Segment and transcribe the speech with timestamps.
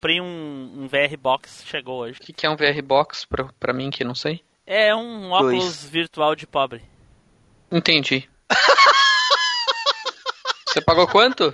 [0.00, 2.18] comprei um, um VR Box, chegou hoje.
[2.18, 4.42] O que, que é um VR Box pra, pra mim que não sei?
[4.66, 5.84] É um óculos Dois.
[5.84, 6.82] virtual de pobre.
[7.70, 8.26] Entendi.
[10.66, 11.52] Você pagou quanto?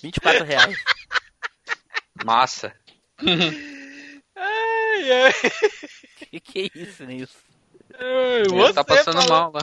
[0.00, 0.76] 24 reais.
[2.24, 2.72] Massa.
[4.36, 5.32] ai, ai.
[6.30, 7.38] Que que é isso, Nilson?
[8.48, 9.28] Você tá passando falou...
[9.28, 9.60] mal lá.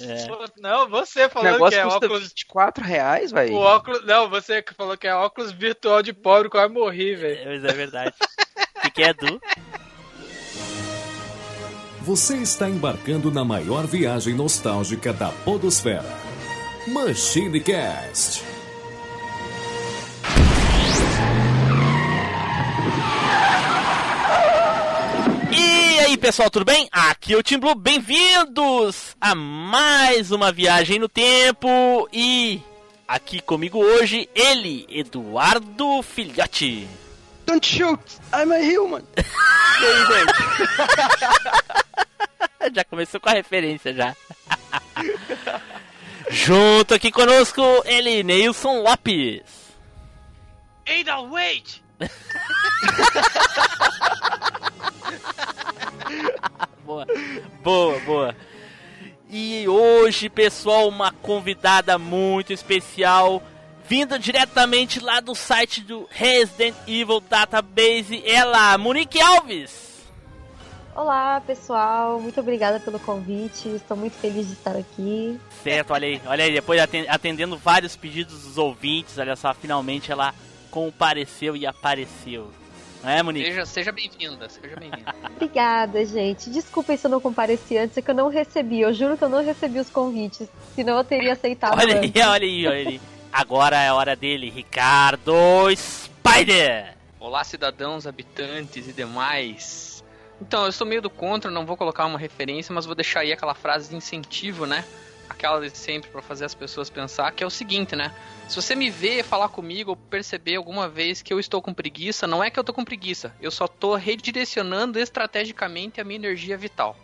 [0.00, 0.26] É.
[0.60, 2.28] Não, você falou que é óculos.
[2.28, 3.54] 24 reais, velho.
[3.54, 4.04] O óculos.
[4.04, 7.38] Não, você falou que é óculos virtual de pobre, quase morri, velho.
[7.40, 8.14] É, mas é verdade.
[8.76, 9.40] O que, que é, Du?
[12.00, 16.02] Você está embarcando na maior viagem nostálgica da Podosfera.
[16.88, 18.51] Machine Cast.
[26.02, 26.88] Aí pessoal, tudo bem?
[26.90, 32.60] Aqui é o Tim Blue, bem-vindos a mais uma viagem no tempo e
[33.06, 36.88] aqui comigo hoje ele, Eduardo Filhote.
[37.46, 38.00] Don't shoot,
[38.34, 39.04] I'm a human.
[39.16, 40.34] e aí, gente?
[42.74, 44.16] já começou com a referência já.
[46.30, 49.42] Junto aqui conosco ele, Neilson Lopes.
[50.84, 51.80] Ada, wait!
[56.84, 57.06] boa,
[57.62, 58.36] boa, boa.
[59.30, 63.42] E hoje, pessoal, uma convidada muito especial,
[63.88, 69.92] vinda diretamente lá do site do Resident Evil Database, ela, Monique Alves.
[70.94, 72.20] Olá, pessoal.
[72.20, 73.68] Muito obrigada pelo convite.
[73.68, 75.40] Estou muito feliz de estar aqui.
[75.62, 76.20] Certo, olha aí.
[76.26, 76.78] Olha aí, depois
[77.08, 80.34] atendendo vários pedidos dos ouvintes, olha só, finalmente ela
[80.70, 82.50] compareceu e apareceu.
[83.02, 83.46] Não é, Monique?
[83.46, 85.14] Seja, seja bem-vinda, seja bem-vinda.
[85.34, 86.48] Obrigada, gente.
[86.50, 88.80] Desculpem se eu não compareci antes, é que eu não recebi.
[88.80, 90.48] Eu juro que eu não recebi os convites.
[90.74, 91.78] Senão eu teria aceitado.
[91.78, 93.00] olha aí, olha aí, olha aí.
[93.32, 95.34] Agora é a hora dele, Ricardo
[95.74, 96.94] Spider!
[97.18, 100.04] Olá, cidadãos, habitantes e demais.
[100.40, 103.32] Então, eu sou meio do contra, não vou colocar uma referência, mas vou deixar aí
[103.32, 104.84] aquela frase de incentivo, né?
[105.32, 108.14] Aquela de sempre para fazer as pessoas pensar, que é o seguinte, né?
[108.46, 112.26] Se você me ver falar comigo ou perceber alguma vez que eu estou com preguiça,
[112.26, 113.34] não é que eu estou com preguiça.
[113.40, 116.94] Eu só estou redirecionando estrategicamente a minha energia vital.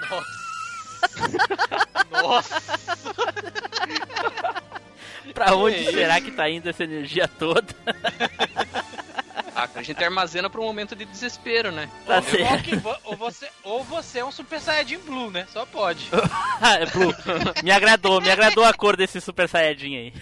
[0.00, 0.42] Nossa.
[2.22, 2.62] Nossa.
[5.34, 7.74] pra onde será que tá indo essa energia toda?
[9.62, 11.88] Ah, a gente armazena para um momento de desespero, né?
[12.04, 12.20] Tá
[12.84, 15.46] ou, ou, você, ou você é um Super Saiyajin Blue, né?
[15.52, 16.08] Só pode.
[16.80, 17.14] é Blue.
[17.62, 20.12] Me agradou, me agradou a cor desse Super Saiyajin aí.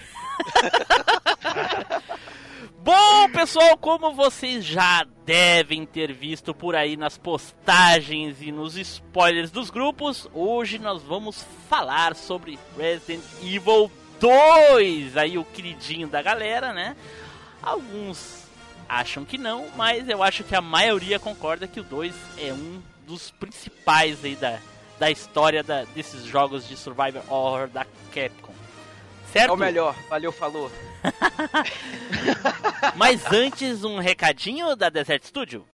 [2.83, 9.51] Bom, pessoal, como vocês já devem ter visto por aí nas postagens e nos spoilers
[9.51, 16.75] dos grupos, hoje nós vamos falar sobre Resident Evil 2, aí o queridinho da galera,
[16.75, 16.95] né?
[17.63, 18.40] Alguns
[18.91, 22.83] acham que não, mas eu acho que a maioria concorda que o 2 é um
[23.07, 24.59] dos principais aí da,
[24.99, 28.53] da história da, desses jogos de survival horror da Capcom.
[29.33, 29.51] Certo?
[29.51, 30.71] É o melhor, valeu, falou.
[32.97, 35.65] Mas antes, um recadinho da Desert Studio.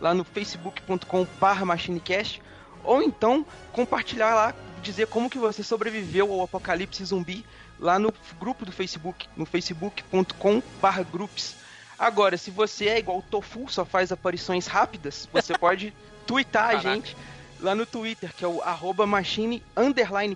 [0.00, 2.42] lá no facebook.com.br machinecast,
[2.82, 4.52] ou então compartilhar lá,
[4.82, 7.44] dizer como que você sobreviveu ao apocalipse zumbi
[7.78, 11.56] lá no grupo do Facebook, no facebook.com.br groups.
[11.98, 15.94] Agora, se você é igual o Tofu, só faz aparições rápidas, você pode
[16.26, 17.16] twittar a gente
[17.60, 19.62] lá no Twitter, que é o arroba machine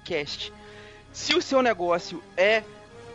[0.04, 0.52] cast.
[1.12, 2.62] Se o seu negócio é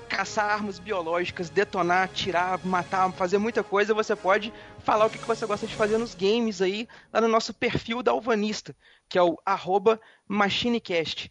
[0.09, 4.51] caçar armas biológicas, detonar, tirar, matar, fazer muita coisa, você pode
[4.83, 8.11] falar o que você gosta de fazer nos games aí, lá no nosso perfil da
[8.11, 8.75] Alvanista,
[9.11, 11.29] que é o arroba machinecast.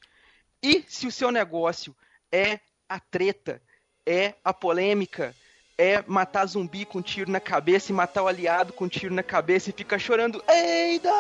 [0.62, 1.96] E se o seu negócio
[2.30, 3.62] é a treta,
[4.04, 5.34] é a polêmica,
[5.78, 9.70] é matar zumbi com tiro na cabeça e matar o aliado com tiro na cabeça
[9.70, 11.10] e fica chorando, Eida!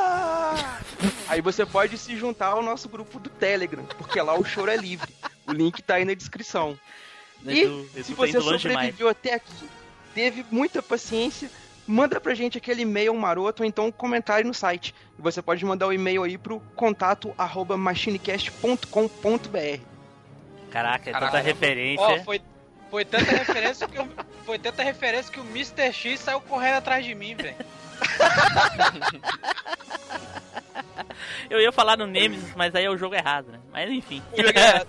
[1.26, 4.76] aí você pode se juntar ao nosso grupo do Telegram, porque lá o choro é
[4.76, 5.14] livre.
[5.46, 6.78] O link tá aí na descrição.
[7.42, 9.66] E Edu, se você sobreviveu até aqui,
[10.14, 11.50] teve muita paciência,
[11.90, 14.94] manda pra gente aquele e-mail maroto ou então um comentário no site.
[15.18, 19.80] E você pode mandar o um e-mail aí pro contato arroba machinecast.com.br.
[20.70, 22.04] Caraca, é tanta referência.
[22.04, 22.40] Ó, foi
[22.90, 24.08] Foi tanta referência que eu,
[24.46, 25.92] foi tanta referência que o Mr.
[25.92, 27.56] X saiu correndo atrás de mim, velho.
[31.50, 33.58] Eu ia falar no Nemesis, mas aí é o jogo errado, né?
[33.72, 34.22] Mas enfim.
[34.36, 34.86] Jogo errado.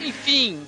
[0.00, 0.66] Enfim.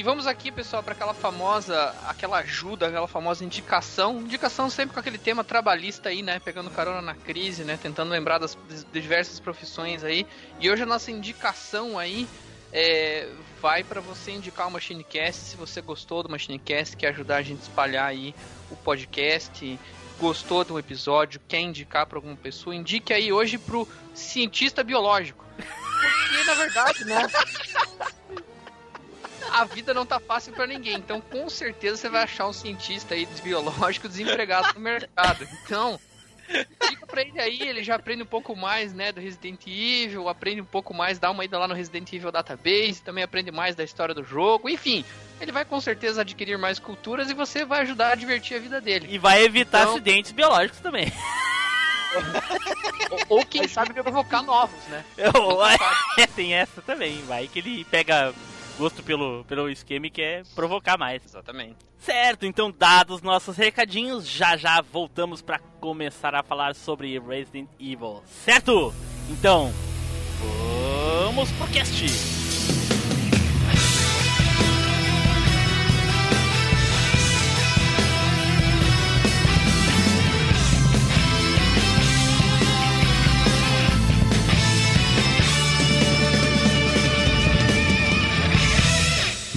[0.00, 4.18] E vamos aqui, pessoal, para aquela famosa, aquela ajuda, aquela famosa indicação.
[4.22, 6.38] Indicação sempre com aquele tema trabalhista aí, né?
[6.38, 7.78] Pegando carona na crise, né?
[7.82, 10.26] Tentando lembrar das, das diversas profissões aí.
[10.58, 12.26] E hoje a nossa indicação aí
[12.72, 13.28] é,
[13.60, 15.38] vai para você indicar o Machinecast.
[15.38, 18.34] Se você gostou do Machinecast, quer ajudar a gente a espalhar aí
[18.70, 19.78] o podcast,
[20.18, 25.44] gostou do episódio, quer indicar para alguma pessoa, indique aí hoje pro cientista biológico.
[25.60, 27.26] Porque na verdade, né?
[29.52, 33.14] A vida não tá fácil para ninguém, então com certeza você vai achar um cientista
[33.14, 35.46] aí biológico desempregado no mercado.
[35.64, 35.98] Então,
[36.82, 40.60] Fica pra ele aí, ele já aprende um pouco mais, né, do Resident Evil, aprende
[40.60, 43.84] um pouco mais, dá uma ida lá no Resident Evil Database, também aprende mais da
[43.84, 45.04] história do jogo, enfim.
[45.40, 48.80] Ele vai com certeza adquirir mais culturas e você vai ajudar a divertir a vida
[48.80, 49.06] dele.
[49.10, 51.12] E vai evitar Então- acidentes biológicos também.
[53.28, 55.04] Ou, ou quem sabe provocar novos, né?
[55.16, 55.84] Sabe.
[56.18, 57.22] é, tem essa também.
[57.22, 58.34] Vai que ele pega
[58.80, 61.22] gosto pelo, pelo esquema e quer provocar mais.
[61.24, 61.76] Exatamente.
[61.98, 68.22] Certo, então dados nossos recadinhos, já já voltamos para começar a falar sobre Resident Evil.
[68.26, 68.94] Certo?
[69.28, 69.70] Então,
[71.26, 72.39] vamos pro cast.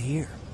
[0.00, 0.45] here?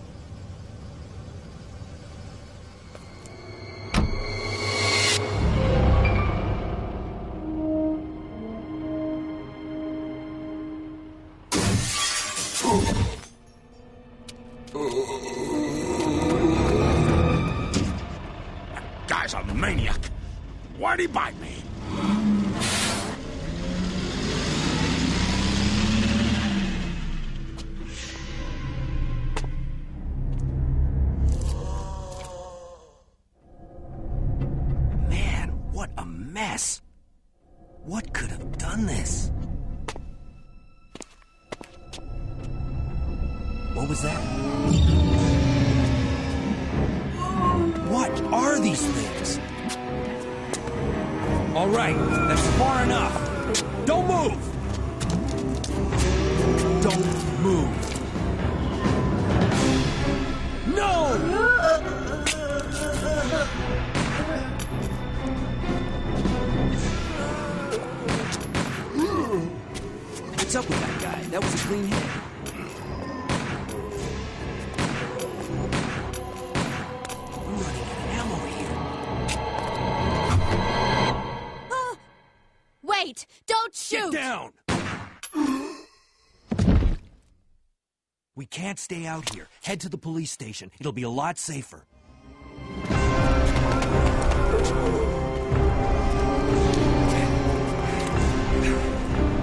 [88.93, 89.49] Stay out here.
[89.63, 90.71] Head to the police station.
[90.79, 91.85] It'll be a lot safer.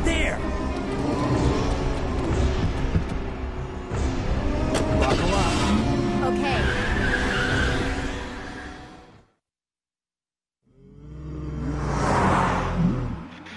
[0.06, 0.38] There!
[5.00, 5.54] Buckle up.
[6.30, 6.62] Okay.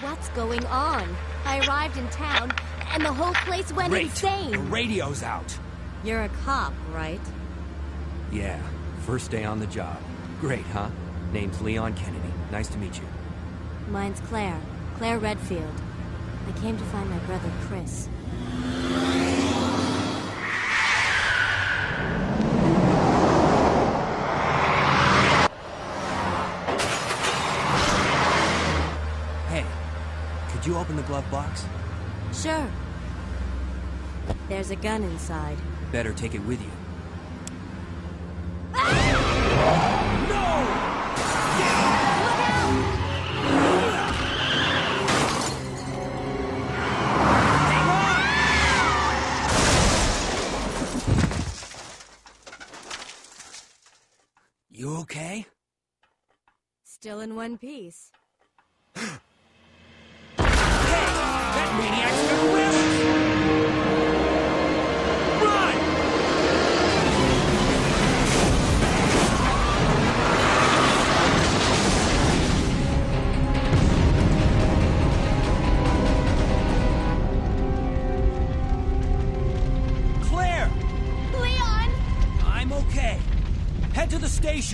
[0.01, 1.15] What's going on?
[1.45, 2.51] I arrived in town,
[2.93, 4.05] and the whole place went Great.
[4.05, 4.51] insane.
[4.53, 5.55] The radio's out.
[6.43, 7.21] Cop, right?
[8.29, 8.61] Yeah,
[9.05, 9.97] first day on the job.
[10.41, 10.89] Great, huh?
[11.31, 12.33] Name's Leon Kennedy.
[12.51, 13.05] Nice to meet you.
[13.89, 14.59] Mine's Claire.
[14.97, 15.73] Claire Redfield.
[16.45, 18.09] I came to find my brother Chris.
[29.47, 29.65] Hey,
[30.51, 31.65] could you open the glove box?
[32.33, 32.67] Sure.
[34.49, 35.57] There's a gun inside
[35.93, 36.71] better take it with you.
[54.71, 55.45] You okay?
[56.83, 58.11] Still in one piece.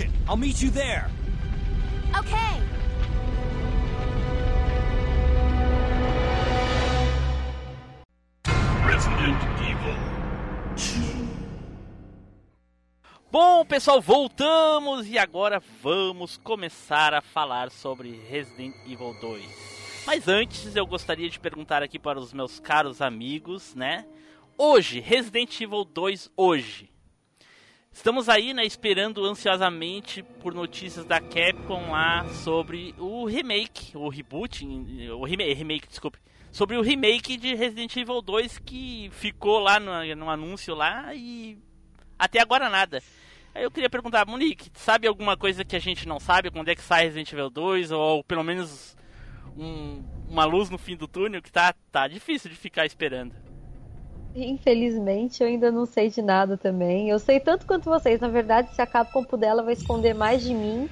[0.00, 0.12] Station.
[0.28, 1.08] I'll meet you there.
[2.18, 2.60] Okay.
[8.84, 9.94] Resident Evil
[10.76, 11.30] 2.
[13.30, 19.44] Bom, pessoal, voltamos e agora vamos começar a falar sobre Resident Evil 2.
[20.04, 24.04] Mas antes, eu gostaria de perguntar aqui para os meus caros amigos, né?
[24.58, 26.89] Hoje, Resident Evil 2 hoje.
[27.92, 34.64] Estamos aí, né, esperando ansiosamente por notícias da Capcom lá sobre o remake, o reboot,
[34.64, 36.18] o remake, remake desculpe,
[36.52, 41.58] sobre o remake de Resident Evil 2 que ficou lá no, no anúncio lá e
[42.18, 43.02] até agora nada.
[43.52, 46.50] Aí eu queria perguntar, Monique, sabe alguma coisa que a gente não sabe?
[46.50, 47.90] Quando é que sai Resident Evil 2?
[47.90, 48.96] Ou pelo menos
[49.56, 53.34] um- uma luz no fim do túnel que tá, tá difícil de ficar esperando.
[54.34, 57.08] Infelizmente, eu ainda não sei de nada também.
[57.08, 58.20] Eu sei tanto quanto vocês.
[58.20, 60.88] Na verdade, se a Capcom puder, ela vai esconder mais de mim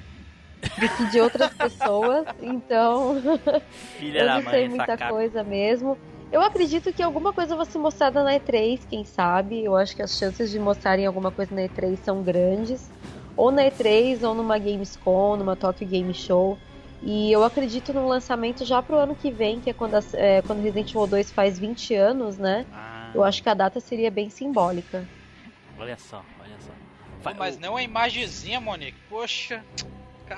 [0.77, 2.27] do que de outras pessoas.
[2.39, 3.15] Então,
[3.97, 5.97] Filha eu não mãe, sei muita coisa mesmo.
[6.31, 9.63] Eu acredito que alguma coisa vai ser mostrada na E3, quem sabe.
[9.63, 12.91] Eu acho que as chances de mostrarem alguma coisa na E3 são grandes.
[13.35, 16.57] Ou na E3, ou numa Gamescom, numa Tokyo Game Show.
[17.01, 20.41] E eu acredito no lançamento já pro ano que vem, que é quando, as- é,
[20.41, 22.65] quando Resident Evil 2 faz 20 anos, né?
[22.71, 25.07] Ah, Eu acho que a data seria bem simbólica.
[25.77, 26.71] olha só, olha só.
[27.23, 28.97] Pô, mas não uma imagenzinha, Monique.
[29.09, 29.63] Poxa.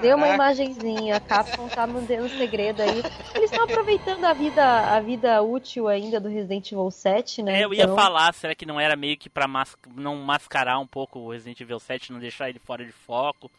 [0.01, 0.35] Deu uma caraca.
[0.35, 3.03] imagenzinha, a Capcom tá mantendo segredo aí.
[3.35, 4.63] Eles estão aproveitando a vida,
[4.95, 7.59] a vida útil ainda do Resident Evil 7, né?
[7.59, 10.79] É, eu ia Então, falar, será que não era meio que pra mas- não mascarar
[10.79, 13.51] um pouco o Resident Evil 7, não deixar ele fora de foco?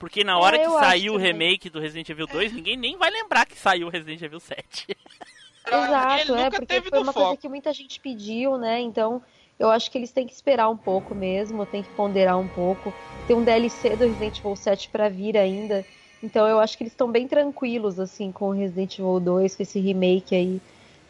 [0.00, 1.32] Porque na hora É, que saiu o também.
[1.32, 4.86] remake do Resident Evil 2, ninguém nem vai lembrar que saiu o Resident Evil 7.
[5.72, 7.40] Exato, Ele é, nunca porque teve foi uma coisa foco.
[7.42, 8.80] que muita gente pediu, né?
[8.80, 9.22] Então,
[9.58, 12.94] eu acho que eles têm que esperar um pouco mesmo, tem que ponderar um pouco.
[13.26, 15.86] Tem um DLC do Resident Evil 7 pra vir ainda.
[16.22, 19.62] Então, eu acho que eles estão bem tranquilos, assim, com o Resident Evil 2, com
[19.62, 20.60] esse remake aí.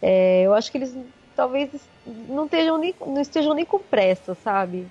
[0.02, 0.96] É, eu acho que eles
[1.34, 4.86] talvez não estejam nem, não estejam nem com pressa, sabe?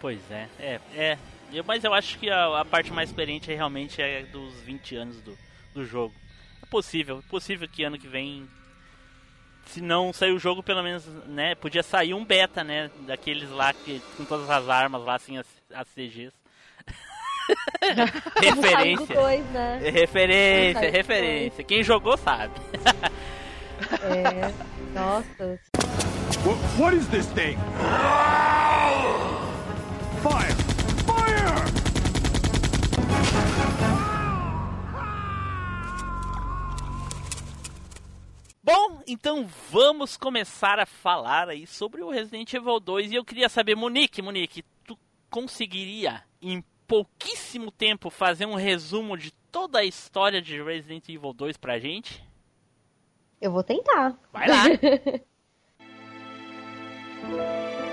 [0.00, 1.18] Pois é, é, é.
[1.52, 4.94] Eu- mas eu acho que a, a parte mais experiente é realmente é dos 20
[4.96, 5.36] anos do,
[5.74, 6.14] do jogo.
[6.62, 8.48] É possível, é possível que ano que vem,
[9.68, 13.72] se não sair o jogo, pelo menos, né, podia sair um beta, né, daqueles lá
[13.72, 16.32] que com todas as armas lá, assim, as, as CGs.
[18.40, 19.14] Referência.
[19.14, 19.80] 2, né?
[19.82, 21.64] É referência, referência.
[21.64, 22.52] Quem jogou sabe.
[24.02, 24.52] É,
[24.92, 25.58] nossa,
[26.44, 27.56] What, what is this thing?
[30.22, 30.67] Fire!
[38.70, 43.48] Bom, então vamos começar a falar aí sobre o Resident Evil 2 e eu queria
[43.48, 44.94] saber, Monique, Monique, tu
[45.30, 51.56] conseguiria em pouquíssimo tempo fazer um resumo de toda a história de Resident Evil 2
[51.56, 52.22] pra gente?
[53.40, 54.18] eu vou tentar.
[54.30, 54.64] Vai lá.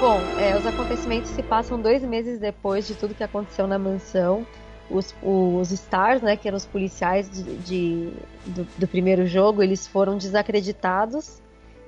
[0.00, 4.46] Bom, é, os acontecimentos se passam dois meses depois de tudo que aconteceu na mansão.
[4.90, 8.12] Os, os Stars, né, que eram os policiais de, de-
[8.44, 11.40] do, do primeiro jogo, eles foram desacreditados.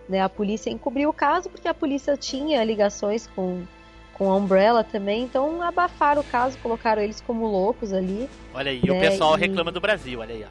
[0.09, 3.63] Né, a polícia encobriu o caso porque a polícia tinha ligações com,
[4.15, 8.29] com a Umbrella também, então abafaram o caso, colocaram eles como loucos ali.
[8.55, 10.49] Olha aí, o É, pessoal e- reclama do Brasil, olha aí, ó.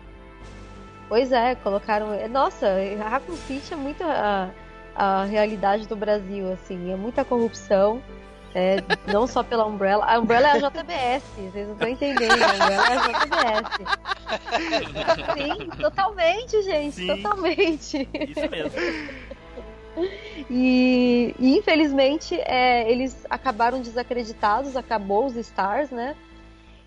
[1.10, 2.08] Pois é, colocaram.
[2.30, 2.68] Nossa,
[3.00, 4.50] Raccoon City é muito a,
[4.98, 8.02] a realidade do Brasil, assim, é muita corrupção.
[8.56, 10.04] é, não só pela Umbrella.
[10.06, 12.42] A Umbrella é a JBS, vocês não estão entendendo.
[12.42, 13.70] A Umbrella é a JBS.
[15.38, 17.08] Sim, totalmente, gente, Sim.
[17.08, 18.10] totalmente.
[18.14, 18.72] Isso mesmo.
[20.50, 26.16] E, e, infelizmente é, eles acabaram desacreditados, acabou os Stars, né?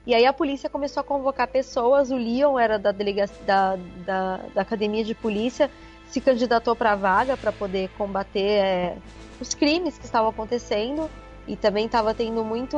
[0.06, 2.10] E aí a polícia começou a convocar pessoas.
[2.10, 5.70] O Leon era da, delega da, da, da academia de polícia,
[6.10, 8.96] se candidatou para a vaga para poder combater é,
[9.40, 11.10] os crimes que estavam acontecendo.
[11.46, 12.76] E também estava tendo muito.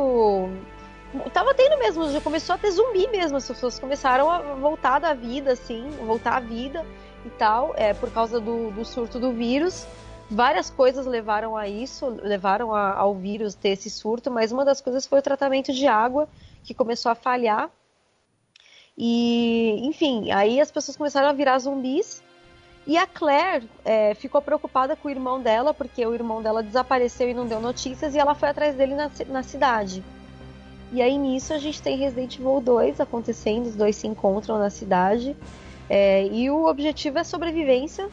[1.33, 3.37] Tava tendo mesmo, já começou a ter zumbi mesmo.
[3.37, 6.87] As pessoas começaram a voltar da vida, assim, voltar à vida.
[7.25, 9.87] e tal, é, por causa do, do surto do vírus.
[10.31, 14.81] Várias coisas levaram a isso, levaram a, ao vírus ter esse surto, mas uma das
[14.81, 16.29] coisas foi o tratamento de água,
[16.65, 17.71] que começou a falhar.
[18.97, 22.23] E, enfim, aí as pessoas começaram a virar zumbis.
[22.87, 27.31] E a Claire é, ficou preocupada com o irmão dela, porque o irmão dela desapareceu
[27.31, 30.03] e não deu notícias, e ela foi atrás dele na, na cidade.
[30.93, 34.69] E aí nisso a gente tem Resident Evil 2 acontecendo, os dois se encontram na
[34.69, 35.37] cidade.
[35.89, 38.09] É, e o objetivo é sobrevivência.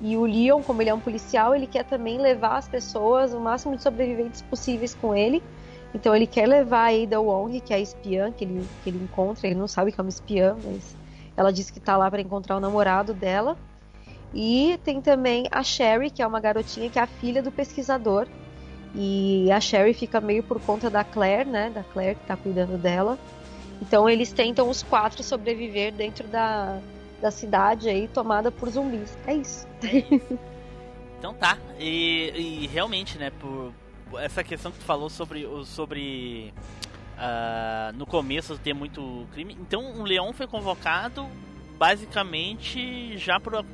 [0.00, 3.40] E o Leon, como ele é um policial, ele quer também levar as pessoas, o
[3.40, 5.42] máximo de sobreviventes possíveis com ele.
[5.92, 9.02] Então ele quer levar a Ada Wong, que é a espiã que ele, que ele
[9.02, 9.46] encontra.
[9.46, 10.94] Ele não sabe que é uma espiã, mas
[11.36, 13.56] ela disse que tá lá para encontrar o namorado dela.
[14.34, 18.26] E tem também a Sherry, que é uma garotinha que é a filha do pesquisador.
[18.94, 21.70] E a Sherry fica meio por conta da Claire, né?
[21.70, 23.18] Da Claire que tá cuidando dela.
[23.80, 26.80] Então eles tentam os quatro sobreviver dentro da,
[27.20, 29.16] da cidade aí tomada por zumbis.
[29.26, 29.66] É isso.
[31.18, 31.58] Então tá.
[31.78, 33.72] E, e realmente, né, por
[34.20, 36.54] essa questão que tu falou sobre sobre
[37.18, 39.56] uh, no começo ter muito crime.
[39.60, 41.28] Então o Leão foi convocado
[41.76, 43.64] basicamente já por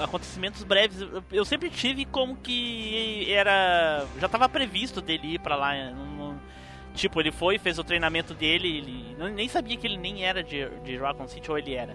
[0.00, 0.98] acontecimentos breves.
[1.32, 5.72] Eu sempre tive como que era já estava previsto dele ir para lá.
[6.94, 10.68] tipo, ele foi, fez o treinamento dele, ele nem sabia que ele nem era de,
[10.84, 11.94] de Raccoon City ou ele era.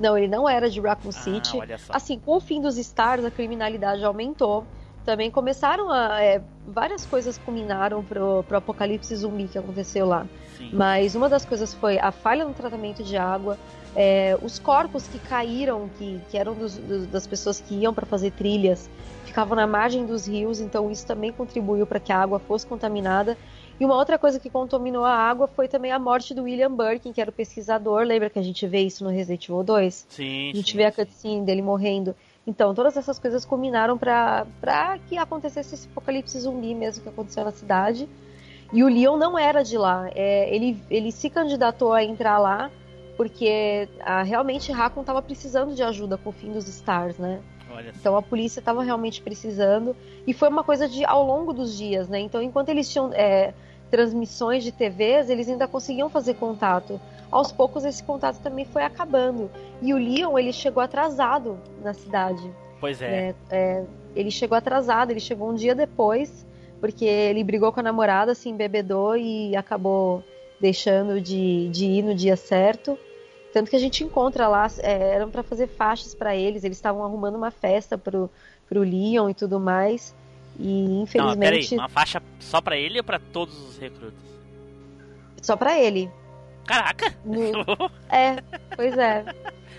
[0.00, 1.58] Não, ele não era de Raccoon ah, City.
[1.90, 4.66] Assim, com o fim dos Stars, a criminalidade aumentou.
[5.04, 6.22] Também começaram a.
[6.22, 10.26] É, várias coisas culminaram pro, pro apocalipse zumbi que aconteceu lá.
[10.56, 10.70] Sim.
[10.72, 13.58] Mas uma das coisas foi a falha no tratamento de água,
[13.94, 18.06] é, os corpos que caíram, que, que eram dos, dos, das pessoas que iam para
[18.06, 18.88] fazer trilhas,
[19.24, 23.36] ficavam na margem dos rios, então isso também contribuiu para que a água fosse contaminada.
[23.78, 27.12] E uma outra coisa que contaminou a água foi também a morte do William Birkin,
[27.12, 28.02] que era o pesquisador.
[28.02, 30.06] Lembra que a gente vê isso no Resident Evil 2?
[30.10, 30.50] Sim.
[30.50, 32.14] A gente sim, vê a cutscene dele morrendo.
[32.46, 37.52] Então, todas essas coisas combinaram para que acontecesse esse apocalipse zumbi mesmo que aconteceu na
[37.52, 38.06] cidade.
[38.70, 40.10] E o Leon não era de lá.
[40.14, 42.70] É, ele, ele se candidatou a entrar lá
[43.20, 47.38] porque a, realmente Raccoon estava precisando de ajuda com o fim dos Stars, né?
[47.94, 49.94] Então a polícia estava realmente precisando
[50.26, 52.18] e foi uma coisa de ao longo dos dias, né?
[52.18, 53.52] Então enquanto eles tinham é,
[53.90, 56.98] transmissões de TVs, eles ainda conseguiam fazer contato.
[57.30, 59.50] Aos poucos esse contato também foi acabando.
[59.82, 62.50] E o Leon, ele chegou atrasado na cidade.
[62.80, 63.34] Pois é.
[63.50, 63.84] é, é
[64.16, 66.46] ele chegou atrasado, ele chegou um dia depois,
[66.80, 70.24] porque ele brigou com a namorada, se embebedou e acabou
[70.58, 72.98] deixando de, de ir no dia certo.
[73.52, 77.04] Tanto que a gente encontra lá, é, eram para fazer faixas para eles, eles estavam
[77.04, 78.30] arrumando uma festa pro,
[78.68, 80.14] pro Leon e tudo mais.
[80.58, 81.34] E infelizmente.
[81.34, 84.30] Não, peraí, uma faixa só para ele ou para todos os recrutas?
[85.42, 86.10] Só para ele.
[86.66, 87.14] Caraca!
[87.24, 87.64] No...
[88.08, 88.36] é,
[88.76, 89.24] pois é.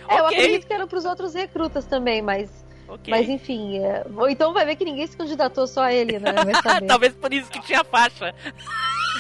[0.10, 2.66] é eu acredito que era pros outros recrutas também, mas.
[2.88, 3.10] Okay.
[3.14, 4.06] Mas enfim, é...
[4.18, 6.34] ou então vai ver que ninguém se candidatou só a ele, né?
[6.86, 8.36] Talvez por isso que tinha faixa.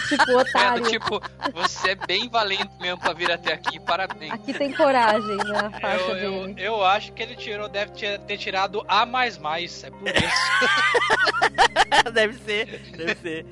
[0.08, 0.86] Tipo, otário.
[0.86, 1.22] É, tipo,
[1.54, 4.34] você é bem valente mesmo pra vir até aqui, parabéns.
[4.34, 5.72] Aqui tem coragem, né?
[5.74, 6.56] A faixa eu, dele.
[6.58, 9.84] Eu, eu acho que ele tirou, deve ter tirado A mais mais.
[9.84, 12.12] É por isso.
[12.14, 13.46] deve ser, deve ser.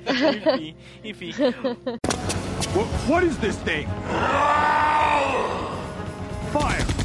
[1.04, 1.34] Enfim, enfim.
[2.74, 3.86] What, what is this thing?
[6.52, 6.99] Fire!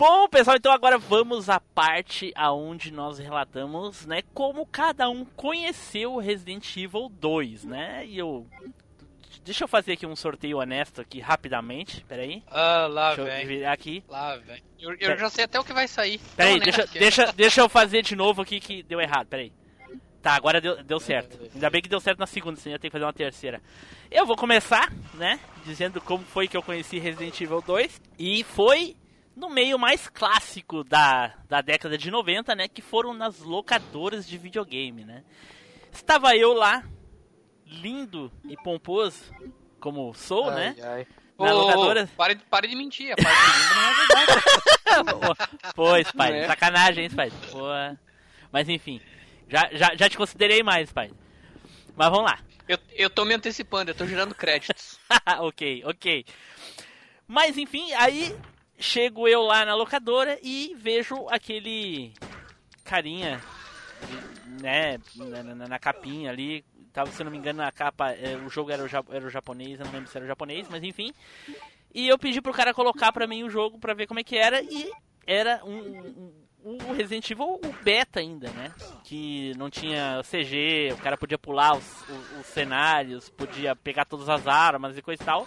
[0.00, 6.16] Bom, pessoal, então agora vamos à parte aonde nós relatamos, né, como cada um conheceu
[6.16, 8.06] Resident Evil 2, né?
[8.06, 8.46] E eu
[9.44, 12.42] Deixa eu fazer aqui um sorteio honesto aqui rapidamente, peraí.
[12.46, 13.42] Ah, lá deixa vem.
[13.42, 14.02] Eu virar aqui.
[14.08, 14.62] Lá vem.
[14.78, 16.18] Eu, eu já sei até o que vai sair.
[16.34, 19.52] Peraí, deixa, deixa, deixa eu fazer de novo aqui que deu errado, peraí.
[20.22, 21.38] Tá, agora deu, deu certo.
[21.54, 23.60] Ainda bem que deu certo na segunda, senão ia ter que fazer uma terceira.
[24.10, 28.00] Eu vou começar, né, dizendo como foi que eu conheci Resident Evil 2.
[28.18, 28.96] E foi
[29.34, 32.68] no meio mais clássico da, da década de 90, né?
[32.68, 35.24] Que foram nas locadoras de videogame, né?
[35.92, 36.84] Estava eu lá,
[37.66, 39.32] lindo e pomposo,
[39.80, 40.76] como sou, ai, né?
[40.82, 41.06] Ai.
[41.38, 42.08] Na oh, locadora.
[42.16, 45.72] Pare, pare de mentir, a parte linda não é verdade.
[45.74, 46.46] pois, pai, é.
[46.46, 47.32] sacanagem, hein, pai?
[47.50, 47.60] Pô.
[48.52, 49.00] Mas enfim,
[49.48, 51.10] já, já, já te considerei mais, pai.
[51.96, 52.38] Mas vamos lá.
[52.68, 54.98] Eu, eu tô me antecipando, eu tô gerando créditos.
[55.40, 56.24] ok, ok.
[57.26, 58.36] Mas enfim, aí
[58.80, 62.12] chego eu lá na locadora e vejo aquele
[62.82, 63.40] carinha,
[64.60, 66.64] né, na, na, capinha ali.
[66.92, 69.78] Tava, se não me engano, na capa, é, o jogo era o, era o japonês,
[69.78, 71.12] eu não lembro se era o japonês, mas enfim.
[71.94, 74.36] E eu pedi pro cara colocar pra mim o jogo pra ver como é que
[74.36, 74.90] era e
[75.26, 76.32] era um,
[76.64, 78.72] um o Resident Evil o beta ainda, né?
[79.04, 84.28] Que não tinha CG, o cara podia pular os, os, os cenários, podia pegar todas
[84.28, 85.46] as armas e coisa e tal.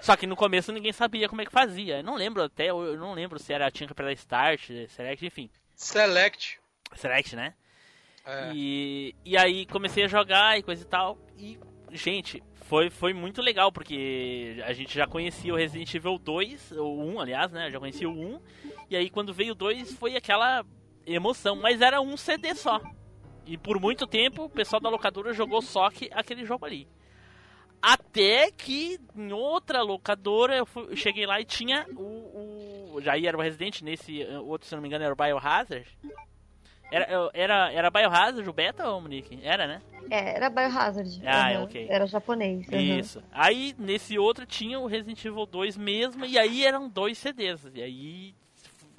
[0.00, 1.98] Só que no começo ninguém sabia como é que fazia.
[1.98, 5.50] Eu não lembro até, eu não lembro se era tinha que apertar Start, Select, enfim.
[5.74, 6.58] Select.
[6.94, 7.54] Select, né?
[8.24, 8.52] É.
[8.54, 11.18] E, e aí comecei a jogar e coisa e tal.
[11.38, 11.58] E,
[11.92, 17.02] gente, foi, foi muito legal, porque a gente já conhecia o Resident Evil 2, o
[17.02, 17.68] 1, aliás, né?
[17.68, 18.40] Eu já conhecia o 1.
[18.90, 20.64] E aí quando veio o 2 foi aquela
[21.06, 22.80] emoção, mas era um CD só.
[23.46, 26.88] E por muito tempo o pessoal da locadora jogou só que aquele jogo ali.
[27.80, 33.00] Até que em outra locadora eu, fui- eu cheguei lá e tinha o, o.
[33.02, 35.86] Já era o Resident, nesse eh, outro, se não me engano, era o Biohazard.
[36.90, 39.38] Era, era, era Biohazard o beta ou Monique?
[39.42, 39.82] Era, né?
[40.10, 41.20] É, era Biohazard.
[41.26, 41.86] Ah, Aham, ok.
[41.90, 42.66] Era japonês.
[42.72, 43.22] Isso.
[43.32, 47.68] Aí nesse outro tinha o Resident Evil 2 mesmo, e aí eram dois CDs.
[47.74, 48.34] E aí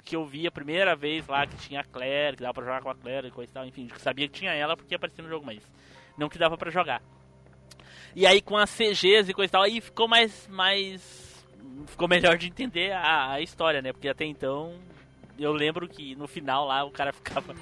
[0.04, 2.82] que eu vi a primeira vez lá que tinha a Claire, que dava pra jogar
[2.82, 5.28] com a Claire e coisa e tal, enfim, sabia que tinha ela porque aparecia no
[5.28, 5.60] jogo, mas
[6.16, 7.02] não que dava pra jogar.
[8.14, 10.46] E aí com as CGs e coisa e tal, aí ficou mais.
[10.48, 11.44] mais.
[11.86, 13.92] ficou melhor de entender a, a história, né?
[13.92, 14.74] Porque até então
[15.38, 17.54] eu lembro que no final lá o cara ficava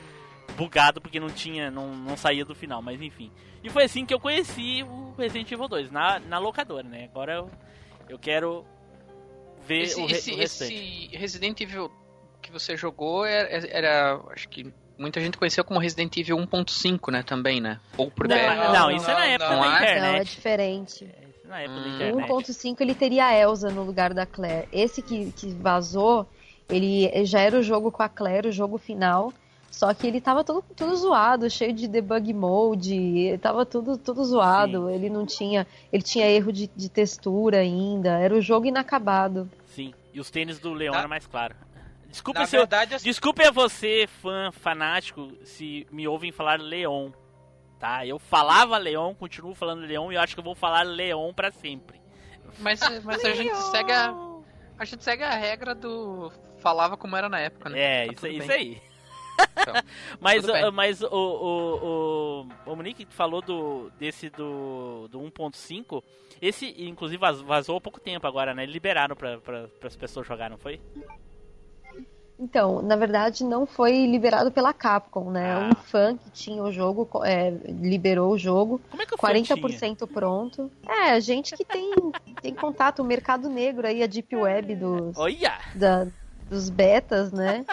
[0.57, 3.31] bugado porque não tinha, não, não saía do final, mas enfim.
[3.63, 7.05] E foi assim que eu conheci o Resident Evil 2, na, na locadora, né?
[7.13, 7.51] Agora eu,
[8.09, 8.65] eu quero
[9.67, 10.75] ver Esse, o, re- esse- o restante.
[10.75, 11.91] esse Resident Evil
[12.41, 17.23] que você jogou era, era- acho que muita gente conheceu como Resident Evil 1.5, né,
[17.23, 17.79] também, né?
[17.97, 18.37] Ou por Não.
[18.37, 19.71] Não, Não, isso é na não, época não da é?
[19.71, 20.31] Não, é internet.
[20.31, 21.05] diferente.
[21.05, 21.95] Isso na época da Hum.
[21.95, 22.31] internet.
[22.33, 24.69] O 1.5 ele teria a Elsa no lugar da Claire.
[24.73, 26.27] Esse que, que vazou,
[26.69, 29.33] ele já era o jogo com a Claire, o jogo final.
[29.71, 34.25] Só que ele tava todo, todo zoado, cheio de debug mode, ele tava tudo, tudo
[34.25, 34.89] zoado.
[34.89, 35.67] Ele não tinha.
[35.93, 38.19] Ele tinha erro de, de textura ainda.
[38.19, 39.51] Era o jogo inacabado.
[39.75, 41.55] Sim, e os tênis do Leon Na- era mais claro.
[42.09, 46.61] Desculpe Na se eu, verdade, assim, Desculpe a você, fã fanático, se me ouvem falar
[46.61, 47.11] Leon,
[47.79, 48.07] tá?
[48.07, 51.51] Eu falava Leon, continuo falando Leon e eu acho que eu vou falar Leon pra
[51.51, 52.01] sempre.
[52.59, 54.15] Mas, mas a gente segue a,
[54.79, 57.79] a gente segue a regra do falava como era na época, né?
[57.79, 58.83] É, Tá isso, isso aí.
[59.53, 59.75] Então,
[60.19, 66.03] Mas, uh, mas o, o, o, o Monique falou do, desse do, do 1.5.
[66.41, 68.65] Esse, inclusive, vaz- vazou há pouco tempo agora, né?
[68.65, 70.81] Liberaram pra, pra, as pessoas jogar, não foi?
[72.39, 75.55] Então, na verdade, não foi liberado pela Capcom, né?
[75.55, 75.71] Ah.
[75.71, 78.81] Um fã que tinha o jogo, é, liberou o jogo.
[78.91, 79.31] Como é que eu fui?
[79.31, 80.71] 40% pronto.
[80.87, 81.91] É, a gente que tem,
[82.43, 85.59] tem contato, o mercado negro aí, a Deep Web dos, Olha!
[85.75, 86.07] da-
[86.49, 87.65] dos betas, né?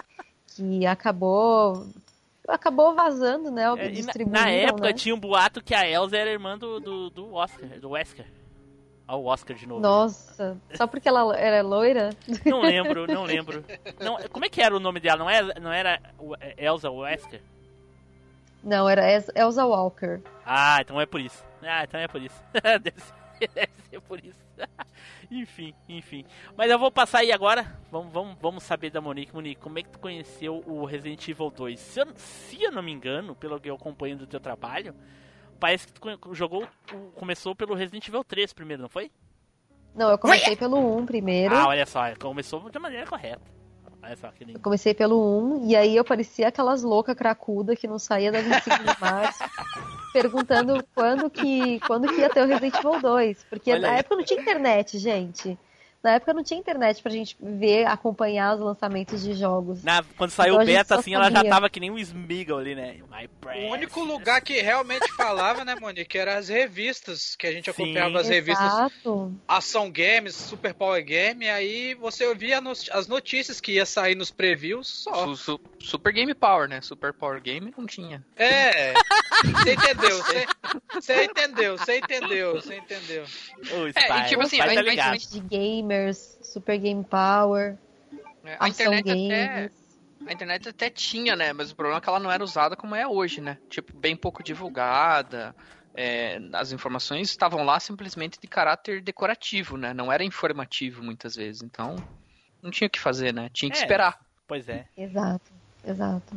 [0.56, 1.86] Que acabou.
[2.48, 3.64] Acabou vazando, né?
[3.64, 4.94] É, na, na época né?
[4.94, 8.26] tinha um boato que a Elsa era irmã do, do, do Oscar, do Wesker.
[9.08, 9.82] Olha o Oscar de novo.
[9.82, 12.12] Nossa, só porque ela era loira?
[12.46, 13.64] Não lembro, não lembro.
[14.00, 15.18] Não, como é que era o nome dela?
[15.18, 16.00] Não era, não era
[16.40, 17.42] é, Elsa Wesker?
[18.64, 19.04] Não, era
[19.36, 20.22] Elsa Walker.
[20.46, 21.44] Ah, então é por isso.
[21.62, 22.42] Ah, então é por isso.
[22.82, 24.40] deve, ser, deve ser por isso.
[25.30, 26.26] enfim, enfim.
[26.56, 27.78] Mas eu vou passar aí agora.
[27.92, 29.34] Vamos, vamos, vamos saber da Monique.
[29.34, 31.78] Monique, como é que tu conheceu o Resident Evil 2?
[31.78, 34.96] Se eu, se eu não me engano, pelo que eu acompanho do teu trabalho,
[35.64, 36.68] parece que tu jogou,
[37.16, 39.10] começou pelo Resident Evil 3 primeiro, não foi?
[39.96, 41.56] Não, eu comecei pelo 1 primeiro.
[41.56, 43.40] Ah, olha só, começou de maneira correta.
[44.04, 44.58] Olha só, que lindo.
[44.58, 48.42] Eu comecei pelo 1 e aí eu parecia aquelas loucas cracuda que não saía da
[48.42, 49.40] 25 de março,
[50.12, 53.46] perguntando quando que, quando que ia ter o Resident Evil 2.
[53.50, 54.00] Porque Olha na aí.
[54.00, 55.58] época não tinha internet, gente.
[56.04, 59.84] Na época não tinha internet pra gente ver, acompanhar os lançamentos de jogos.
[59.84, 61.50] Na- quando saiu Então o a gente beta, assim, ela já sabia.
[61.50, 62.98] tava que nem um Smeagol ali, né?
[63.10, 63.30] My
[63.66, 67.72] O único lugar que realmente falava, né, Monique, era as revistas, que a gente Sim.
[67.72, 69.34] acompanhava as revistas Exato.
[69.48, 74.30] Ação Games, Super Power Game, aí você ouvia no- as notícias que ia sair nos
[74.30, 75.26] previews só.
[75.28, 76.82] Su- su- Super Game Power, né?
[76.82, 78.22] Super Power Game não tinha.
[78.36, 78.94] É,
[79.42, 80.46] você entendeu, você-
[80.94, 83.24] você entendeu, você entendeu, você entendeu.
[83.72, 85.18] O É, e tipo o assim, a- tá ligado.
[85.18, 85.40] De
[85.94, 87.78] gamers, Super Game Power,
[88.46, 89.48] É, A internet até.
[89.48, 89.72] Games.
[90.26, 91.52] A internet até tinha, né?
[91.54, 93.58] Mas o problema é que ela não era usada como é hoje, né?
[93.70, 95.56] Tipo, bem pouco divulgada.
[95.96, 99.94] é, as informações estavam lá simplesmente de caráter decorativo, né?
[99.94, 101.62] Não era informativo muitas vezes.
[101.62, 101.96] Então,
[102.62, 103.50] não tinha o que fazer, né?
[103.54, 103.82] Tinha que É.
[103.82, 104.18] esperar.
[104.48, 104.86] Pois é.
[104.98, 105.52] Exato,
[105.86, 106.36] exato.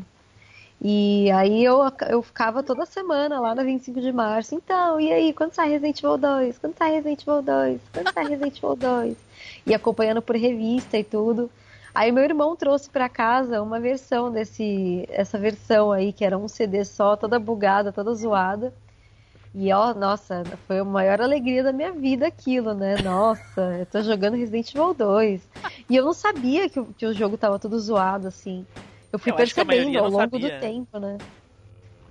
[0.80, 4.54] E aí eu, eu ficava toda semana lá na 25 de março.
[4.54, 6.58] Então, e aí, quando sai Resident Evil 2?
[6.58, 7.80] Quando sai Resident Evil 2?
[7.92, 9.16] Quando sai Resident Evil 2?
[9.66, 11.50] E acompanhando por revista e tudo.
[11.94, 16.46] Aí meu irmão trouxe pra casa uma versão desse, essa versão aí, que era um
[16.46, 18.70] CD só, toda bugada, toda zoada.
[19.54, 22.96] E ó, nossa, foi a maior alegria da minha vida aquilo, né?
[23.02, 25.48] Nossa, eu tô jogando Resident Evil 2.
[25.88, 28.66] E eu não sabia que, que o jogo tava todo zoado, assim.
[29.16, 30.60] Eu fui Eu percebendo ao longo do sabia.
[30.60, 31.16] tempo, né?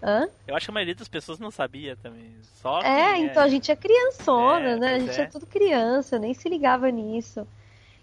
[0.01, 0.27] Hã?
[0.47, 2.35] Eu acho que a maioria das pessoas não sabia também.
[2.61, 4.95] Só quem É, então a gente é criançona, É, né?
[4.95, 5.23] A gente é.
[5.23, 7.47] é tudo criança, nem se ligava nisso.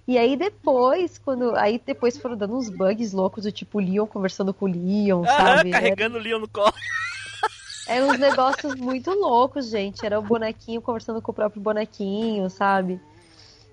[0.06, 1.54] E aí depois, quando.
[1.56, 5.56] Aí depois foram dando uns bugs loucos, do tipo Leon conversando com o Leon, Aham,
[5.56, 5.70] sabe?
[5.72, 6.72] carregando o Leon no colo.
[7.88, 10.06] Eram uns negócios muito loucos, gente.
[10.06, 13.00] Era o bonequinho conversando com o próprio bonequinho, sabe?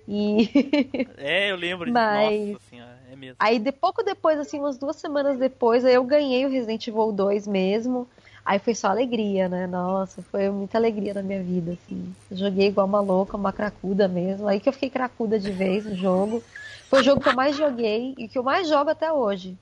[0.07, 0.49] E.
[1.17, 1.93] É, eu lembro disso.
[1.93, 2.88] Mas- Nossa senhora, é
[3.19, 3.35] mesmo.
[3.39, 7.11] Aí, de pouco depois, assim, umas duas semanas depois, aí eu ganhei o Resident Evil
[7.11, 8.07] 2 mesmo.
[8.45, 9.67] Aí foi só alegria, né?
[9.67, 12.15] Nossa, foi muita alegria na minha vida, assim.
[12.31, 14.47] Eu joguei igual uma louca, uma cracuda mesmo.
[14.47, 16.41] Aí que eu fiquei cracuda de vez no jogo.
[16.89, 19.55] Foi o jogo que eu mais joguei e que eu mais jogo até hoje.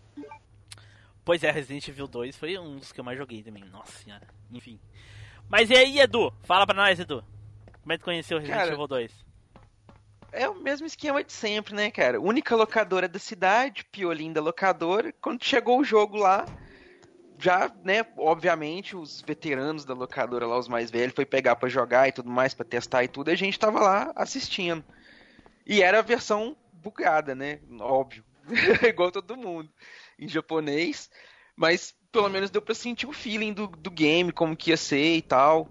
[1.25, 3.65] Pois é, Resident Evil 2 foi um dos que eu mais joguei também.
[3.65, 4.25] Nossa senhora.
[4.49, 4.79] Enfim.
[5.49, 6.31] Mas e aí, Edu?
[6.43, 7.21] Fala pra nós, Edu.
[7.81, 9.26] Como é que tu conheceu o Resident Cara, Evil 2?
[10.37, 12.21] É o mesmo esquema de sempre, né, cara?
[12.21, 15.11] Única locadora da cidade, piolim da locadora.
[15.19, 16.45] Quando chegou o jogo lá,
[17.39, 22.07] já, né, obviamente, os veteranos da locadora lá, os mais velhos, foi pegar pra jogar
[22.07, 24.85] e tudo mais, pra testar e tudo, e a gente tava lá assistindo.
[25.65, 27.59] E era a versão bugada, né?
[27.79, 28.23] Óbvio.
[28.87, 29.71] Igual todo mundo.
[30.19, 31.09] Em japonês.
[31.55, 35.15] Mas pelo menos deu pra sentir o feeling do, do game, como que ia ser
[35.15, 35.67] e tal.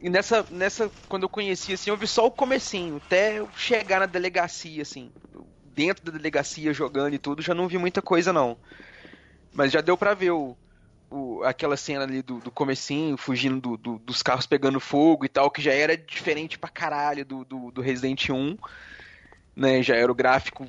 [0.00, 4.00] E nessa, nessa, quando eu conheci, assim, eu vi só o comecinho, até eu chegar
[4.00, 5.12] na delegacia, assim.
[5.62, 8.58] Dentro da delegacia, jogando e tudo, já não vi muita coisa, não.
[9.52, 10.58] Mas já deu pra ver o,
[11.10, 15.28] o- aquela cena ali do, do comecinho, fugindo do- do- dos carros pegando fogo e
[15.28, 18.56] tal, que já era diferente pra caralho do, do, do Resident 1.
[19.56, 20.66] Né, já era o gráfico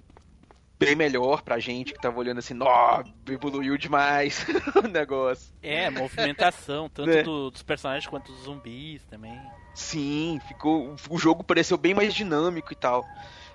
[0.86, 4.46] bem melhor pra gente que tava olhando assim, nó, evoluiu demais
[4.84, 5.54] o negócio.
[5.62, 7.24] É, movimentação, tanto É.
[7.24, 9.40] do- dos personagens quanto dos zumbis também.
[9.76, 10.96] Sim, ficou.
[11.10, 13.06] O jogo pareceu bem mais dinâmico e tal.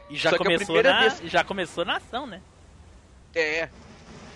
[0.09, 2.41] E já Só começou, na, vez- já começou na ação, né?
[3.35, 3.69] É.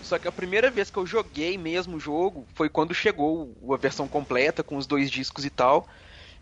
[0.02, 3.76] Só que a primeira vez que eu joguei mesmo o jogo foi quando chegou a
[3.76, 5.86] versão completa, com os dois discos e tal.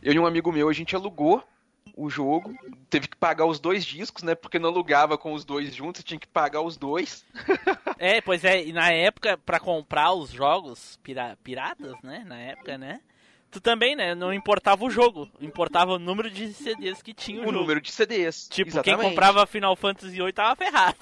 [0.02, 1.42] Eu e um amigo meu, a gente alugou
[2.00, 2.54] o jogo.
[2.88, 4.34] Teve que pagar os dois discos, né?
[4.34, 7.24] Porque não alugava com os dois juntos, tinha que pagar os dois.
[8.00, 12.22] É, pois é, e na época, pra comprar os jogos pira- piratas, né?
[12.24, 13.00] Na época, né?
[13.50, 14.14] Tu também, né?
[14.14, 17.58] Não importava o jogo, importava o número de CDs que tinha o, O jogo.
[17.58, 18.46] número de CDs.
[18.48, 19.00] Tipo, Exatamente.
[19.00, 20.96] quem comprava Final Fantasy VIII tava ferrado.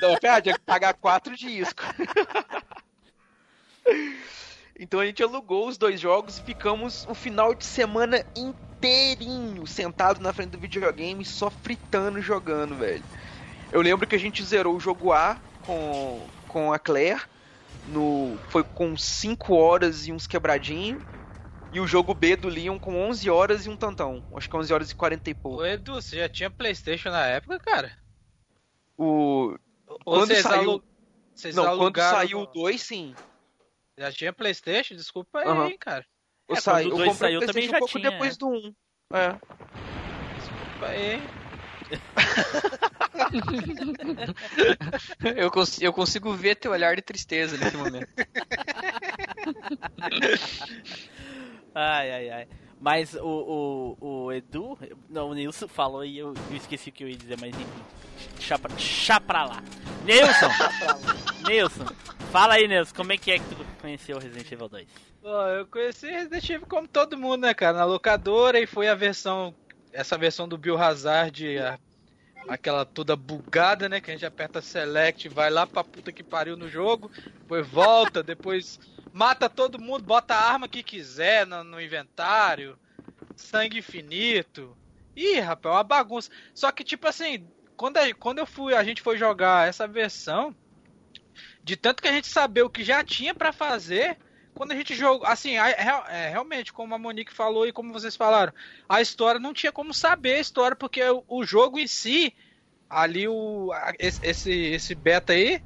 [0.00, 1.84] Não, pera, tinha que pagar quatro discos.
[4.78, 10.20] então a gente alugou os dois jogos e ficamos o final de semana inteirinho sentado
[10.20, 13.04] na frente do videogame, só fritando jogando, velho.
[13.72, 17.20] Eu lembro que a gente zerou o jogo A com, com a Claire.
[17.86, 21.02] No, foi com 5 horas e uns quebradinhos.
[21.72, 24.24] E o jogo B do Leon com 11 horas e um tantão.
[24.34, 25.60] Acho que 11 horas e 40 e pouco.
[25.60, 27.92] Ô Edu, você já tinha Playstation na época, cara?
[28.96, 29.54] O,
[29.86, 30.84] Ou Quando saiu- alu-
[31.54, 33.14] não, quando saiu o no- 2, sim.
[33.98, 34.94] Já tinha Playstation?
[34.94, 36.06] Desculpa aí, hein, cara.
[36.48, 38.34] Eu, É, saí, quando o comprei saiu o também PlayStation já um pouco tinha, depois
[38.34, 38.38] é.
[38.38, 38.74] do 1.
[39.12, 39.38] É.
[40.38, 41.20] Desculpa aí.
[45.36, 48.08] Eu, cons- eu consigo ver teu olhar de tristeza nesse momento.
[51.74, 52.48] Ai, ai, ai.
[52.80, 57.04] Mas o, o, o Edu, não, o Nilson falou e eu, eu esqueci o que
[57.04, 57.66] eu ia dizer, mas enfim.
[58.40, 59.62] Chá pra, chá pra lá.
[60.04, 60.48] Nilson!
[61.46, 61.84] Nilson,
[62.30, 64.88] fala aí, Nilson, como é que é que tu conheceu Resident Evil 2?
[65.20, 67.76] Pô, eu conheci Resident Evil como todo mundo, né, cara?
[67.78, 69.56] Na locadora e foi a versão.
[69.92, 71.78] Essa versão do Biohazard, a-
[72.48, 74.00] aquela toda bugada, né?
[74.00, 77.10] Que a gente aperta Select, vai lá pra puta que pariu no jogo,
[77.42, 78.78] depois volta, depois
[79.12, 82.78] mata todo mundo, bota a arma que quiser no, no inventário,
[83.36, 84.78] sangue infinito.
[85.16, 86.30] Ih, rapaz, é uma bagunça.
[86.54, 90.56] Só que, tipo assim, quando, a- quando eu fui, a gente foi jogar essa versão,
[91.68, 94.16] de tanto que a gente saber o que já tinha pra fazer,
[94.54, 95.72] quando a gente jogou, assim, é,
[96.08, 98.54] é, realmente, como a Monique falou e como vocês falaram,
[98.88, 102.34] a história não tinha como saber a história, porque o, o jogo em si,
[102.88, 105.62] ali o esse, esse, beta aí,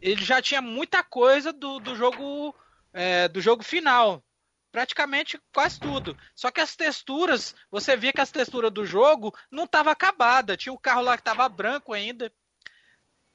[0.00, 2.54] ele já tinha muita coisa do, do jogo
[2.92, 4.22] é, do jogo final.
[4.70, 6.16] Praticamente quase tudo.
[6.32, 10.56] Só que as texturas, você via que as texturas do jogo não estava acabada.
[10.56, 12.30] Tinha o carro lá que estava branco ainda.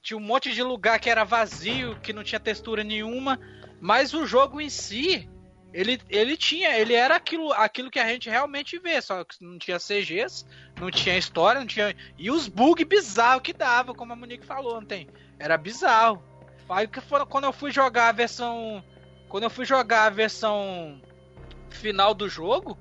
[0.01, 3.39] Tinha um monte de lugar que era vazio, que não tinha textura nenhuma.
[3.79, 5.29] Mas o jogo em si,
[5.73, 9.57] ele, ele tinha, ele era aquilo, aquilo que a gente realmente vê, só que não
[9.57, 10.45] tinha CGs,
[10.79, 11.95] não tinha história, não tinha.
[12.17, 15.07] E os bugs bizarros que dava, como a Monique falou, não tem?
[15.39, 16.23] Era bizarro.
[16.69, 18.83] Aí que foi quando eu fui jogar a versão.
[19.27, 21.01] Quando eu fui jogar a versão
[21.69, 22.77] final do jogo,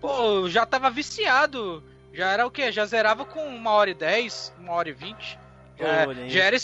[0.00, 1.82] pô, eu já tava viciado.
[2.12, 2.70] Já era o quê?
[2.70, 5.38] Já zerava com uma hora e dez, uma hora e vinte.
[5.84, 6.30] Aí.
[6.30, 6.56] já era,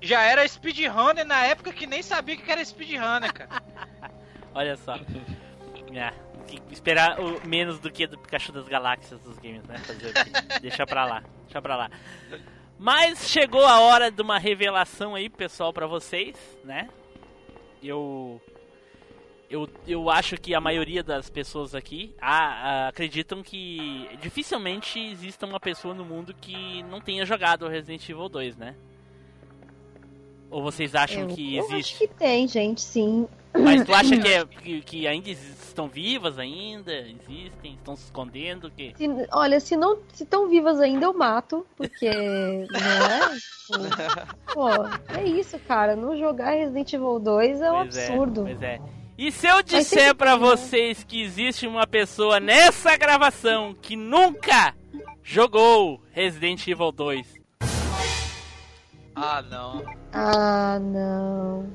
[0.00, 3.62] já era speedrunner na época que nem sabia que era speedrunner, cara.
[4.54, 4.96] Olha só.
[5.94, 6.12] É,
[6.46, 9.78] que esperar o, menos do que do Pikachu das Galáxias dos games, né?
[9.78, 10.12] Fazer?
[10.60, 11.90] Deixa pra lá, deixa pra lá.
[12.78, 16.88] Mas chegou a hora de uma revelação aí, pessoal, pra vocês, né?
[17.82, 18.40] Eu.
[19.52, 25.44] Eu, eu acho que a maioria das pessoas aqui ah, ah, acreditam que dificilmente exista
[25.44, 28.74] uma pessoa no mundo que não tenha jogado Resident Evil 2, né?
[30.50, 31.94] Ou vocês acham Eu- que eu existe?
[31.94, 33.28] acho que tem, gente, sim.
[33.52, 36.90] Mas tu acha que, é- que, que ainda estão vivas ainda?
[36.90, 37.74] Existem?
[37.74, 38.70] Estão se escondendo?
[38.70, 38.94] Que...
[38.96, 42.08] Se- olha, se não se estão vivas ainda, eu mato, porque
[42.72, 43.36] não é?
[43.66, 44.68] Tipo, pô,
[45.14, 45.94] é isso, cara.
[45.94, 48.42] Não jogar Resident Evil 2 é um Pois é, absurdo.
[48.44, 48.80] pois é.
[49.16, 50.36] E se eu disser né?
[50.36, 54.74] vocês que existe uma pessoa nessa gravação que nunca
[55.22, 57.42] jogou Resident Evil 2?
[59.14, 59.84] Ah, não.
[60.12, 61.70] Ah, não.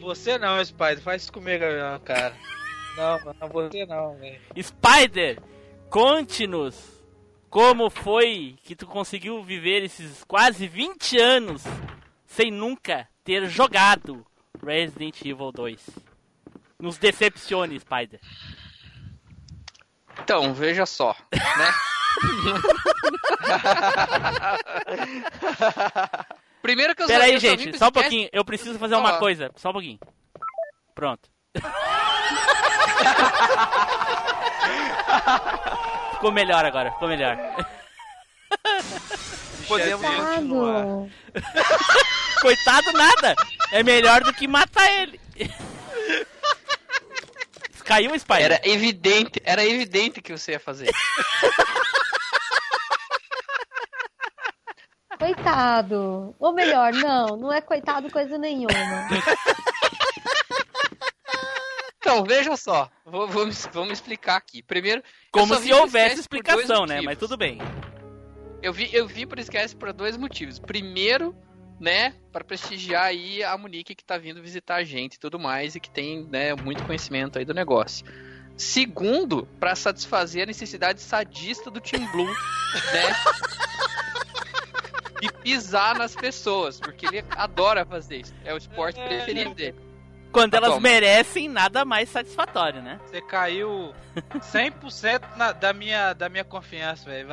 [0.00, 1.00] Você não, Spider.
[1.00, 2.36] Faz isso comigo, não, cara.
[2.96, 4.40] Não, não, você não, velho.
[4.62, 5.40] Spider,
[5.88, 7.02] conte-nos
[7.48, 11.64] como foi que tu conseguiu viver esses quase 20 anos
[12.26, 14.26] sem nunca ter jogado
[14.62, 16.11] Resident Evil 2.
[16.82, 18.18] Nos decepcione, Spider.
[20.20, 21.72] Então, veja só, né?
[26.60, 28.28] Primeiro que eu só- Pera aí, eu só vim gente, só um pouquinho.
[28.32, 29.52] Eu preciso fazer uma coisa.
[29.54, 30.00] Só um pouquinho.
[30.92, 31.30] Pronto.
[36.14, 37.38] ficou melhor agora, ficou melhor.
[39.68, 40.84] Podemos continuar.
[42.40, 43.36] Coitado nada.
[43.70, 45.20] É melhor do que matar ele.
[47.84, 48.44] Caiu o Spider.
[48.44, 50.90] Era evidente, era evidente que você ia fazer.
[55.18, 56.34] Coitado.
[56.38, 58.72] Ou melhor, não, não é coitado coisa nenhuma.
[61.98, 62.90] Então, veja só.
[63.06, 64.60] Vou, vamos, vamos explicar aqui.
[64.62, 67.00] Primeiro, Como se houvesse explicação, né?
[67.00, 67.58] Mas tudo bem.
[68.60, 70.58] Eu vi, eu vi por Sketch por dois motivos.
[70.58, 71.34] Primeiro,
[71.82, 75.74] né, para prestigiar aí a Monique que tá vindo visitar a gente e tudo mais
[75.74, 78.06] e que tem, né, muito conhecimento aí do negócio.
[78.56, 82.24] Segundo, para satisfazer a necessidade sadista do Team Blue,
[82.92, 83.14] né?
[85.22, 88.34] E pisar nas pessoas, porque ele adora fazer isso.
[88.44, 89.76] É o esporte preferido dele.
[90.32, 90.80] Quando Tá elas bom.
[90.80, 93.00] merecem nada mais satisfatório, né?
[93.06, 93.92] Você caiu
[94.34, 97.28] 100% na, da, minha, da minha confiança, velho.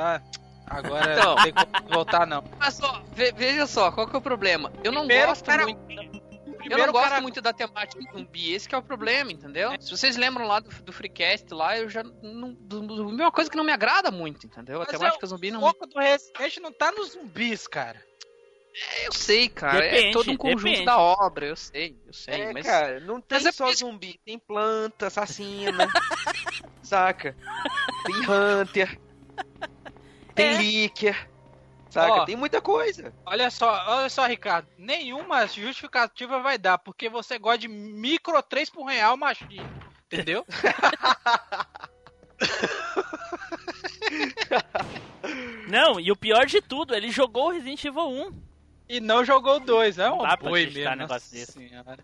[0.69, 1.35] Agora Então.
[1.35, 2.43] não tem como voltar, não.
[2.59, 4.71] Mas só, ve- veja só, qual que é o problema?
[4.83, 5.79] Eu não Primeiro, gosto cara, muito.
[6.69, 9.71] Eu não gosto cara- muito da temática zumbi, esse que é o problema, entendeu?
[9.81, 12.53] Se vocês lembram lá do, do Freecast lá, eu já não.
[12.53, 14.75] do- do- Uma coisa que não me agrada muito, entendeu?
[14.75, 15.59] A Mas temática é, zumbi não.
[15.59, 18.03] O foco do Resident não tá nos zumbis, cara.
[19.03, 19.83] Eu sei, cara.
[19.83, 20.85] é Depende, todo um conjunto depende.
[20.85, 22.41] da obra, eu sei, eu sei.
[22.41, 25.87] É, mas cara, não tem Mas é só porque- zumbi, tem planta, assassina,
[26.83, 27.35] saca?
[28.05, 28.99] Tem hunter,
[30.39, 30.57] tem É.
[30.57, 31.29] licker,
[31.89, 32.13] saca?
[32.13, 32.25] Ó.
[32.25, 33.13] Tem muita coisa.
[33.25, 34.67] Olha só, olha só, Ricardo.
[34.77, 39.67] Nenhuma justificativa vai dar, porque você gosta de micro 3 por real machinho.
[40.11, 40.45] Entendeu?
[45.67, 48.49] Não, e o pior de tudo, ele jogou Resident Evil 1.
[48.87, 50.95] E não jogou dois, é um boi mesmo.
[50.95, 51.51] negócio desse.
[51.51, 51.97] senhora.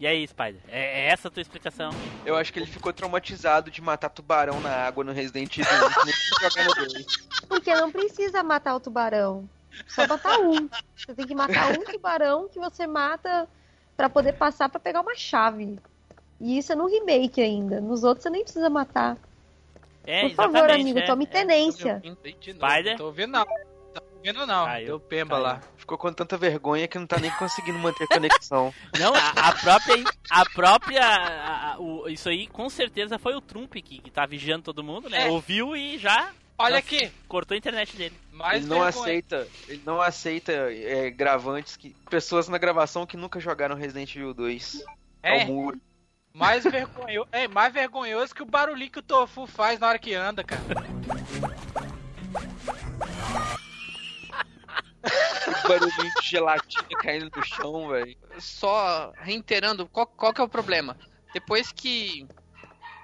[0.00, 0.60] E aí, Spider?
[0.68, 1.90] É, é essa a tua explicação?
[2.24, 5.90] Eu acho que ele ficou traumatizado de matar tubarão na água no Resident Evil 1,
[5.90, 7.06] que nem jogar no 2.
[7.48, 9.48] Porque não precisa matar o tubarão.
[9.88, 10.68] Só matar um.
[10.96, 13.48] Você tem que matar um tubarão que você mata
[13.96, 15.78] pra poder passar pra pegar uma chave.
[16.40, 17.80] E isso é no remake ainda.
[17.80, 19.16] Nos outros você nem precisa matar.
[20.06, 21.26] É, Por favor, amigo, é, tome é.
[21.26, 22.00] tenência.
[22.00, 22.92] De novo, Spider?
[22.92, 23.46] Não tô ouvindo não.
[24.18, 24.64] Ouvindo não.
[24.66, 25.42] Caiu, Deu pemba caiu.
[25.42, 25.60] lá.
[25.76, 28.74] Ficou com tanta vergonha que não tá nem conseguindo manter a conexão.
[28.98, 30.04] Não, a, a própria.
[30.30, 31.02] A própria.
[31.02, 34.84] a- a- o- isso aí com certeza foi o Trump que, que tá vigiando todo
[34.84, 35.26] mundo, né?
[35.26, 35.30] É.
[35.30, 37.10] Ouviu e já Olha aqui.
[37.26, 38.14] cortou a internet dele.
[38.32, 38.88] Mais ele não vergonha.
[39.02, 44.34] aceita, ele não aceita é, gravantes que pessoas na gravação que nunca jogaram Resident Evil
[44.34, 44.82] 2.
[45.22, 45.80] É, É, o muro.
[46.34, 50.12] mais vergonhoso, é mais vergonhoso que o barulhinho que o Tofu faz na hora que
[50.14, 50.62] anda, cara.
[55.66, 58.16] barulhinho de gelatina caindo no chão, velho.
[58.38, 60.96] só reiterando, qual, qual que é o problema?
[61.32, 62.26] Depois que.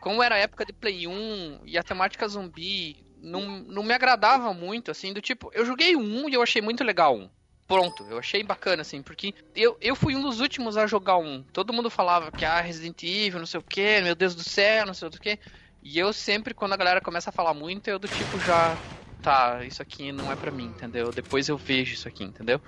[0.01, 4.53] Como era a época de Play 1 e a temática zumbi não, não me agradava
[4.53, 7.31] muito, assim, do tipo, eu joguei um e eu achei muito legal um.
[7.67, 11.43] Pronto, eu achei bacana, assim, porque eu, eu fui um dos últimos a jogar um.
[11.45, 14.85] Todo mundo falava que, ah, Resident Evil, não sei o que, meu Deus do céu,
[14.85, 15.39] não sei o que.
[15.83, 18.79] E eu sempre, quando a galera começa a falar muito, eu do tipo já,
[19.25, 21.11] tá, isso aqui não é pra mim, entendeu?
[21.11, 22.61] Depois eu vejo isso aqui, entendeu?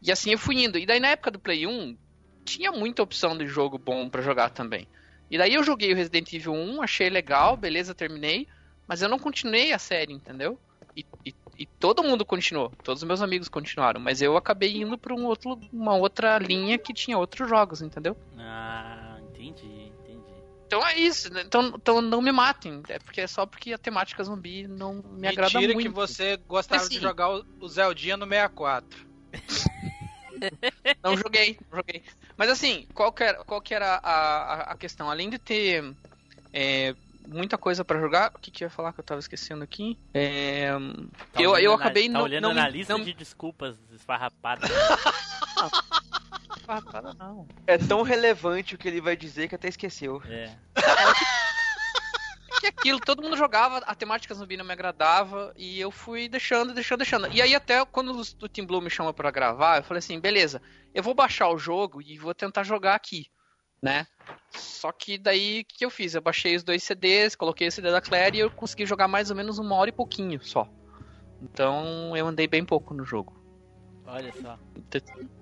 [0.00, 0.78] E assim eu fui indo.
[0.78, 1.96] E daí na época do Play 1,
[2.44, 4.86] tinha muita opção de jogo bom pra jogar também.
[5.28, 8.46] E daí eu joguei o Resident Evil 1, achei legal, beleza, terminei.
[8.86, 10.58] Mas eu não continuei a série, entendeu?
[10.96, 14.98] E, e, e todo mundo continuou, todos os meus amigos continuaram, mas eu acabei indo
[14.98, 18.16] pra um outro, uma outra linha que tinha outros jogos, entendeu?
[18.36, 18.99] Ah.
[20.70, 21.42] Então é isso, né?
[21.44, 25.26] então, então não me matem, é porque é só porque a temática zumbi não me
[25.26, 25.88] agrada Mentira muito.
[25.88, 29.04] que você gostava Mas, de jogar o o Zeldinha no 64.
[31.02, 32.04] Não joguei, não joguei.
[32.36, 35.10] Mas assim, qual que era, qual que era a, a, a questão?
[35.10, 35.92] Além de ter
[36.52, 36.94] é,
[37.26, 39.98] muita coisa pra jogar, o que, que eu ia falar que eu tava esquecendo aqui?
[40.14, 40.70] É,
[41.32, 43.76] Tá eu, olhando eu na- acabei tá não, olhando não, na lista não, de desculpas
[43.92, 44.70] esfarrapadas.
[47.18, 47.48] Não.
[47.66, 50.22] É tão relevante o que ele vai dizer que até esqueceu.
[50.26, 50.54] É.
[52.60, 56.74] que aquilo, todo mundo jogava, a temática zumbi não me agradava, e eu fui deixando,
[56.74, 57.28] deixando, deixando.
[57.32, 60.20] E aí até quando o o Team Blue me chamou pra gravar, eu falei assim,
[60.20, 60.60] beleza,
[60.94, 63.26] eu vou baixar o jogo e vou tentar jogar aqui,
[63.82, 64.06] né?
[64.50, 66.14] Só que daí, o que eu fiz?
[66.14, 69.30] Eu baixei os dois CDs, coloquei o CD da Claire e eu consegui jogar mais
[69.30, 70.68] ou menos uma hora e pouquinho só.
[71.42, 73.40] Então, eu andei bem pouco no jogo.
[74.06, 74.58] Olha só.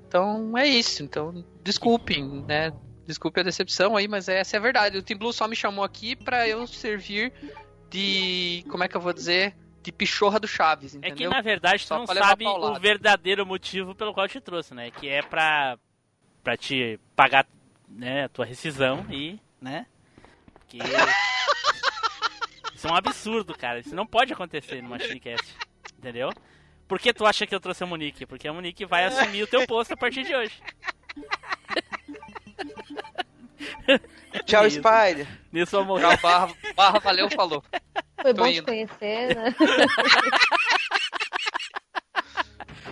[0.08, 1.02] Então, é isso.
[1.02, 2.72] Então, desculpem, né?
[3.06, 4.98] Desculpe a decepção aí, mas essa é a verdade.
[4.98, 7.32] O Team Blue só me chamou aqui pra eu servir
[7.90, 8.64] de.
[8.70, 9.54] Como é que eu vou dizer?
[9.82, 11.30] De pichorra do Chaves, É entendeu?
[11.30, 14.74] que na verdade tu Só não sabe o verdadeiro motivo pelo qual eu te trouxe,
[14.74, 14.90] né?
[14.90, 15.78] Que é pra,
[16.42, 17.46] pra te pagar
[17.88, 19.86] né, a tua rescisão e, né?
[20.54, 20.78] Porque.
[22.74, 23.80] Isso é um absurdo, cara.
[23.80, 25.54] Isso não pode acontecer no Machinecast.
[25.98, 26.30] Entendeu?
[26.88, 28.24] Por que tu acha que eu trouxe a Monique?
[28.26, 30.54] Porque a Monique vai assumir o teu posto a partir de hoje.
[34.46, 34.78] Tchau, Isso.
[34.78, 35.26] Spider.
[35.52, 36.02] Nisso eu morri.
[36.02, 37.62] Tchau, barra, barra, valeu, falou.
[38.22, 38.64] Foi Tô bom te indo.
[38.64, 39.54] conhecer, né?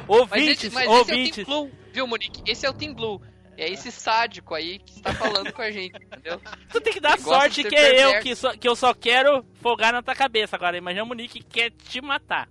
[0.08, 1.34] Mas Ouvintes, esse, mas esse é o ouvintes.
[1.34, 2.42] Team Blue, viu, Monique?
[2.46, 3.20] Esse é o Team Blue.
[3.56, 6.40] É esse sádico aí que está falando com a gente, entendeu?
[6.70, 8.22] Tu tem que dar Ele sorte que é eu perverso.
[8.22, 10.54] que, só, que eu só quero folgar na tua cabeça.
[10.54, 12.48] Agora, imagina a Monique que quer te matar.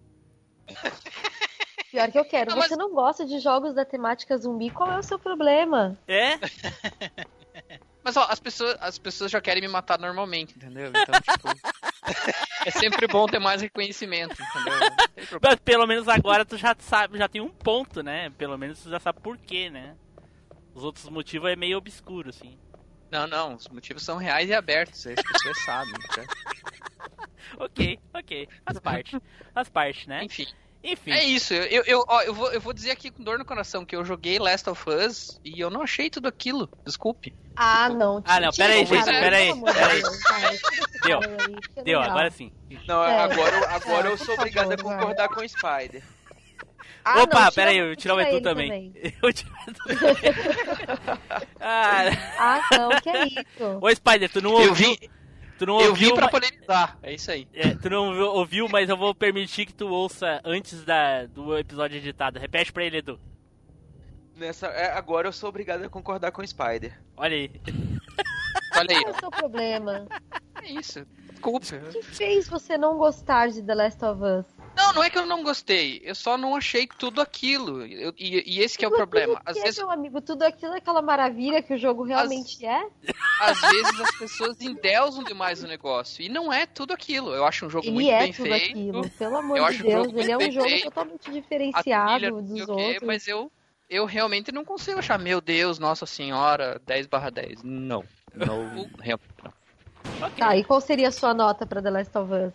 [1.91, 2.51] Pior que eu quero.
[2.51, 4.69] Não, mas- Você não gosta de jogos da temática zumbi?
[4.69, 5.97] Qual é o seu problema?
[6.07, 6.37] É?
[8.03, 10.89] Mas ó, as pessoas, as pessoas já querem me matar normalmente, entendeu?
[10.89, 11.47] Então, tipo.
[12.67, 15.39] é sempre bom ter mais reconhecimento, entendeu?
[15.41, 18.29] Mas pelo menos agora tu já sabe, já tem um ponto, né?
[18.37, 19.95] Pelo menos tu já sabe por quê, né?
[20.75, 22.59] Os outros motivos é meio obscuro, assim.
[23.09, 25.93] Não, não, os motivos são reais e abertos, as pessoas sabem.
[25.93, 26.25] né?
[27.59, 28.49] Ok, ok.
[28.65, 29.17] Faz parte.
[29.53, 30.23] Faz parte, né?
[30.23, 30.47] Enfim,
[30.83, 31.11] Enfim.
[31.11, 31.53] é isso.
[31.53, 33.95] Eu, eu, eu, ó, eu, vou, eu vou dizer aqui com dor no coração que
[33.95, 36.69] eu joguei Last of Us e eu não achei tudo aquilo.
[36.85, 37.33] Desculpe.
[37.55, 38.21] Ah, não.
[38.25, 39.51] Ah, não, peraí, gente, peraí,
[41.03, 42.03] Deu, aí, é Deu, legal.
[42.11, 42.51] agora sim.
[42.87, 43.19] Não, É.
[43.23, 44.97] agora, eu- agora É, eu sou obrigado a favor, vai.
[44.99, 46.03] concordar com o Spider.
[47.07, 48.91] Ah, Opa, não, tira- peraí, eu vou tirar o Edu também.
[49.21, 49.79] Eu tiro o Edu.
[51.61, 52.03] ah,
[52.39, 53.43] Ah, não, que é isso?
[53.81, 54.67] ô Spider, tu não ouviu?
[54.69, 54.97] Eu vim,
[55.57, 56.97] tu não eu ouviu, vim pra ma- polemizar.
[57.03, 57.47] É isso aí.
[57.53, 61.97] é, tu não ouviu- mas eu vou permitir que tu ouça antes da, do episódio
[61.97, 62.39] editado.
[62.39, 63.19] Repete pra ele, Edu.
[64.35, 66.99] Nessa, é, agora eu sou obrigado a concordar com o Spider.
[67.15, 67.51] Olha aí.
[68.77, 70.07] Olha aí, Qual é o seu problema?
[70.61, 71.05] É isso.
[71.31, 71.75] Desculpe.
[71.75, 74.45] O que fez você não gostar de The Last of Us?
[74.75, 76.01] Não, não é que eu não gostei.
[76.03, 77.85] Eu só não achei tudo aquilo.
[77.85, 79.41] Eu- e, e esse que é o Tudo problema.
[79.45, 82.65] Às que é, vezes, meu amigo, tudo aquilo é aquela maravilha que o jogo realmente
[82.65, 82.85] é.
[83.39, 86.23] Às vezes as pessoas endeusam demais o negócio.
[86.23, 87.33] E não é tudo aquilo.
[87.33, 88.69] Eu acho um jogo Ele muito é bem tudo feito.
[88.71, 89.93] aquilo, pelo amor Eu de Deus.
[90.07, 90.83] jogo Ele é um jogo feito.
[90.85, 93.03] totalmente trilha, diferenciado dos quê, outros.
[93.03, 93.51] mas eu,
[93.89, 97.63] eu realmente não consigo achar, meu Deus, nossa senhora, 10 barra 10.
[97.63, 98.03] Não.
[98.33, 99.53] Não, realmente não.
[100.37, 102.53] Tá, e qual seria a sua nota pra The Last of Us?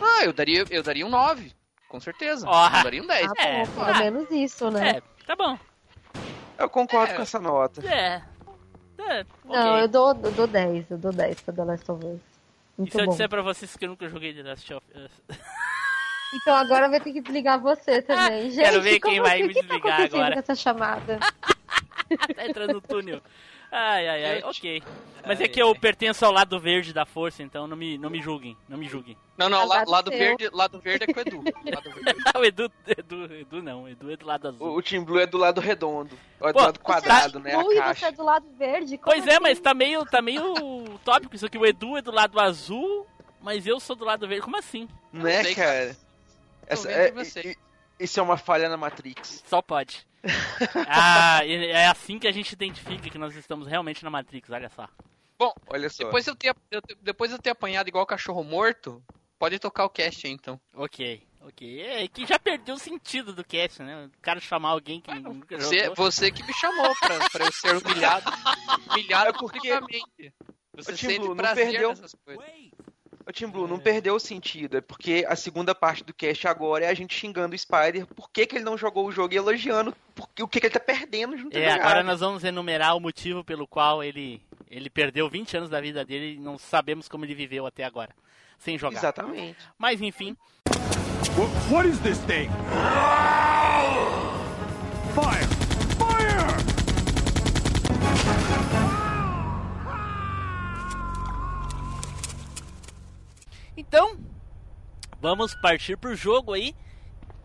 [0.00, 1.52] Ah, eu daria, eu daria um 9.
[1.88, 2.46] Com certeza.
[2.48, 2.66] Ó.
[2.78, 3.30] Eu daria um 10.
[3.38, 4.90] Ah, É, bom, pelo menos isso, né?
[4.96, 5.58] É, tá bom.
[6.58, 7.16] Eu concordo É.
[7.16, 7.86] com essa nota.
[7.86, 8.22] É.
[9.08, 9.82] É, Não, ok.
[9.84, 12.20] eu dou, eu dou 10, eu dou 10 pra The Last of Us.
[12.78, 13.10] E Muito se eu bom.
[13.12, 15.10] disser pra vocês que eu nunca joguei The Last of Us?
[16.34, 18.50] Então agora vai ter que desligar você também.
[18.50, 19.48] Gente, Quero ver quem vai assim?
[19.48, 20.32] me que tá desligar acontecendo agora.
[20.32, 21.18] com essa chamada?
[22.34, 23.20] tá entrando no túnel.
[23.74, 24.82] Ai, ai, ai, ok.
[25.26, 28.20] Mas é que eu pertenço ao lado verde da força, então não me, não me
[28.20, 29.16] julguem, não me julguem.
[29.38, 31.42] Não, não, Azar lado verde, lado verde é com o Edu.
[31.72, 32.20] Lado verde.
[32.36, 34.66] o Edu, Edu, Edu não, Edu é do lado azul.
[34.66, 36.18] O, o Team Blue é do lado redondo.
[36.38, 37.54] Ou é do Pô, lado quadrado, né?
[37.54, 38.12] A Ui, você é caixa.
[38.12, 38.98] do lado verde?
[38.98, 39.42] Como Pois é, assim?
[39.42, 40.44] mas tá meio, tá meio
[41.02, 41.56] tópico isso aqui.
[41.56, 43.06] O Edu é do lado azul,
[43.40, 44.44] mas eu sou do lado verde.
[44.44, 44.86] Como assim?
[45.10, 45.96] Né, cara?
[46.66, 47.12] Essa, é,
[47.98, 49.42] isso é uma falha na Matrix.
[49.46, 50.06] Só pode.
[50.88, 54.88] Ah, é assim que a gente identifica que nós estamos realmente na Matrix, olha só.
[55.38, 56.04] Bom, Olha só.
[56.04, 59.02] depois eu, ter, eu- depois eu ter apanhado igual cachorro morto,
[59.38, 60.60] pode tocar o cast aí, então.
[60.74, 64.06] Ok, Ok, é que já perdeu o sentido do cast, né?
[64.06, 65.96] O cara chamar alguém que nunca Você, jogou.
[65.96, 68.30] você que me chamou pra, pra eu ser humilhado.
[68.92, 70.32] Humilhado É porque- publicamente.
[70.74, 72.44] Você Ô, Tim sente prazer perdeu- nessas coisas.
[73.26, 74.76] Ô, Tim Blue, não perdeu o sentido.
[74.76, 78.30] É porque a segunda parte do cast agora é a gente xingando o Spider por
[78.30, 80.80] que, que ele não jogou o jogo e elogiando porque, o que, que ele tá
[80.80, 85.56] perdendo junto É, agora nós vamos enumerar o motivo pelo qual ele, ele perdeu 20
[85.56, 88.10] anos da vida dele e não sabemos como ele viveu até agora,
[88.58, 88.98] sem jogar.
[88.98, 89.58] Exatamente.
[89.78, 90.36] Mas enfim,
[91.36, 92.48] Wh- what is this thing?
[95.14, 95.61] Fire!
[103.92, 104.16] Então,
[105.20, 106.74] vamos partir pro jogo aí.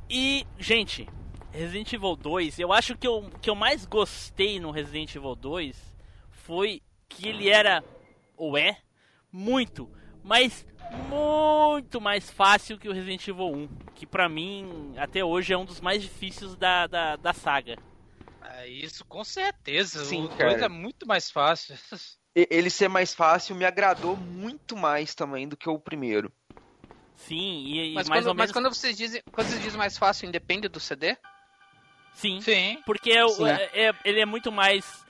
[0.09, 1.05] E, gente,
[1.51, 5.75] Resident Evil 2, eu acho que o que eu mais gostei no Resident Evil 2
[6.31, 7.83] foi que ele era,
[8.37, 8.77] ou é,
[9.29, 9.91] muito,
[10.23, 10.65] mas
[11.09, 13.67] muito mais fácil que o Resident Evil 1.
[13.93, 17.75] Que pra mim, até hoje, é um dos mais difíceis da, da, da saga.
[18.41, 20.05] É isso, com certeza.
[20.05, 20.51] Sim, o cara.
[20.51, 21.75] 2 é muito mais fácil.
[22.33, 26.31] E- Ele ser mais fácil me agradou muito mais também do que o primeiro.
[27.18, 28.51] Sim, e, e Mas, mais quando, ou mas menos.
[28.53, 31.18] quando vocês dizem, quando vocês dizem mais fácil, independe do CD?
[32.13, 32.80] Sim, Sim.
[32.86, 33.45] Porque é Sim.
[33.47, 35.05] é- é- ele é muito mais.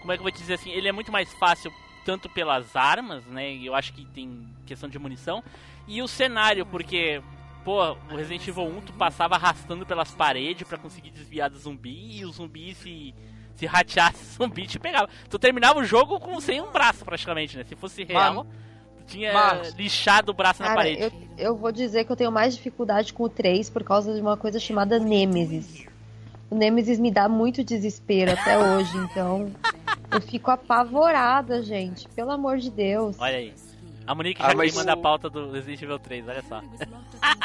[0.00, 0.70] Como é que eu vou te dizer assim?
[0.70, 1.72] Ele é muito mais fácil,
[2.04, 3.52] tanto pelas armas, né?
[3.56, 5.42] Eu acho que tem questão de munição.
[5.86, 7.22] E o cenário, porque.
[7.62, 12.18] Pô, o Resident Evil 1 tu passava arrastando pelas paredes pra conseguir desviar do zumbi
[12.18, 13.14] e o zumbi se.
[13.54, 15.08] Se rateasse o zumbi te pegava.
[15.28, 17.64] Tu terminava o jogo com sem um braço praticamente, né?
[17.64, 18.50] Se fosse real, tu
[19.10, 21.02] tinha Mas- lixado o braço na Cara, parede.
[21.02, 24.20] eu, eu vou dizer que eu tenho mais dificuldade com o 3 por causa de
[24.20, 25.84] uma coisa chamada Nemesis.
[26.50, 29.50] O Nemesis me dá muito desespero até hoje, então
[30.10, 32.08] eu fico apavorada, gente.
[32.08, 33.16] Pelo amor de Deus.
[33.18, 33.52] Olha aí.
[34.06, 36.60] A Monique Ah, já mas manda a pauta do Resident Evil 3, olha só.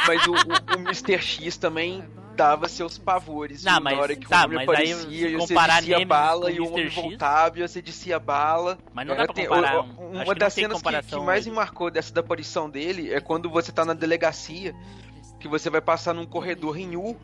[0.08, 1.20] Mas o, o, o Mr.
[1.20, 2.04] X também
[2.36, 3.64] dava seus pavores.
[3.64, 6.52] Não, mas- na hora que tá, o homem aí, aparecia, e você descia a bala
[6.52, 6.96] e o homem X?
[6.96, 8.78] voltava e você descia a bala.
[8.94, 9.80] Mas não Era- dá pra tem- comparar.
[9.82, 11.50] um- acho Uma das tem cenas que, que mais aí.
[11.52, 14.76] me marcou dessa da aparição dele é quando você tá na delegacia,
[15.40, 17.18] que você vai passar num corredor em U,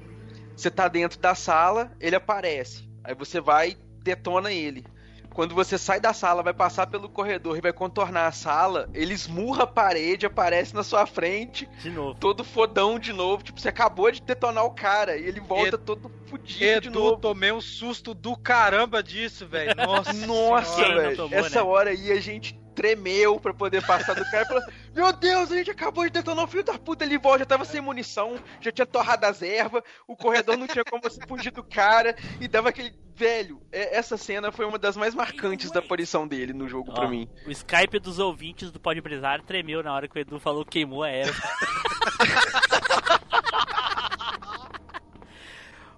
[0.55, 2.87] você tá dentro da sala, ele aparece.
[3.03, 4.85] Aí você vai, detona ele.
[5.33, 9.13] Quando você sai da sala, vai passar pelo corredor e vai contornar a sala, ele
[9.13, 12.19] esmurra a parede, aparece na sua frente, De novo.
[12.19, 13.43] todo fodão de novo.
[13.43, 17.17] Tipo, você acabou de detonar o cara e ele volta todo fudido de Edu, novo.
[17.17, 19.73] tomei um susto do caramba disso, velho.
[19.77, 21.29] Nossa, Nossa, velho.
[21.31, 21.69] Essa né?
[21.69, 24.63] hora aí a gente tremeu pra poder passar do cara e falou:
[24.93, 27.65] Meu Deus, a gente acabou de detonar o filho da puta ali, volta, já tava
[27.65, 31.63] sem munição, já tinha torrado as ervas, o corredor não tinha como você fugir do
[31.63, 32.93] cara, e dava aquele.
[33.13, 37.05] Velho, é- essa cena foi uma das mais marcantes da aparição dele no jogo pra
[37.05, 37.29] Ó, mim.
[37.45, 40.71] O Skype dos ouvintes do Pode Brisar tremeu na hora que o Edu falou que
[40.71, 41.33] queimou a erva.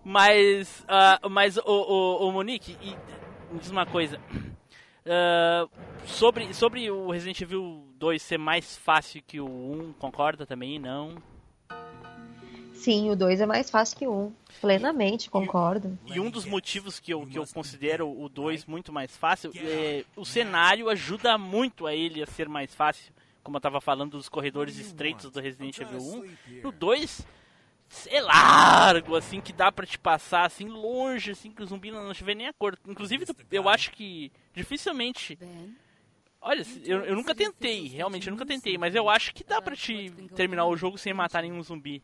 [0.04, 2.96] mas, ah, mas o, o, o Monique, e,
[3.58, 4.20] diz uma coisa.
[5.06, 5.68] Ah,
[6.06, 10.80] sobre, sobre o Resident Evil 2 ser mais fácil que o 1, concorda também?
[10.80, 11.16] Não?
[12.74, 14.34] Sim, o 2 é mais fácil que o 1.
[14.60, 15.98] Plenamente, concordo.
[16.06, 20.04] E um dos motivos que eu, que eu considero o 2 muito mais fácil é
[20.16, 23.14] o cenário ajuda muito a ele a ser mais fácil.
[23.42, 26.62] Como eu tava falando dos corredores estreitos do Resident Evil 1.
[26.64, 27.26] No 2
[28.10, 32.14] é largo, assim, que dá pra te passar assim longe, assim, que o zumbi não
[32.14, 32.78] te vê nem a cor.
[32.88, 35.38] Inclusive, eu acho que dificilmente.
[36.42, 39.76] Olha, eu, eu nunca tentei, realmente eu nunca tentei, mas eu acho que dá pra
[39.76, 42.04] te terminar o jogo sem matar nenhum zumbi.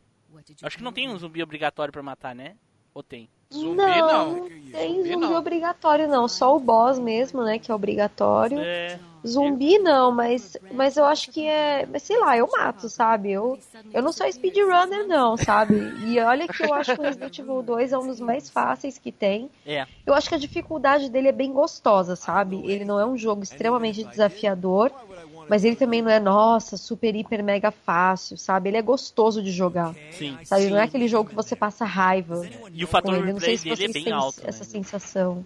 [0.62, 2.56] Acho que não tem um zumbi obrigatório pra matar, né?
[2.94, 3.30] Ou tem?
[3.52, 4.50] Zumbi não, não.
[4.50, 5.36] tem Zumbi zumbi não.
[5.36, 8.60] obrigatório não, só o boss mesmo, né, que é obrigatório.
[8.60, 9.00] É.
[9.28, 11.86] Zumbi não, mas, mas eu acho que é.
[11.86, 13.32] Mas sei lá, eu mato, sabe?
[13.32, 13.60] Eu,
[13.94, 15.76] eu não sou speedrunner, não, sabe?
[16.06, 18.98] E olha que eu acho que o Resident Evil 2 é um dos mais fáceis
[18.98, 19.50] que tem.
[19.66, 19.86] É.
[20.06, 22.62] Eu acho que a dificuldade dele é bem gostosa, sabe?
[22.66, 24.92] Ele não é um jogo extremamente desafiador,
[25.50, 28.70] mas ele também não é, nossa, super, hiper, mega fácil, sabe?
[28.70, 30.38] Ele é gostoso de jogar, Sim.
[30.44, 30.68] sabe?
[30.68, 32.48] Não é aquele jogo que você passa raiva.
[32.72, 33.34] E o fator ele.
[33.34, 34.42] Não sei replay se dele é bem alto.
[34.46, 34.70] essa né?
[34.70, 35.46] sensação.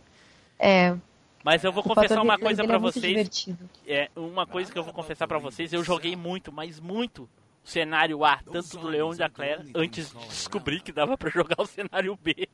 [0.59, 0.95] É,
[1.43, 3.07] Mas eu vou confessar uma coisa pra é muito vocês.
[3.07, 3.69] divertido.
[3.85, 7.23] É, uma coisa que eu vou confessar pra vocês, eu joguei muito, mas muito
[7.63, 11.29] o cenário A, tanto do Leão e da Claire, antes de descobrir que dava pra
[11.29, 12.47] jogar o cenário B.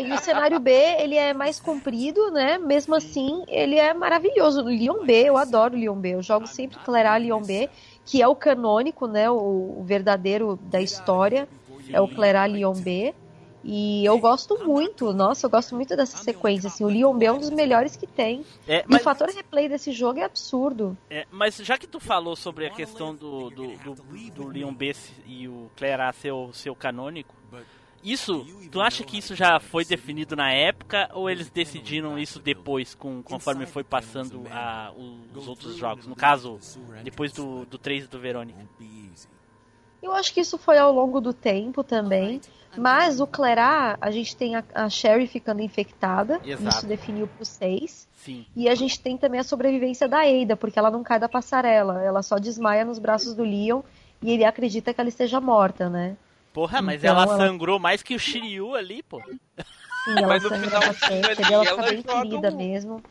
[0.00, 2.58] E o cenário B, ele é mais comprido, né?
[2.58, 4.60] Mesmo assim, ele é maravilhoso.
[4.60, 6.14] O Leon B, eu adoro o Leon B.
[6.14, 7.68] Eu jogo sempre Claire A, Leon B,
[8.04, 9.30] que é o canônico, né?
[9.30, 11.48] O, o verdadeiro da história.
[11.90, 13.14] É o Claire A, Leon B.
[13.64, 17.32] E eu gosto muito, nossa, eu gosto muito dessa sequência, assim, o Leon B é
[17.32, 18.44] um dos melhores que tem.
[18.66, 20.96] É, E mas, o fator replay desse jogo é absurdo.
[21.10, 24.94] é, mas já que tu falou sobre a questão do, do, do, do Leon B
[25.26, 27.34] e o Claire A ser o seu canônico,
[28.02, 32.94] isso, tu acha que isso já foi definido na época ou eles decidiram isso depois,
[32.94, 34.92] com, conforme foi passando a,
[35.34, 36.06] os outros jogos?
[36.06, 36.58] No caso,
[37.02, 38.66] depois do, do 3 do Verônica.
[40.00, 42.40] Eu acho que isso foi ao longo do tempo também.
[42.76, 46.40] Mas o Clerá, a gente tem a, a Sherry ficando infectada.
[46.44, 46.68] Exato.
[46.76, 48.06] Isso definiu pro 6.
[48.16, 48.44] Sim.
[48.54, 52.02] E a gente tem também a sobrevivência da Ada, porque ela não cai da passarela.
[52.02, 53.80] Ela só desmaia nos braços do Leon
[54.22, 56.16] e ele acredita que ela esteja morta, né?
[56.52, 59.20] Porra, mas Então, ela ela- sangrou mais que o Shiryu ali, pô.
[59.24, 63.02] Sim, ela Mas no sangra final, bastante, ali, ela ela tá bem ferida um- mesmo.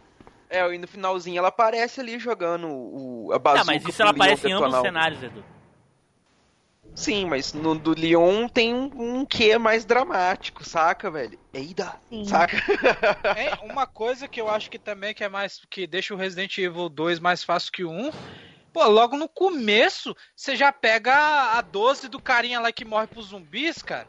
[0.49, 4.11] É, e no finalzinho ela aparece ali jogando o, a bazuca Ah, mas isso ela
[4.11, 5.43] aparece em ambos os cenários, Edu.
[6.97, 11.37] Sim, mas no do Leon tem um, um quê mais dramático, saca, velho?
[11.53, 12.25] Eida, Sim.
[12.25, 12.57] saca?
[13.37, 16.57] É, uma coisa que eu acho que também que é mais que deixa o Resident
[16.57, 18.09] Evil 2 mais fácil que o 1.
[18.73, 21.13] Pô, logo no começo, você já pega
[21.57, 24.07] a 12 do carinha lá que morre pros zumbis, cara.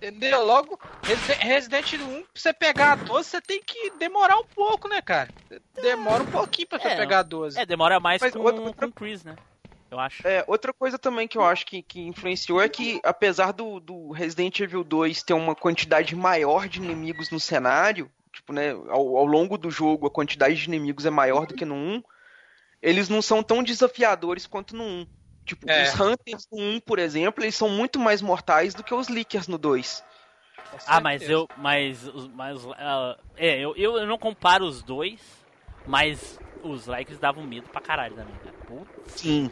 [0.00, 0.44] Entendeu?
[0.44, 4.44] Logo, Resi- Resident Evil 1, pra você pegar a 12, você tem que demorar um
[4.54, 5.28] pouco, né, cara?
[5.82, 7.58] Demora um pouquinho pra você É, pegar a 12.
[7.58, 9.36] É, demora mais Mas com, outra- com o Chris, né?
[9.94, 10.26] Eu acho.
[10.26, 14.10] É, outra coisa também que eu acho que, que influenciou é que, apesar do, do
[14.10, 19.24] Resident Evil 2 ter uma quantidade maior de inimigos no cenário, tipo, né, ao, ao
[19.24, 22.02] longo do jogo a quantidade de inimigos é maior do que no 1,
[22.82, 25.06] eles não são tão desafiadores quanto no 1.
[25.44, 25.84] Tipo, É.
[25.84, 29.46] os Hunters no 1, por exemplo, eles são muito mais mortais do que os Lickers
[29.46, 30.04] no 2.
[30.70, 31.48] Com Ah, mas eu.
[31.56, 32.02] Mas.
[32.34, 35.20] mas ah, é, eu, eu, não comparo os dois,
[35.86, 38.56] mas os likes davam medo pra caralho também, cara.
[38.66, 39.02] Puta.
[39.06, 39.50] Sim.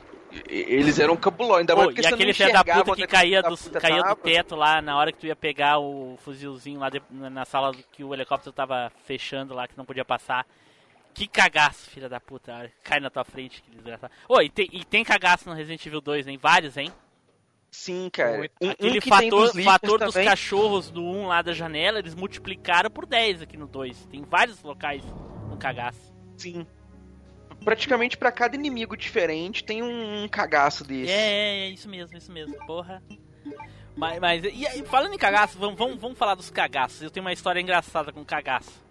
[0.49, 3.07] E- Eles eram cabulões, ainda mais Pô, porque e aquele filho da puta onde que
[3.07, 6.17] caía da do, puta caía do teto lá na hora que tu ia pegar o
[6.23, 10.47] fuzilzinho lá de- na sala que o helicóptero tava fechando lá, que não podia passar.
[11.15, 12.73] Que cagaço, filha da puta.
[12.83, 14.11] Cai na tua frente, que desgraçado.
[14.27, 16.39] Ô, e tem, e tem cagaço no Resident Evil 2, hein?
[16.41, 16.91] Vários, hein?
[17.71, 18.51] Sim, cara.
[18.61, 21.99] Um, um Aquele que tem fator, dos fator dos cachorros do 1 lá da janela,
[21.99, 24.07] eles multiplicaram por 10 aqui no 2.
[24.07, 25.03] Tem vários locais
[25.49, 26.13] com cagaço.
[26.37, 26.67] Sim.
[27.65, 31.13] Praticamente pra cada inimigo diferente tem um, um cagaço É, desse.
[31.13, 32.57] é, é, isso mesmo, isso mesmo.
[32.67, 33.03] Porra.
[33.97, 37.03] Mas, mas e, aí, falando em cagaço, vamos, vamos, vamos falar dos cagaços.
[37.03, 38.83] Eu tenho uma história engraçada com cagaço.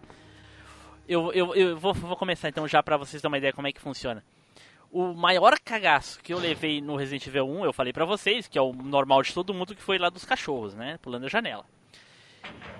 [1.07, 3.71] Eu, eu, eu vou, vou começar então já pra vocês terem uma ideia como é
[3.71, 4.23] que funciona.
[4.91, 8.57] O maior cagaço que eu levei no Resident Evil 1, eu falei pra vocês, que
[8.57, 10.99] é o normal de todo mundo, que foi lá dos cachorros, né?
[11.01, 11.65] Pulando a janela.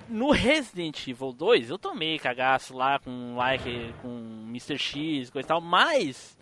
[0.08, 4.78] No Resident Evil 2, eu tomei cagaço lá com like, com Mr.
[4.78, 6.38] X, coisa e tal, mas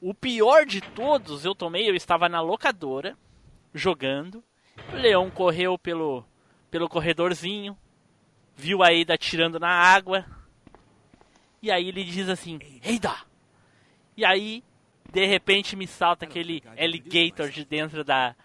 [0.00, 3.16] o pior de todos eu tomei, eu estava na locadora,
[3.74, 4.42] jogando,
[4.92, 6.24] o leão correu pelo,
[6.70, 7.76] pelo corredorzinho,
[8.54, 10.24] viu a Ada tirando na água,
[11.60, 13.16] e aí ele diz assim, Ada!
[14.16, 14.62] E aí,
[15.10, 18.36] de repente me salta aquele alligator de dentro da,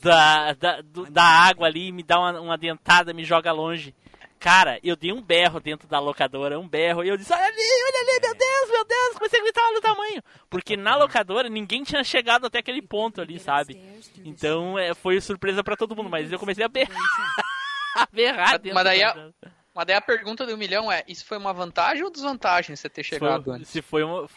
[0.00, 3.94] da, da, do- da água ali, me dá uma, uma dentada, me joga longe.
[4.40, 7.56] Cara, eu dei um berro dentro da locadora, um berro, e eu disse, olha ali,
[7.56, 10.22] olha ali, meu Deus, meu Deus, comecei a gritar, olha o tamanho.
[10.48, 13.82] Porque na locadora ninguém tinha chegado até aquele ponto ali, sabe?
[14.24, 16.96] Então é, foi surpresa pra todo mundo, mas eu comecei a berrar.
[17.96, 21.02] a berrar Mas- dentro mas daí da- a- Mas daí a pergunta do milhão é:
[21.08, 23.68] isso foi uma vantagem ou desvantagem você ter chegado foi, antes?
[23.70, 24.28] Se foi uma...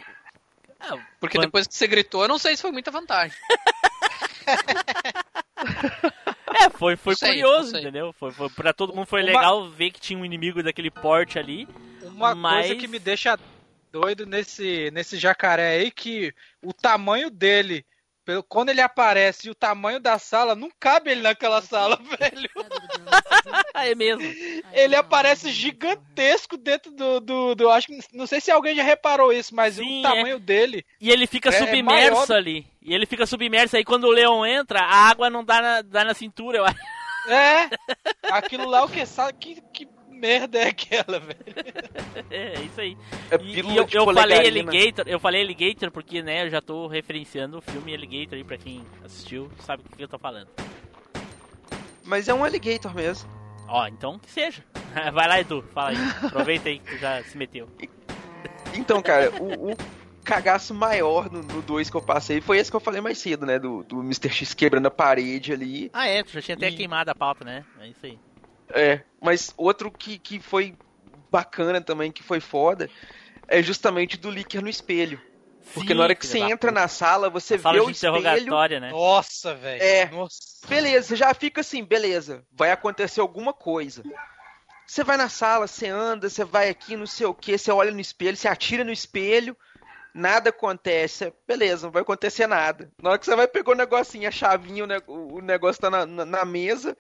[0.80, 3.38] Ah, Porque van- depois que você gritou, eu não sei se foi muita vantagem.
[6.54, 8.12] É, foi, foi sei, curioso, entendeu?
[8.14, 11.40] Foi, foi, pra todo mundo foi Uma- legal ver que tinha um inimigo daquele porte
[11.40, 11.66] ali.
[12.04, 13.40] Uma Mas- coisa que me deixa
[13.92, 17.86] doido nesse, nesse jacaré aí que o tamanho dele,
[18.32, 22.50] pelo, quando ele aparece e o tamanho da sala, não cabe ele naquela sala, velho.
[23.74, 24.24] é mesmo.
[24.74, 28.00] Ele aparece gigantesco dentro do, do, do- Acho que.
[28.14, 30.86] Não sei se alguém já reparou isso, mas Sim, o tamanho dele.
[31.00, 32.66] E ele fica É, é submerso maior do- ali.
[32.82, 36.04] E ele fica submerso aí quando o leão entra, a água não dá na, dá
[36.06, 36.80] na cintura, eu acho.
[37.28, 37.70] É!
[38.32, 39.34] Aquilo lá, o que sabe?
[39.40, 39.86] Que, que
[40.22, 41.40] merda é aquela, velho?
[42.30, 42.98] É, isso aí.
[43.30, 44.48] É E, pílula e eu, de eu falei.
[44.48, 48.58] Alligator, eu falei Alligator porque, né, eu já tô referenciando o filme Alligator aí pra
[48.58, 50.48] quem assistiu, sabe o que eu tô falando.
[52.06, 53.30] Mas é um alligator mesmo.
[53.68, 54.64] Ó, então que seja.
[55.14, 55.98] Vai lá, Edu, fala aí.
[56.26, 57.68] Aproveita aí que tu já se meteu.
[58.74, 59.78] Então, cara, o, o
[60.24, 63.60] cagaço maior no 2 que eu passei foi esse que eu falei mais cedo, né?
[63.60, 64.30] Do, do Mr.
[64.30, 65.90] X quebrando a parede ali.
[65.94, 67.64] Ah, é, tu já tinha até E- queimado a pauta, né?
[67.80, 68.18] É isso aí.
[68.74, 70.76] É, mas outro que, que foi
[71.32, 72.90] bacana também, que foi foda,
[73.48, 75.20] é justamente do Licker no espelho.
[75.74, 78.18] Porque Sim, na hora que você entra na sala, você Sala vê de o espelho.
[78.18, 78.90] interrogatória, né?
[78.92, 79.82] Nossa, velho.
[79.82, 80.10] É.
[80.10, 80.40] Nossa.
[80.68, 84.04] Beleza, você já fica assim, beleza, vai acontecer alguma coisa.
[84.86, 87.92] Você vai na sala, você anda, você vai aqui, não sei o que, você olha
[87.92, 89.56] no espelho, você atira no espelho,
[90.14, 91.34] nada acontece.
[91.48, 92.92] Beleza, não vai acontecer nada.
[93.02, 96.26] Na hora que você vai pegar o negocinho, a chavinha, o negócio tá na, na,
[96.26, 96.98] na mesa,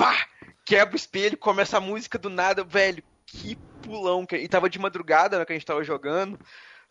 [0.00, 0.26] pá!
[0.64, 3.02] Quebra o espelho, começa a música do nada, velho.
[3.26, 4.26] Que pulão.
[4.32, 6.38] E tava de madrugada, né, que a gente tava jogando.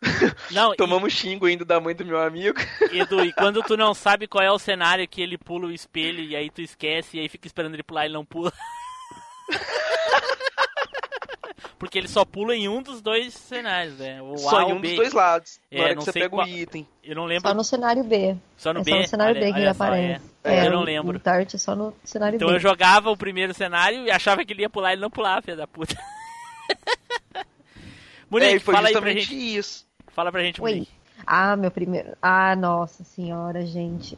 [0.52, 2.60] Não, Tomamos xingo ainda da mãe do meu amigo.
[2.92, 5.72] e, Edu, e quando tu não sabe qual é o cenário que ele pula o
[5.72, 8.54] espelho e aí tu esquece e aí fica esperando ele pular e ele não pula.
[11.80, 14.22] Porque ele só pula em um dos dois cenários, né?
[14.22, 14.90] O Só A em um B.
[14.90, 15.60] dos dois lados.
[15.72, 16.86] É, Na hora não que você pega qual- o item.
[17.02, 17.48] Eu não lembro.
[17.48, 18.36] Só no cenário B.
[18.58, 18.92] Só no é B?
[18.92, 20.24] só no cenário Olha- B que ele só, aparece.
[20.44, 20.66] é.
[20.66, 21.16] Eu o- não lembro.
[21.18, 22.56] O Tart é só no cenário Então B.
[22.56, 25.42] eu jogava o primeiro cenário e achava que ele ia pular e ele não pulava,
[25.42, 25.96] filho da puta.
[27.34, 27.46] É,
[28.30, 29.34] Monique, foi fala aí pra gente.
[29.58, 29.88] isso.
[30.10, 30.72] Fala pra gente, Oi.
[30.72, 30.92] Monique.
[31.26, 32.16] Ah, meu primeiro.
[32.22, 34.18] Ah, nossa senhora, gente.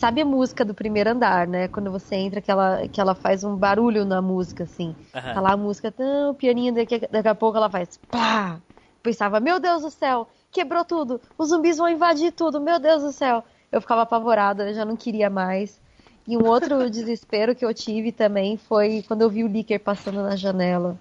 [0.00, 1.66] Sabe a música do primeiro andar, né?
[1.66, 4.94] Quando você entra, que ela, que ela faz um barulho na música, assim.
[5.12, 5.34] Aham.
[5.34, 8.60] Tá lá a música, tão pianinho, daqui, daqui a pouco ela faz pá!
[9.02, 13.10] Pensava, meu Deus do céu, quebrou tudo, os zumbis vão invadir tudo, meu Deus do
[13.12, 13.42] céu.
[13.72, 15.80] Eu ficava apavorada, eu já não queria mais.
[16.28, 20.22] E um outro desespero que eu tive também foi quando eu vi o Licker passando
[20.22, 20.96] na janela.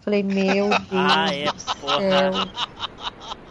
[0.00, 2.00] Falei, meu Deus Ah, é, do porra.
[2.00, 2.32] céu.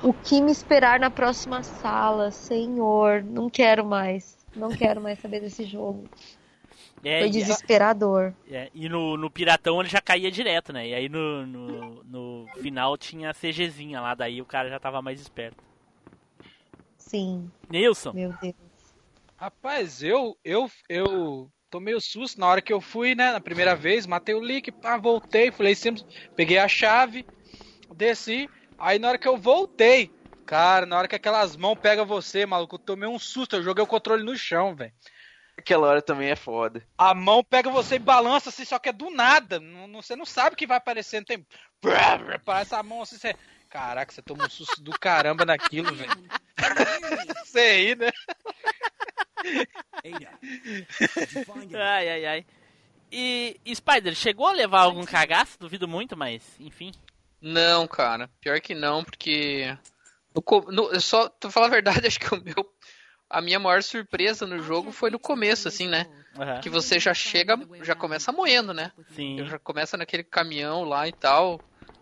[0.03, 3.23] O que me esperar na próxima sala, senhor?
[3.23, 4.40] Não quero mais.
[4.55, 6.09] Não quero mais saber desse jogo.
[7.03, 8.33] É, Foi e- desesperador.
[8.47, 10.87] é, e no, no Piratão ele já caía direto, né?
[10.87, 15.01] E aí no, no, no final tinha a CGzinha lá, daí o cara já tava
[15.01, 15.57] mais esperto.
[16.97, 18.55] Sim, Nilson, meu Deus.
[19.37, 23.31] Rapaz, eu, eu, eu tomei o susto na hora que eu fui, né?
[23.31, 26.03] Na primeira vez, matei o leak, pá, voltei, falei sempre,
[26.35, 27.25] peguei a chave,
[27.95, 28.47] desci.
[28.77, 30.11] Aí na hora que eu voltei,
[30.51, 33.81] cara, na hora que aquelas mãos pegam você, maluco, eu tomei um susto, eu joguei
[33.81, 34.91] o controle no chão, velho.
[35.57, 36.85] Aquela hora também é foda.
[36.97, 39.61] A mão pega você e balança assim, só que é do nada.
[39.61, 41.47] Não, não- você não sabe o que vai aparecer, não tem.
[42.43, 43.33] Parece a mão assim, você.
[43.69, 46.11] Caraca, você toma um susto do caramba naquilo, velho.
[47.45, 48.11] Você aí, né?
[51.73, 52.45] Ai, ai, ai.
[53.09, 55.57] E, e Spider, chegou a levar algum cagaço?
[55.57, 56.91] Duvido muito, mas enfim.
[57.41, 58.29] Não, cara.
[58.41, 59.75] Pior que não, porque.
[60.35, 62.65] No, no, eu só, pra falar a verdade, acho que o meu.
[63.29, 66.05] A minha maior surpresa no jogo foi no começo, assim, né?
[66.37, 66.59] Aham.
[66.59, 68.91] Que você já chega, já começa moendo, né?
[69.15, 69.37] Sim.
[69.45, 71.61] Já começa naquele caminhão lá e tal.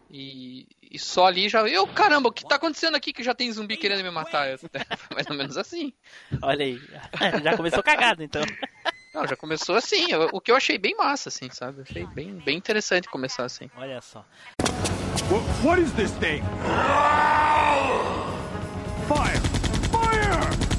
[0.09, 1.67] E, e só ali já.
[1.67, 4.49] Eu, caramba, o que tá acontecendo aqui que já tem zumbi querendo me matar?
[4.49, 4.57] Eu-
[5.13, 5.93] Mais ou menos assim.
[6.41, 6.81] Olha aí.
[7.43, 8.41] Já começou cagado, então.
[9.13, 10.11] Não, já começou assim.
[10.11, 11.79] eu- o que eu achei bem massa, assim, sabe?
[11.79, 13.69] Eu achei bem, bem interessante começar assim.
[13.75, 14.25] Olha só.
[15.29, 16.41] Wh- what is this thing?
[19.09, 19.39] Fire!
[19.89, 20.69] Fire!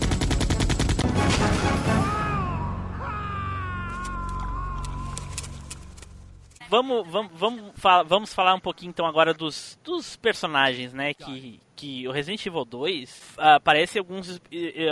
[6.69, 7.73] Vamos, vamos, vamos,
[8.07, 11.13] vamos falar um pouquinho então agora dos, dos personagens, né?
[11.13, 14.41] Que, que o Resident Evil 2 ah, aparece alguns,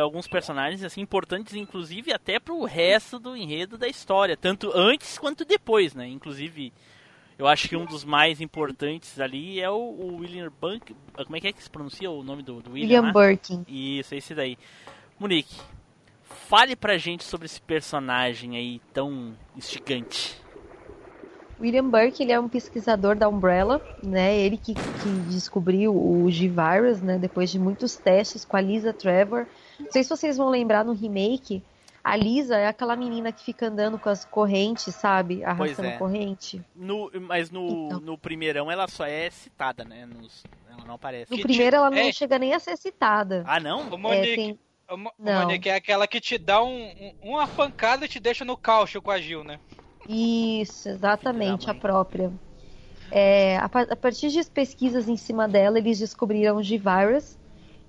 [0.01, 5.45] alguns personagens assim importantes, inclusive até pro resto do enredo da história, tanto antes quanto
[5.45, 6.09] depois, né?
[6.09, 6.73] Inclusive,
[7.39, 10.95] eu acho que um dos mais importantes ali é o, o William Bunk.
[11.17, 13.03] ah, Como é que é que se pronuncia o nome do, do William?
[13.03, 13.13] William?
[13.13, 13.65] Birkin.
[13.69, 14.59] Isso, esse daí.
[15.19, 15.57] Monique,
[16.23, 20.37] fale pra gente sobre esse personagem aí tão instigante.
[21.61, 24.39] William Burke, ele é um pesquisador da Umbrella, né?
[24.39, 27.19] Ele que, que descobriu o G-Virus, né?
[27.19, 29.45] Depois de muitos testes com a Lisa Trevor.
[29.79, 31.61] Não sei se vocês vão lembrar no remake,
[32.03, 35.45] a Lisa é aquela menina que fica andando com as correntes, sabe?
[35.45, 35.99] Arrastando é.
[35.99, 36.63] corrente.
[36.75, 38.01] No, mas no, Então.
[38.01, 40.07] no primeirão ela só é citada, né?
[40.07, 41.31] Nos- ela não aparece.
[41.31, 42.13] No Que primeiro te- ela não é.
[42.13, 43.43] chega nem a ser citada.
[43.47, 43.91] Ah, não?
[43.91, 44.59] Ô, É, Monique, tem-
[44.97, 45.43] Mo- ô, Não.
[45.43, 49.03] Monique é aquela que te dá um, um- uma pancada e te deixa no caucho
[49.03, 49.61] com a Gil, né?
[50.09, 52.33] Isso, exatamente, a própria.
[53.11, 57.38] É, a, a partir de pesquisas em cima dela, eles descobriram o G-Virus.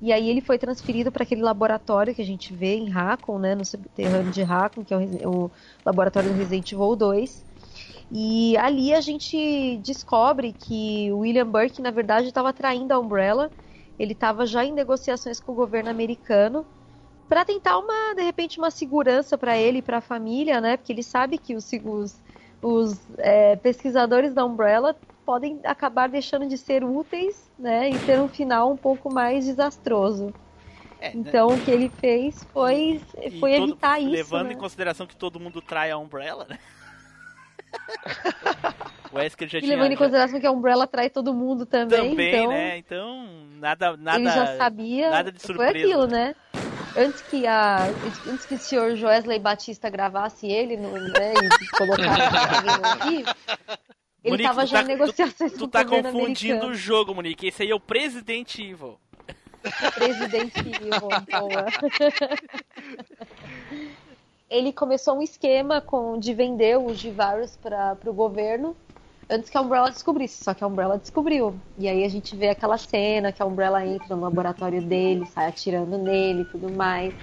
[0.02, 3.54] E aí ele foi transferido para aquele laboratório que a gente vê em Raccoon, né,
[3.54, 5.52] no subterrâneo de Raccoon, que é o, o
[5.86, 7.46] laboratório do Resident Evil 2.
[8.12, 13.52] E ali a gente descobre que William Burke, na verdade, estava traindo a Umbrella.
[14.00, 16.66] Ele estava já em negociações com o governo americano
[17.28, 20.78] para tentar uma, de repente, uma segurança para ele e para a família, né?
[20.78, 22.20] Porque ele sabe que os, os,
[22.62, 24.96] os, é, pesquisadores da Umbrella
[25.30, 27.92] podem acabar deixando de ser úteis, né?
[27.92, 30.34] E ter um final um pouco mais desastroso.
[31.00, 34.10] É, Então o que ele fez foi, e foi todo- evitar isso.
[34.10, 34.54] Levando né?
[34.54, 36.58] em consideração que todo mundo trai a Umbrella, né?
[39.12, 39.76] O Wesker já E tinha.
[39.76, 42.78] levando em consideração que a Umbrella trai todo mundo também, também, então né?
[42.78, 43.28] Então,
[43.60, 43.98] nada.
[43.98, 45.10] nada ele já sabia.
[45.12, 45.78] Nada de Foi surpresa.
[45.86, 46.36] aquilo, né?
[46.98, 47.86] Antes que, a,
[48.28, 53.26] antes que o senhor Joesley Batista gravasse ele no, né, e colocasse ouvir,
[54.24, 56.76] ele Monique, tava tu já tá- em negociações Tu com o tá confundindo o americano.
[56.76, 57.48] jogo, Monique.
[57.48, 58.98] Esse aí é o Presidente Evil.
[59.96, 61.66] Presidente Evil, boa.
[64.50, 68.76] Ele começou um esquema com, de vender os G-Virus para o governo
[69.30, 70.44] antes que a Umbrella descobrisse.
[70.44, 71.56] Só que a Umbrella descobriu.
[71.78, 75.48] E aí a gente vê aquela cena que a Umbrella entra no laboratório dele, sai
[75.48, 77.14] atirando nele e tudo mais.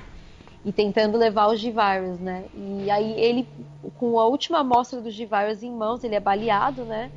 [0.67, 2.45] E tentando levar os G-Virus, né?
[2.53, 3.47] E aí ele,
[4.01, 7.09] com a última amostra dos G-Virus em mãos, ele é baleado, né?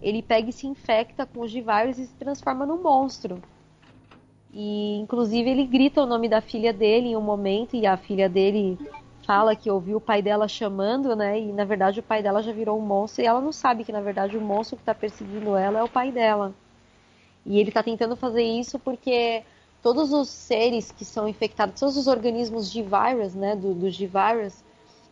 [0.00, 3.42] Ele pega e se infecta com os G-Virus e se transforma num monstro.
[4.54, 8.26] E inclusive ele grita o nome da filha dele em um momento e a filha
[8.26, 8.78] dele
[9.26, 11.38] fala que ouviu o pai dela chamando, né?
[11.38, 13.92] E na verdade o pai dela já virou um monstro e ela não sabe que
[13.92, 16.54] na verdade o monstro que está perseguindo ela é o pai dela.
[17.44, 19.42] E ele está tentando fazer isso porque
[19.84, 24.64] todos os seres que são infectados, todos os organismos de vírus, né, do, do G-Virus,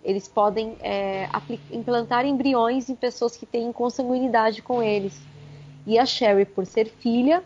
[0.02, 1.28] eles podem é,
[1.70, 5.20] implantar embriões em pessoas que têm consanguinidade com eles.
[5.86, 7.44] E a Sherry, por ser filha,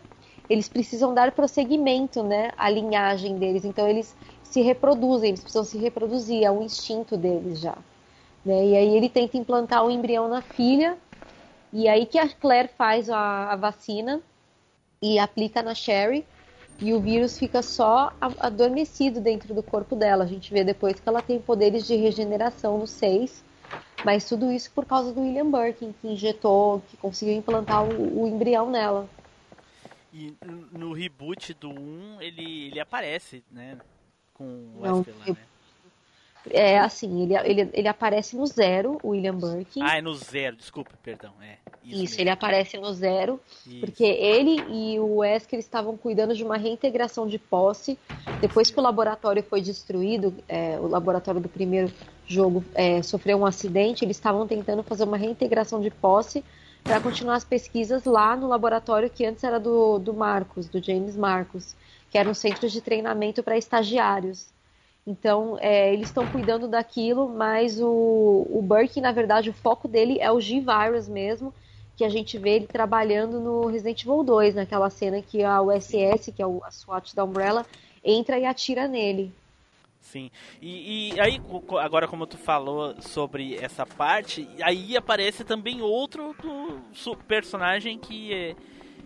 [0.49, 3.65] eles precisam dar prosseguimento, né, à linhagem deles.
[3.65, 4.15] Então eles
[4.45, 7.77] se reproduzem, eles precisam se reproduzir, é um instinto deles já.
[8.45, 8.67] Né?
[8.67, 10.97] E aí ele tenta implantar o embrião na filha,
[11.73, 14.21] e aí que a Claire faz a, a vacina
[15.03, 16.25] e aplica na Sherry,
[16.79, 20.25] e o vírus fica só adormecido dentro do corpo dela.
[20.25, 23.45] A gente vê depois que ela tem poderes de regeneração no 6,
[24.05, 28.27] mas tudo isso por causa do William Birkin, que injetou, que conseguiu implantar o, o
[28.27, 29.09] embrião nela.
[30.13, 30.35] E
[30.73, 33.79] no reboot do 1, ele, ele aparece, né?
[34.33, 35.37] Com o Não, Wesker lá, né?
[36.51, 39.81] É assim, ele, ele, ele aparece no zero, o William Birkin.
[39.83, 41.33] Ah, é no zero, desculpa, perdão.
[41.41, 42.21] É, Isso, mesmo.
[42.21, 43.81] ele aparece no zero, Isso.
[43.81, 47.99] porque ele e o Wesker estavam cuidando de uma reintegração de posse.
[48.41, 51.93] Depois que o laboratório foi destruído, é, o laboratório do primeiro
[52.27, 56.45] jogo é, sofreu um acidente, eles estavam tentando fazer uma reintegração de posse
[56.83, 61.17] para continuar as pesquisas lá no laboratório que antes era do, do Marcos, do James
[61.17, 61.75] Marcos,
[62.11, 64.55] que era um centro de treinamento para estagiários.
[65.07, 70.19] Então, é, eles estão cuidando daquilo, mas o, o Burke, na verdade, o foco dele
[70.21, 71.55] é o G-Virus mesmo,
[71.97, 76.33] que a gente vê ele trabalhando no Resident Evil 2, naquela cena que a USS,
[76.35, 77.65] que é a SWAT da Umbrella,
[78.05, 79.33] entra e atira nele.
[80.01, 80.31] Sim.
[80.61, 81.41] E, e aí,
[81.81, 86.35] agora como tu falou sobre essa parte, aí aparece também outro
[87.05, 88.57] do personagem que é,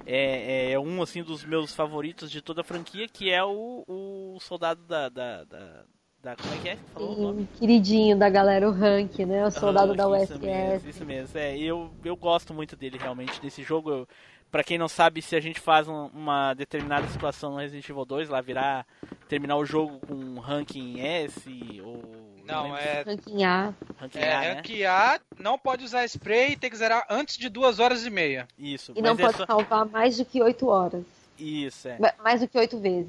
[0.07, 4.10] é, é um assim dos meus favoritos de toda a franquia, que é o, o
[4.39, 5.85] soldado da, da, da,
[6.23, 6.77] da- Como é que é?
[6.95, 7.41] falou o nome?
[7.43, 9.45] Sim, queridinho da galera, o Hank, né?
[9.47, 10.39] O soldado Ah, da isso USS.
[10.41, 11.39] mesmo, isso mesmo.
[11.39, 13.91] É, eu, eu gosto muito dele realmente desse jogo.
[13.91, 14.09] Eu,
[14.51, 18.05] pra quem não sabe, se a gente faz um- uma determinada situação no Resident Evil
[18.05, 18.87] 2, lá virar
[19.29, 22.03] terminar o jogo com um ranking S ou
[22.45, 23.03] Não, é.
[23.03, 23.73] Ranking A.
[23.97, 24.53] ranking É, A, né?
[24.55, 28.11] rank A não pode usar spray e tem que zerar antes de duas horas e
[28.11, 28.49] meia.
[28.59, 28.93] Isso.
[28.97, 31.05] E não é pode só- salvar mais do que 8 horas.
[31.39, 31.97] Isso, é.
[31.99, 33.09] Ma- Mais do que 8 vezes.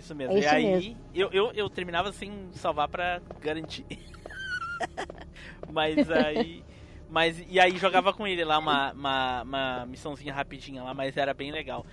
[0.00, 0.32] Isso mesmo.
[0.32, 0.96] É e isso aí, mesmo.
[1.14, 3.86] Eu, eu, eu terminava sem salvar pra garantir.
[5.70, 6.64] mas aí.
[7.08, 11.34] Mas, e aí jogava com ele lá uma, uma, uma missãozinha rapidinha lá, mas era
[11.34, 11.84] bem legal.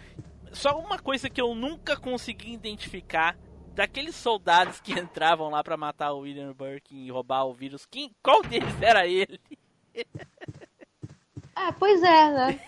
[0.53, 3.35] Só uma coisa que eu nunca consegui identificar
[3.73, 8.11] daqueles soldados que entravam lá pra matar o William Birkin e roubar o vírus, quem,
[8.23, 9.39] qual deles era ele?
[11.55, 12.59] Ah, pois é, né?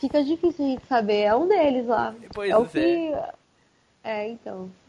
[0.00, 1.22] Fica difícil a gente saber.
[1.22, 2.14] É um deles lá.
[2.34, 2.66] Pois é o é.
[2.66, 3.41] que.
[4.04, 4.68] É, então.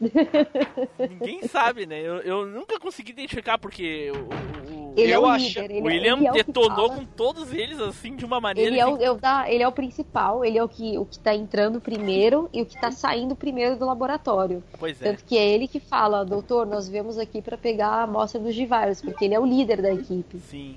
[0.98, 2.00] Ninguém sabe, né?
[2.00, 4.24] Eu, eu nunca consegui identificar porque o,
[4.74, 5.70] o- Ele é Eu o acho- líder.
[5.70, 8.70] Ele, o William ele é o que detonou com todos eles assim de uma maneira
[8.70, 10.98] Ele é, que- o, é o da- ele é o principal, ele é o que,
[10.98, 14.62] o que tá entrando primeiro e o que tá saindo primeiro do laboratório.
[14.78, 15.04] Pois é.
[15.10, 18.54] Tanto que é ele que fala, doutor, nós viemos aqui para pegar a amostra dos
[18.54, 20.38] Givires, porque ele é o líder da equipe.
[20.40, 20.76] Sim.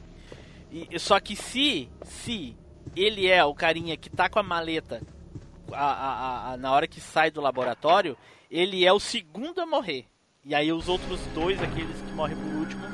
[0.72, 2.56] E, só que se, se
[2.96, 5.02] ele é o carinha que tá com a maleta
[5.72, 8.18] a- a- a- na hora que sai do laboratório,
[8.50, 10.06] ele é o segundo a morrer.
[10.44, 12.88] E aí os outros dois, aqueles que morrem por último,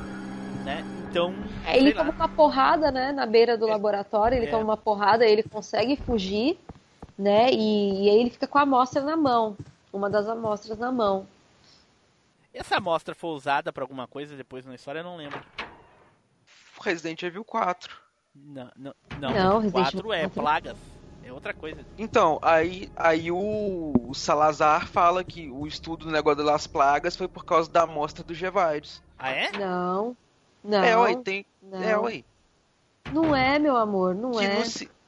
[0.64, 0.82] né?
[1.08, 1.32] Então.
[1.66, 2.04] É, Ele sei lá.
[2.04, 4.50] toma uma porrada, né, na beira do laboratório, ele É.
[4.50, 6.58] toma uma porrada, ele consegue fugir,
[7.16, 9.56] né, e, e aí ele fica com a amostra na mão,
[9.92, 11.28] uma das amostras na mão.
[12.52, 15.40] Essa amostra foi usada pra alguma coisa depois na história, eu não lembro.
[16.82, 17.96] Resident Evil 4.
[18.34, 19.30] Não, não, não.
[19.30, 20.40] Não, o Resident 4 Evil é 4.
[20.42, 20.76] plagas.
[21.24, 21.84] É outra coisa.
[21.96, 27.44] Então, aí, aí o, Salazar fala que o estudo do negócio das plagas foi por
[27.44, 29.02] causa da amostra do G-Virus.
[29.18, 29.50] Ah, é?
[29.52, 30.16] Não,
[30.62, 31.46] não, É, ué, tem.
[31.62, 31.82] não.
[31.82, 32.24] É, ué.
[33.12, 34.58] Não é, meu amor, não Que é.
[34.58, 34.64] no,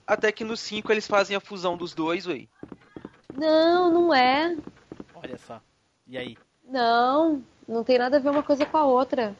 [0.06, 2.46] até que no 5 eles fazem a fusão dos dois, ué.
[3.34, 4.56] Não, não é.
[5.14, 5.60] Olha só.
[6.06, 6.38] E aí?
[6.68, 9.34] Não, não tem nada a ver uma coisa com a outra.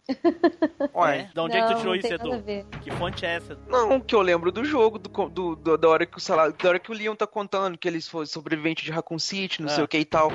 [0.95, 1.18] Ué.
[1.18, 1.31] É?
[1.35, 2.45] Da onde é não, que tu tirou não isso, tem nada a Edu?
[2.45, 2.66] ver.
[2.83, 3.59] Que fonte é essa?
[3.68, 6.68] Não, que eu lembro do jogo, do, do- do- da, hora que o salário, da
[6.68, 9.72] hora que o Leon tá contando que eles foram sobreviventes de Raccoon City, não Ah.
[9.72, 10.31] sei o que e tal.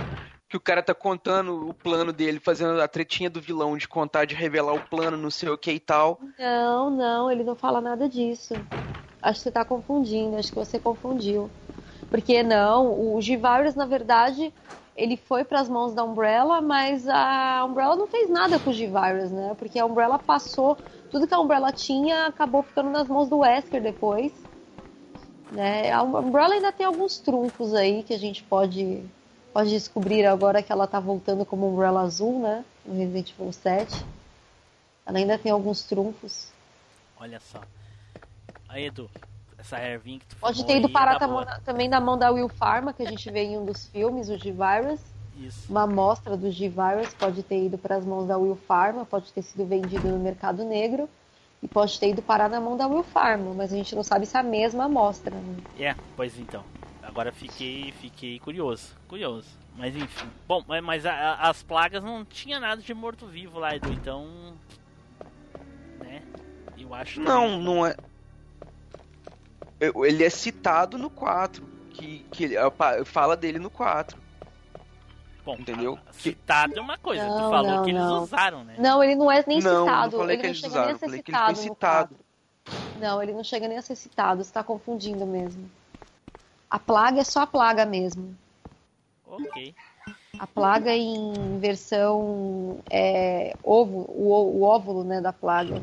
[0.50, 4.26] Que o cara tá contando o plano dele, fazendo a tretinha do vilão de contar,
[4.26, 6.20] de revelar o plano, não sei o que e tal.
[6.38, 8.54] Não, não, ele não fala nada disso.
[9.22, 11.50] Acho que você tá confundindo, acho que você confundiu.
[12.10, 14.54] Porque não, o G-Virus, na verdade,
[15.02, 19.32] ele foi pras mãos da Umbrella, mas a Umbrella não fez nada com o G-Virus,
[19.32, 19.56] né?
[19.58, 20.78] Porque a Umbrella passou,
[21.10, 24.32] tudo que a Umbrella tinha acabou ficando nas mãos do Wesker depois.
[25.52, 25.92] Né?
[25.92, 29.04] A Umbrella ainda tem alguns trunfos aí que a gente pode,
[29.52, 32.64] pode descobrir agora que ela tá voltando como Umbrella Azul, né?
[32.86, 34.06] No Resident Evil 7.
[35.04, 36.52] Ela ainda tem alguns trunfos.
[37.20, 37.60] Olha só.
[38.70, 39.10] Aí, Edu.
[39.62, 41.20] Essa ervinha que tu Pode ter ido parar
[41.64, 44.36] também na mão da Will Pharma, que a gente vê em um dos filmes, o
[44.38, 45.00] G-Virus.
[45.38, 45.72] Isso.
[45.72, 49.44] Uma amostra do G-Virus pode ter ido para as mãos da Will Pharma, pode ter
[49.44, 51.08] sido vendido no mercado negro
[51.62, 54.26] e pode ter ido parar na mão da Will Pharma, mas a gente não sabe
[54.26, 55.34] se é a mesma amostra.
[55.36, 55.58] Né?
[55.80, 56.64] É, pois então.
[57.04, 58.96] Agora fiquei, fiquei curioso.
[59.08, 59.48] Curioso.
[59.78, 60.28] Mas enfim.
[60.48, 63.92] Bom, mas- a- a- as plagas não tinha nada de morto-vivo lá, Edu.
[63.94, 64.28] Então.
[66.00, 66.22] Né?
[66.78, 67.26] Eu acho que.
[67.26, 67.96] Não, não é.
[69.82, 71.64] Ele é citado no 4.
[71.92, 72.50] Que, que
[73.06, 74.18] fala dele no 4.
[75.44, 75.98] Bom, entendeu?
[76.12, 77.26] Citado é uma coisa.
[77.26, 78.24] tu Não, falou não, que eles não.
[78.24, 78.76] usaram, né?
[78.78, 80.12] Não, ele não é nem Não, citado.
[80.12, 81.56] não falei ele que não eles chega usaram, nem a ser falei que ele foi
[81.56, 81.70] citado.
[81.70, 82.16] no citado.
[82.66, 83.00] 4.
[83.00, 85.70] Não, ele não chega nem a ser citado, você tá confundindo mesmo.
[86.70, 88.38] A plaga é só a plaga mesmo.
[89.26, 89.74] Ok.
[90.38, 95.82] A plaga em versão é, ovo, o, o óvulo né, da plaga.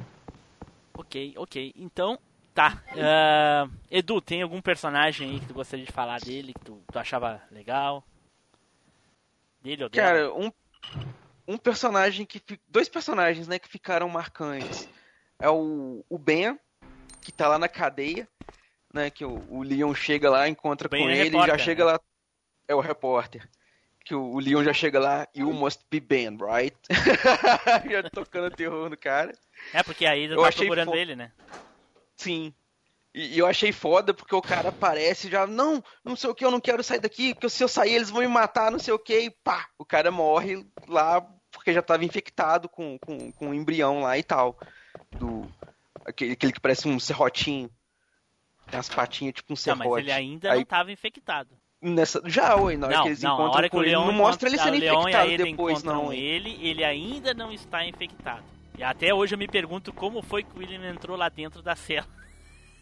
[0.96, 1.72] Ok, ok.
[1.76, 2.18] Então,
[2.58, 2.82] tá.
[2.96, 6.98] Ah, Edu, tem algum personagem aí que tu gostaria de falar dele, que tu, tu
[6.98, 8.04] achava legal?
[9.62, 10.08] Dele ou dela?
[10.08, 10.52] Cara, um,
[11.46, 12.42] um personagem que.
[12.66, 14.88] Dois personagens, né, que ficaram marcantes.
[15.38, 16.58] É o, o Ben,
[17.20, 18.26] que tá lá na cadeia,
[18.92, 19.08] né?
[19.08, 21.92] Que o, o Leon chega lá, encontra Ben com é ele, repórter, já chega né?
[21.92, 22.00] lá.
[22.66, 23.48] É o repórter.
[24.04, 26.76] Que o, o Leon já chega lá, you must be Ben, right?
[27.88, 29.32] já tocando terror no cara.
[29.72, 31.30] É, porque a Ida Eu tá achei procurando fo- ele, né?
[32.18, 32.52] Sim.
[33.14, 36.44] E, e eu achei foda porque o cara aparece já, não, não sei o que,
[36.44, 38.92] eu não quero sair daqui, porque se eu sair eles vão me matar, não sei
[38.92, 43.48] o que, e pá, o cara morre lá porque já tava infectado com, com, com
[43.48, 44.58] um embrião lá e tal.
[45.12, 45.48] Do,
[46.04, 47.70] aquele, aquele que parece um serrotinho.
[48.70, 49.88] Tem as patinhas tipo um Não, serrote.
[49.88, 51.56] mas ele ainda Aí, não tava infectado.
[51.80, 54.48] nessa, já, oi, na hora Não, que eles não, encontram hora que ele, não mostra
[54.48, 56.12] ele sendo infectado depois, não.
[56.12, 58.44] ele, ele ainda não está infectado.
[58.78, 61.74] E até hoje eu me pergunto como foi que o William entrou lá dentro da
[61.74, 62.06] cela.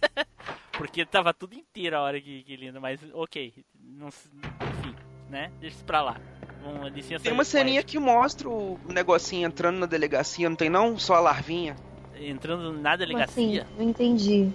[0.73, 3.53] Porque tava tudo inteiro a hora que, que ele entra, mas ok.
[3.83, 4.29] Não, se-
[4.79, 4.95] enfim,
[5.31, 5.51] né?
[5.59, 6.21] Deixa isso pra lá.
[6.63, 10.99] Uma licença Tem uma ceninha que mostra o negocinho entrando na delegacia, não tem não?
[10.99, 11.77] Só a larvinha.
[12.19, 13.63] Entrando na delegacia.
[13.63, 13.75] assim?
[13.79, 14.51] Não entendi.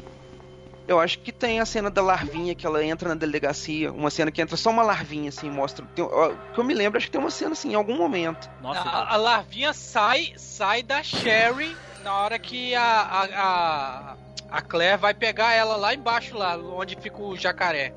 [0.92, 3.94] Eu acho que tem a cena da larvinha que ela entra na delegacia.
[3.94, 5.86] Uma cena que entra só uma larvinha, assim, mostra.
[5.96, 8.50] Tem, ó, que eu me lembro, acho que tem uma cena assim em algum momento.
[8.62, 14.18] Nossa, A, a larvinha sai, sai da Sherry na hora que a, a, a,
[14.58, 17.94] a Claire vai pegar ela lá embaixo, lá onde fica o jacaré.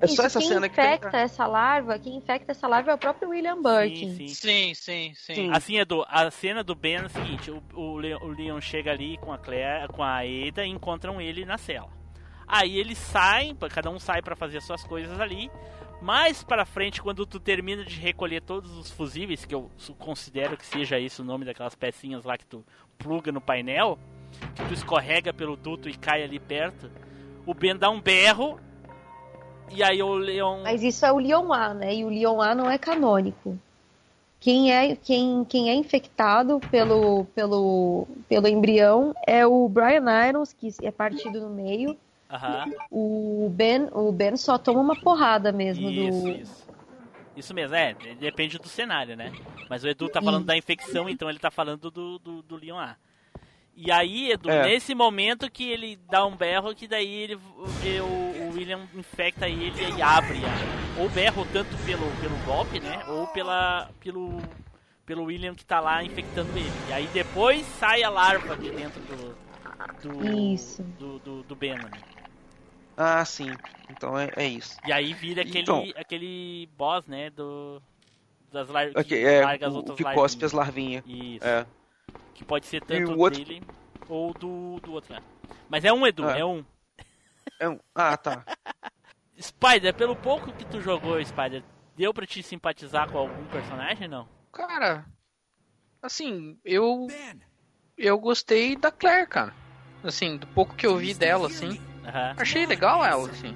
[0.00, 0.84] É só essa quem cena que tem.
[0.86, 4.28] infecta essa larva, quem infecta essa larva é o próprio William sim, sim.
[4.28, 5.34] Sim, sim, sim.
[5.34, 5.50] Sim.
[5.52, 8.90] Assim, Edu, a cena do Ben é o seguinte: o, o, Leon, o Leon chega
[8.90, 12.03] ali com a Claire, com a Ada e encontram ele na cela.
[12.46, 15.50] Aí eles saem, cada um sai pra fazer suas coisas ali.
[16.00, 20.66] Mais pra frente, quando tu termina de recolher todos os fusíveis, que eu considero que
[20.66, 22.64] seja esse o nome daquelas pecinhas lá que tu
[22.98, 23.98] pluga no painel,
[24.54, 26.90] que tu escorrega pelo duto e cai ali perto,
[27.46, 28.60] o Ben dá um berro.
[29.70, 30.62] E aí o Leon.
[30.62, 31.94] Mas isso é o Leon A, né?
[31.94, 33.58] E o Leon A não é canônico.
[34.38, 40.68] Quem é, quem, quem é infectado pelo, pelo, pelo embrião é o Brian Irons, que
[40.82, 41.96] é partido no meio.
[42.90, 46.28] O Ben, o ben só toma uma porrada mesmo Isso, do.
[46.30, 46.64] isso.
[47.36, 49.32] Isso mesmo, é, depende do cenário, né?
[49.68, 50.46] Mas o Edu tá falando Isso.
[50.46, 52.94] da infecção, então ele tá falando do, do, do Leon A.
[53.76, 54.62] E aí, Edu, É.
[54.68, 57.40] nesse momento que ele dá um berro, que daí ele, o,
[58.44, 60.38] o William infecta ele e abre.
[60.44, 63.02] a- Ou berro tanto pelo, pelo golpe, né?
[63.08, 64.38] Ou pela, pelo,
[65.04, 66.70] pelo William que tá lá infectando ele.
[66.88, 69.44] E aí depois sai a larva de dentro do.
[70.02, 70.24] Do,
[70.54, 70.82] Isso.
[70.98, 71.90] do, do, do Ben, né?
[72.96, 73.50] Ah, sim.
[73.90, 74.76] Então é, é isso.
[74.86, 75.84] E aí vira aquele, Então.
[75.96, 77.30] aquele boss, né?
[77.30, 77.82] Do.
[78.52, 78.94] Das larvas.
[78.96, 80.22] Ok, é, larga as o, outras que larvinhas.
[80.22, 81.04] cospe as larvinhas.
[81.06, 81.44] Isso.
[81.44, 81.66] É.
[82.34, 83.62] Que pode ser tanto o outro- dele
[84.08, 85.12] ou do, do outro.
[85.12, 85.20] né?
[85.68, 86.40] Mas é um, Edu, É.
[86.40, 86.64] é, um.
[87.60, 87.80] é um...
[87.94, 88.44] Ah, tá.
[89.40, 91.64] Spider, pelo pouco que tu jogou, Spider,
[91.96, 94.28] deu pra te simpatizar com algum personagem, não?
[94.52, 95.04] Cara,
[96.00, 97.08] assim, eu.
[97.98, 99.52] Eu gostei da Claire, cara.
[100.02, 101.80] Assim, do pouco que eu vi dela, assim.
[102.04, 102.34] Aham.
[102.36, 103.54] Achei legal ela, assim.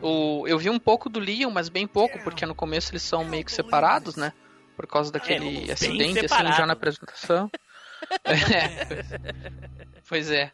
[0.00, 3.24] O, eu vi um pouco do Leon, mas bem pouco, porque no começo eles são
[3.24, 4.32] meio que separados, né?
[4.76, 6.56] Por causa daquele bem acidente, assim, separado.
[6.56, 7.50] já na apresentação.
[8.26, 9.04] é.
[10.08, 10.50] Pois é.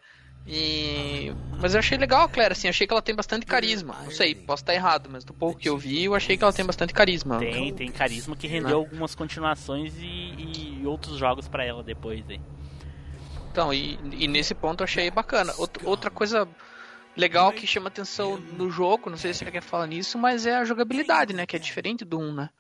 [0.47, 1.33] E...
[1.61, 3.97] Mas eu achei legal a Claire, assim, achei que ela tem bastante carisma.
[4.03, 6.53] Não sei, posso estar errado, mas do pouco que eu vi, eu achei que ela
[6.53, 7.39] tem bastante carisma.
[7.39, 12.41] Tem, tem carisma que rendeu algumas continuações e, e outros jogos pra ela depois aí.
[13.51, 15.53] Então, e, e nesse ponto eu achei bacana.
[15.59, 16.49] Out- outra coisa
[17.19, 20.55] legal que chama atenção no jogo, não sei se você quer falar nisso, mas é
[20.57, 21.45] a jogabilidade, né?
[21.47, 22.51] Que é diferente do 1, né?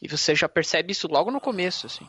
[0.00, 2.08] E você já percebe isso logo no começo, assim.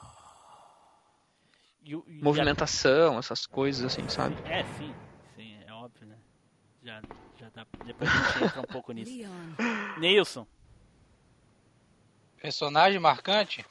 [1.83, 4.35] E e a- Movimentação, essas coisas, assim, sabe?
[4.49, 4.91] É, sim,
[5.35, 6.17] sim, é óbvio, né?
[6.83, 7.01] Já,
[7.39, 7.65] já dá.
[7.85, 9.11] Depois a gente entra um pouco nisso.
[9.99, 10.47] Neilson,
[12.41, 13.65] Personagem marcante?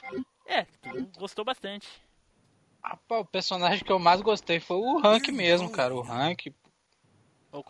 [0.45, 1.87] é, tu gostou bastante.
[2.83, 5.95] Rapaz, o personagem que eu mais gostei foi o Hank mesmo, cara.
[5.95, 6.53] O Hank.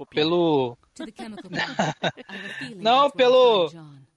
[0.09, 0.77] Pelo.
[2.75, 3.71] Não, pelo.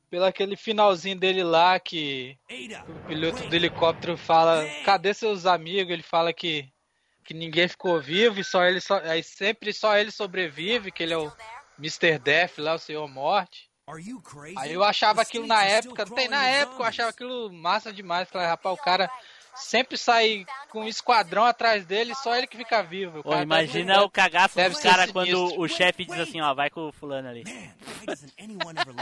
[0.08, 2.36] Pelo aquele finalzinho dele lá que
[2.88, 5.92] o piloto do helicóptero fala, cadê seus amigos?
[5.92, 6.68] Ele fala que,
[7.24, 11.12] que ninguém ficou vivo e só ele só, aí sempre só ele sobrevive, que ele
[11.12, 11.30] é o
[11.78, 12.18] Mr.
[12.18, 13.70] Death lá, o Senhor Morte.
[14.56, 18.48] Aí eu achava aquilo na época, tem na época eu achava aquilo massa demais, falei,
[18.48, 19.08] rapaz, o cara
[19.60, 23.20] sempre sai com um esquadrão atrás dele, só ele que fica vivo.
[23.20, 26.70] Ô, cara imagina o cagaço deve dos caras quando o chefe diz assim, ó, vai
[26.70, 27.44] com o fulano ali.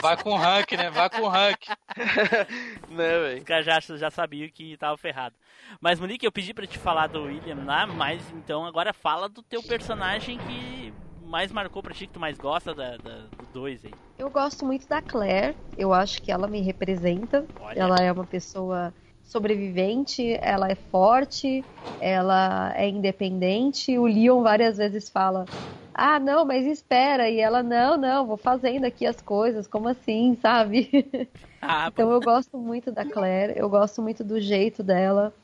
[0.01, 0.91] Vai com o Hank, né?
[0.91, 1.67] Vai com o Hank.
[2.89, 3.39] né, velho?
[3.39, 5.35] Os caras já, já sabiam que tava ferrado.
[5.81, 9.43] Mas, Monique, eu pedi pra te falar do William lá, mas então agora fala do
[9.43, 10.93] teu personagem que
[11.23, 13.95] mais marcou pra ti, que tu mais gosta da, da- do 2 aí.
[14.19, 17.45] Eu gosto muito da Claire, eu acho que ela me representa.
[17.61, 17.79] Olha.
[17.79, 18.93] Ela é uma pessoa
[19.31, 21.67] sobrevivente, ela é forte,
[21.99, 23.99] ela é independente.
[23.99, 25.51] O Leon várias vezes fala:
[25.95, 27.29] Ah, não, mas espera.
[27.31, 30.91] E ela: Não, não, vou fazendo aqui as coisas, como assim, sabe?
[31.61, 35.35] Ah, Então eu gosto muito da Claire, eu gosto muito do jeito dela.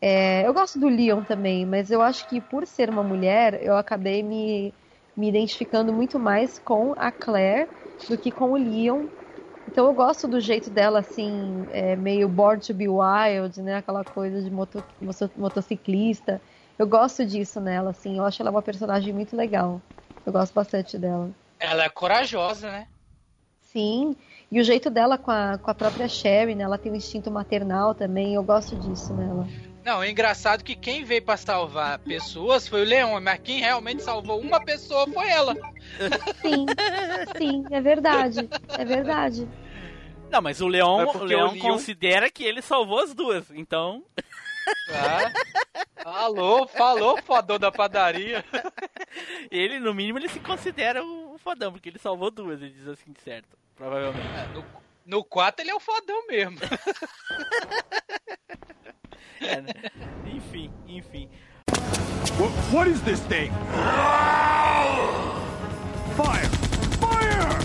[0.00, 3.76] É, eu gosto do Leon também, mas eu acho que por ser uma mulher, eu
[3.76, 4.74] acabei me,
[5.16, 7.68] me identificando muito mais com a Claire
[8.08, 9.08] do que com o Leon.
[9.68, 13.76] Então eu gosto do jeito dela, assim, é, meio Born to be Wild, né?
[13.76, 16.40] Aquela coisa de moto, moto- motociclista.
[16.78, 18.16] Eu gosto disso nela, assim.
[18.16, 19.82] Eu acho ela uma personagem muito legal.
[20.24, 21.30] Eu gosto bastante dela.
[21.60, 22.86] Ela é corajosa, né?
[23.60, 24.16] Sim,
[24.50, 26.64] e o jeito dela com a, com a própria Sherry, né?
[26.64, 29.46] Ela tem um instinto maternal também, eu gosto disso nela.
[29.84, 34.02] Não, é engraçado que quem veio pra salvar pessoas foi o Leão, mas quem realmente
[34.02, 35.54] salvou uma pessoa foi ela.
[36.42, 36.66] Sim,
[37.38, 39.48] sim, é verdade, é verdade.
[40.30, 43.50] Não, mas o Leon, É o Leon considera que ele salvou as duas.
[43.50, 44.04] Então,
[44.90, 45.32] Ah,
[46.24, 48.44] alô, falou, fodão da padaria.
[49.50, 53.14] ele, no mínimo, ele se considera o fodão, porque ele salvou duas, ele diz assim,
[53.24, 53.56] certo.
[53.74, 54.26] Provavelmente.
[54.52, 54.64] No,
[55.06, 56.58] no 4 ele é o fodão mesmo.
[59.40, 59.62] É?
[60.30, 61.28] Enfim, enfim.
[62.38, 63.50] Wh- what is this thing?
[66.16, 66.48] Fire!
[67.00, 67.58] Fire!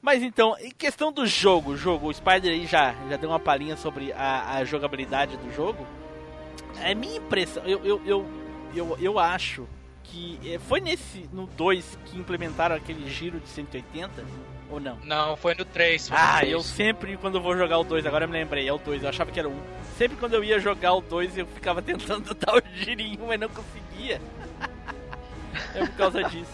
[0.00, 3.38] Mas então, em questão do jogo, o jogo, o Spider aí já, já deu uma
[3.38, 5.86] palhinha sobre a, a jogabilidade do jogo.
[6.80, 8.26] É minha impressão, eu, eu, eu,
[8.74, 9.68] eu, eu acho
[10.02, 14.24] que eh, foi nesse, no 2 que implementaram aquele giro de 180,
[14.72, 14.96] ou não?
[15.04, 16.08] Não, foi no 3.
[16.08, 16.52] Foi no Ah, 3.
[16.52, 19.02] eu sempre, quando eu vou jogar o 2, agora eu me lembrei, é o 2,
[19.02, 19.56] eu achava que era o 1.
[19.98, 23.48] Sempre quando eu ia jogar o 2, eu ficava tentando dar o girinho, mas não
[23.48, 24.20] conseguia.
[25.74, 26.52] é por causa disso.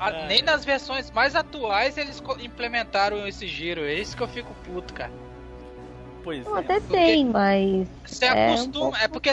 [0.00, 0.26] Ah, É.
[0.28, 3.82] Nem nas versões mais atuais eles implementaram esse giro.
[3.82, 5.10] É isso que eu fico puto, cara.
[6.22, 6.60] Pois Não, é.
[6.60, 7.88] até tem, mas.
[8.06, 8.72] Você É, um acostuma.
[8.90, 9.30] pouco- É porque.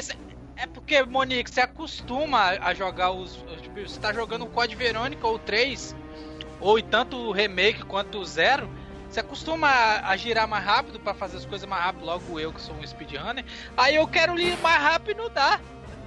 [0.58, 3.36] É porque, Monique, você acostuma a jogar os.
[3.44, 5.94] os- Tipo, você tá jogando o Code Verônica ou 3,
[6.66, 8.68] ou tanto o remake quanto o Zero.
[9.08, 12.52] Você acostuma a, a girar mais rápido pra fazer as coisas mais rápido, logo eu
[12.52, 13.46] que sou um speedrunner.
[13.78, 15.60] Aí eu quero ir mais rápido e não dá.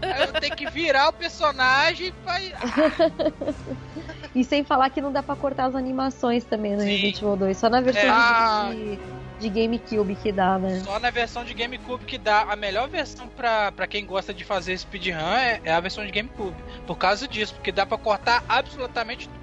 [0.02, 2.39] Aí eu tenho que virar o personagem pra.
[4.35, 6.90] E sem falar que não dá pra cortar as animações também no Sim.
[6.90, 8.74] Resident Evil 2, só na versão É.
[8.74, 8.98] De,
[9.40, 10.82] de GameCube que dá, né?
[10.85, 12.43] Só na versão de GameCube que dá.
[12.43, 16.55] A melhor versão pra quem gosta de fazer speedrun é, é a versão de GameCube.
[16.86, 19.38] Por causa disso, porque dá pra cortar absolutamente tudo.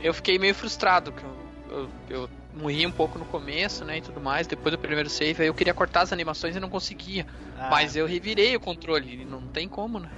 [0.00, 1.36] Eu fiquei meio frustrado que eu,
[1.70, 1.88] eu,
[2.22, 5.48] eu morri um pouco no começo, né, e tudo mais, depois do primeiro save, aí
[5.48, 7.26] eu queria cortar as animações e não conseguia.
[7.58, 7.68] Ah.
[7.70, 10.10] Mas eu revirei o controle, e não tem como, né?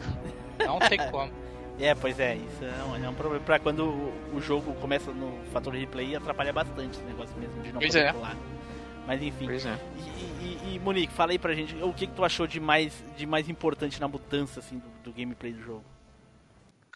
[0.59, 1.32] Não tem como.
[1.82, 3.43] É, pois é, isso é um, é um problema.
[3.43, 7.73] Pra quando o, o jogo começa no fator replay, atrapalha bastante esse negócio mesmo de
[7.73, 8.12] não Pois poder é.
[8.12, 8.36] pular.
[9.07, 9.47] Mas enfim.
[9.47, 9.78] Pois é.
[9.97, 12.93] E, e- e, Monique, fala aí pra gente, o que, que tu achou de mais,
[13.16, 15.82] de mais importante na mudança assim, do, do gameplay do jogo?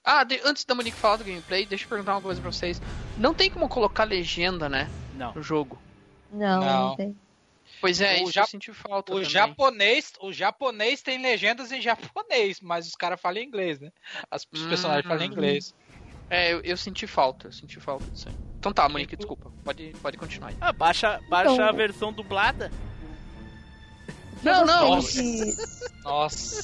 [0.05, 2.81] Ah, de- antes da Monique falar do gameplay, deixa eu perguntar uma coisa pra vocês.
[3.17, 5.33] Não tem como colocar legenda, né, Não.
[5.35, 5.79] no jogo?
[6.31, 6.97] Não, não, Não.
[6.97, 7.17] tem.
[7.81, 9.31] Pois é, O isso ja- senti falta O também.
[9.31, 13.91] japonês, o japonês tem legendas em japonês, mas os caras falam inglês, né?
[14.31, 14.69] As, os Hum.
[14.69, 15.75] personagens falam inglês.
[16.31, 18.35] É, eu, eu senti falta, eu senti falta disso aí.
[18.59, 19.51] Então tá, Monique, desculpa.
[19.65, 20.57] Pode, pode continuar aí.
[20.61, 22.71] Ah, baixa, baixa Então- a versão dublada.
[24.45, 25.57] Não, não, de-
[26.05, 26.63] Nossa.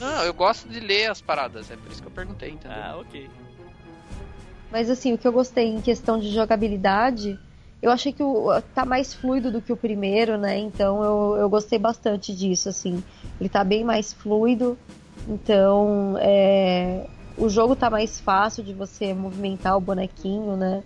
[0.00, 2.76] Não, eu gosto de ler as paradas, é por isso que eu perguntei, entendeu?
[2.76, 3.28] Ah, ok.
[4.70, 7.38] Mas assim, o que eu gostei em questão de jogabilidade,
[7.80, 10.58] eu achei que o, tá mais fluido do que o primeiro, né?
[10.58, 13.02] Então eu, eu gostei bastante disso, assim.
[13.38, 14.78] Ele tá bem mais fluido,
[15.26, 20.82] então é, o jogo tá mais fácil de você movimentar o bonequinho, né?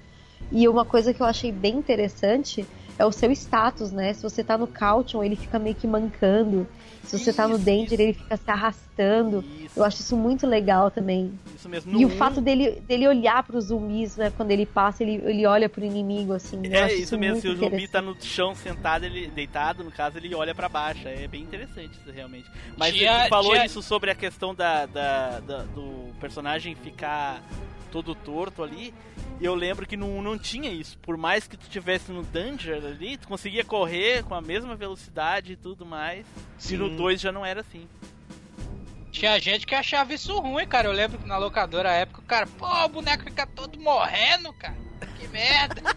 [0.50, 2.68] E uma coisa que eu achei bem interessante
[3.00, 4.12] é o seu status, né?
[4.12, 6.66] Se você tá no Caution, ele fica meio que mancando.
[7.02, 8.02] Se você tá no Isso, Danger, isso.
[8.02, 9.42] ele fica se arrastando.
[9.64, 11.32] Isso, Eu acho isso muito legal também.
[11.56, 11.98] isso mesmo.
[11.98, 14.30] E No o fato um- dele, dele olhar pros zumbis, né?
[14.36, 16.60] Quando ele passa, ele, ele olha pro inimigo, assim.
[16.66, 20.32] É isso mesmo, se o zumbi tá no chão sentado, ele deitado, no caso, ele
[20.34, 21.08] olha pra baixo.
[21.08, 22.48] É bem interessante isso realmente.
[22.76, 27.42] Mas tu falou tinha- isso sobre a questão da, da- da- do personagem ficar
[27.90, 28.94] todo torto ali.
[29.40, 30.98] E eu lembro que no 1 não tinha isso.
[30.98, 35.52] Por mais que tu tivesse no Danger ali, tu conseguia correr com a mesma velocidade
[35.52, 36.26] e tudo mais.
[36.68, 36.96] E no Sim.
[36.96, 37.88] 2 já não era assim.
[39.10, 40.88] Tinha gente que achava isso ruim, cara.
[40.88, 44.52] Eu lembro que na locadora à época, o cara, pô, o boneco fica todo morrendo,
[44.52, 44.76] cara.
[45.18, 45.82] Que merda.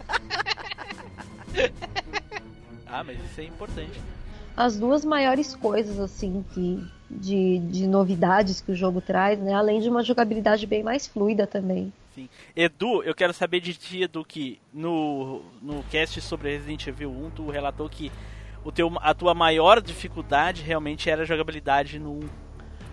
[2.86, 4.00] Ah, mas isso é importante.
[4.56, 9.52] As duas maiores coisas, assim, que de, de novidades que o jogo traz, né?
[9.52, 11.92] Além de uma jogabilidade bem mais fluida também.
[12.14, 12.28] Sim.
[12.54, 17.30] Edu, eu quero saber de ti, Edu, que no, no cast sobre Resident Evil 1,
[17.30, 18.10] tu relatou que
[18.64, 22.28] o teu, a tua maior dificuldade realmente era a jogabilidade no 1.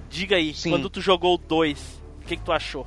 [0.09, 0.71] Diga aí, Sim.
[0.71, 2.85] quando tu jogou o 2, o que, que tu achou?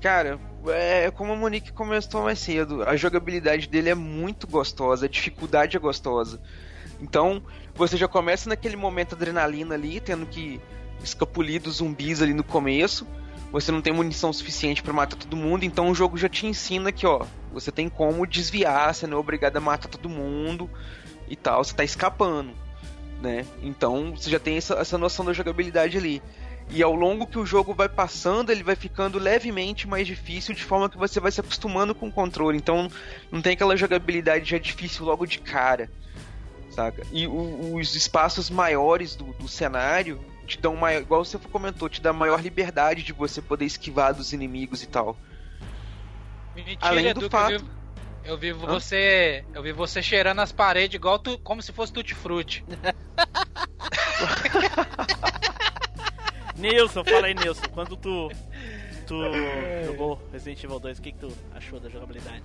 [0.00, 0.38] Cara,
[0.68, 5.76] é como a Monique começou mais cedo, a jogabilidade dele é muito gostosa, a dificuldade
[5.76, 6.40] é gostosa.
[7.04, 7.42] Então,
[7.74, 10.58] você já começa naquele momento adrenalina ali, tendo que
[11.02, 13.06] escapulir dos zumbis ali no começo.
[13.52, 16.90] Você não tem munição suficiente pra matar todo mundo, então o jogo já te ensina
[16.90, 20.68] que, ó, você tem como desviar, você não é obrigado a matar todo mundo
[21.28, 22.52] e tal, você tá escapando,
[23.20, 23.44] né?
[23.62, 26.22] Então, você já tem essa, essa noção da jogabilidade ali.
[26.70, 30.64] E ao longo que o jogo vai passando, ele vai ficando levemente mais difícil, de
[30.64, 32.56] forma que você vai se acostumando com o controle.
[32.56, 32.88] Então
[33.30, 35.90] não tem aquela jogabilidade já difícil logo de cara,
[36.74, 37.06] saca?
[37.12, 42.00] E o- os espaços maiores do, do cenário te dão maior, igual você comentou, te
[42.02, 45.16] dá maior liberdade de você poder esquivar dos inimigos e tal.
[46.54, 47.66] Mentira, Além do Edu, que fato- Eu vi,
[48.24, 49.44] eu vi você.
[49.54, 52.64] Eu vi você cheirando as paredes igual tu, como se fosse tutti frutti.
[56.56, 58.30] Nilson, fala aí, Nilson, quando tu,
[59.06, 59.14] tu
[59.86, 62.44] jogou Resident Evil 2, o que, que tu achou da jogabilidade?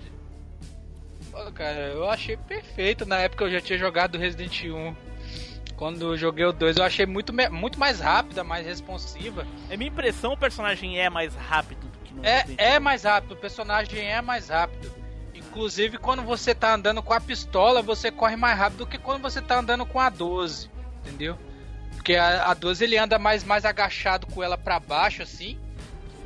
[1.30, 3.06] Pô, cara, eu achei perfeito.
[3.06, 4.94] Na época eu já tinha jogado Resident 1.
[5.76, 9.46] Quando eu joguei o 2, eu achei muito, muito mais rápida, mais responsiva.
[9.70, 13.04] É minha impressão, o personagem é mais rápido do que no É, Resident é mais
[13.04, 14.92] rápido, o personagem é mais rápido.
[15.34, 19.22] Inclusive, quando você tá andando com a pistola, você corre mais rápido do que quando
[19.22, 20.70] você tá andando com a 12.
[21.00, 21.38] Entendeu?
[21.94, 25.58] Porque a, a 12 ele anda mais, mais agachado com ela pra baixo, assim,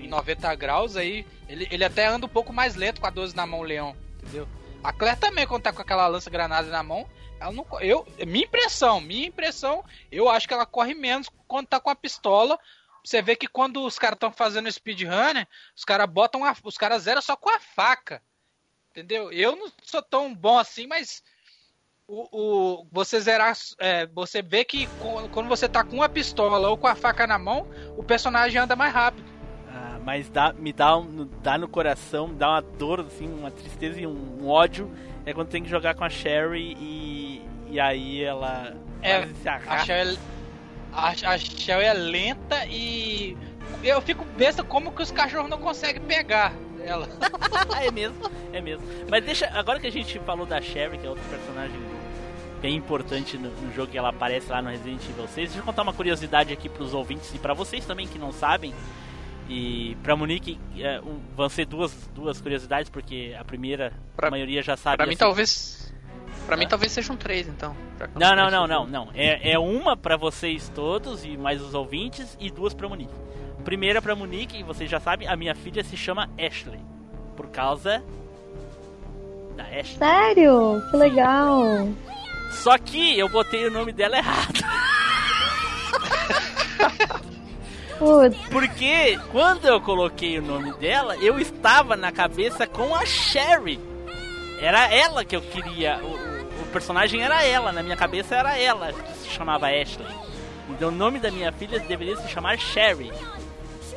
[0.00, 0.96] em 90 graus.
[0.96, 3.94] Aí ele, ele até anda um pouco mais lento com a 12 na mão, Leão.
[4.20, 4.48] Entendeu?
[4.84, 7.08] A Claire também, quando tá com aquela lança-granada na mão,
[7.40, 7.66] ela não.
[7.80, 9.82] Eu, minha impressão, minha impressão,
[10.12, 12.58] eu acho que ela corre menos quando tá com a pistola.
[13.02, 17.04] Você vê que quando os caras estão fazendo speedrunner, os caras botam a, os caras
[17.04, 18.22] zeram só com a faca.
[18.90, 19.32] Entendeu?
[19.32, 21.22] Eu não sou tão bom assim, mas
[22.06, 24.86] o, o você zerar, é, você vê que
[25.32, 27.66] quando você tá com a pistola ou com a faca na mão,
[27.96, 29.33] o personagem anda mais rápido.
[30.04, 30.94] Mas dá, me dá,
[31.42, 34.90] dá no coração, me dá uma dor, assim, uma tristeza e um, um ódio.
[35.24, 39.78] É quando tem que jogar com a Sherry e, e aí ela É, se A.
[39.78, 40.16] Shell,
[40.92, 43.36] a, a Shell é lenta e
[43.82, 46.52] eu fico besta como que os cachorros não conseguem pegar
[46.84, 47.08] ela.
[47.82, 48.84] é mesmo, é mesmo.
[49.08, 51.80] Mas deixa, agora que a gente falou da Sherry, que é outro personagem
[52.60, 55.64] bem importante no, no jogo que ela aparece lá no Resident Evil 6, deixa eu
[55.64, 58.74] contar uma curiosidade aqui pros ouvintes e pra vocês também que não sabem,
[59.48, 64.30] E pra Monique é, um- vão ser duas, duas curiosidades, porque a primeira Pra- a
[64.30, 64.96] maioria já sabe.
[64.96, 65.18] Pra mim assim.
[65.18, 65.94] talvez.
[66.46, 67.74] Pra mim talvez sejam três, então.
[68.18, 69.08] Não, não, não, não, não.
[69.14, 73.12] É, é uma pra vocês todos e mais os ouvintes e duas pra Monique.
[73.64, 76.80] Primeira pra Monique, e vocês já sabem, a minha filha se chama Ashley.
[77.36, 78.02] Por causa
[79.56, 79.96] da Ashley.
[79.98, 80.82] Sério?
[80.90, 81.88] Que legal.
[82.50, 84.64] Só que eu botei o nome dela errado.
[88.04, 93.80] Putz, Porque quando eu coloquei o nome dela, eu estava na cabeça com a Sherry.
[94.60, 95.98] Era ela que eu queria.
[96.02, 96.06] O,
[96.62, 100.06] o- personagem era ela, na minha cabeça era ela que se chamava Ashley.
[100.68, 103.12] Então o nome da minha filha deveria se chamar Sherry.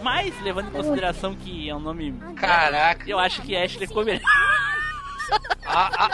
[0.02, 2.14] Mas, levando em consideração que é um nome.
[2.36, 3.04] Caraca.
[3.10, 4.22] Eu acho que Ashley ficou melhor.
[5.66, 6.10] A, a,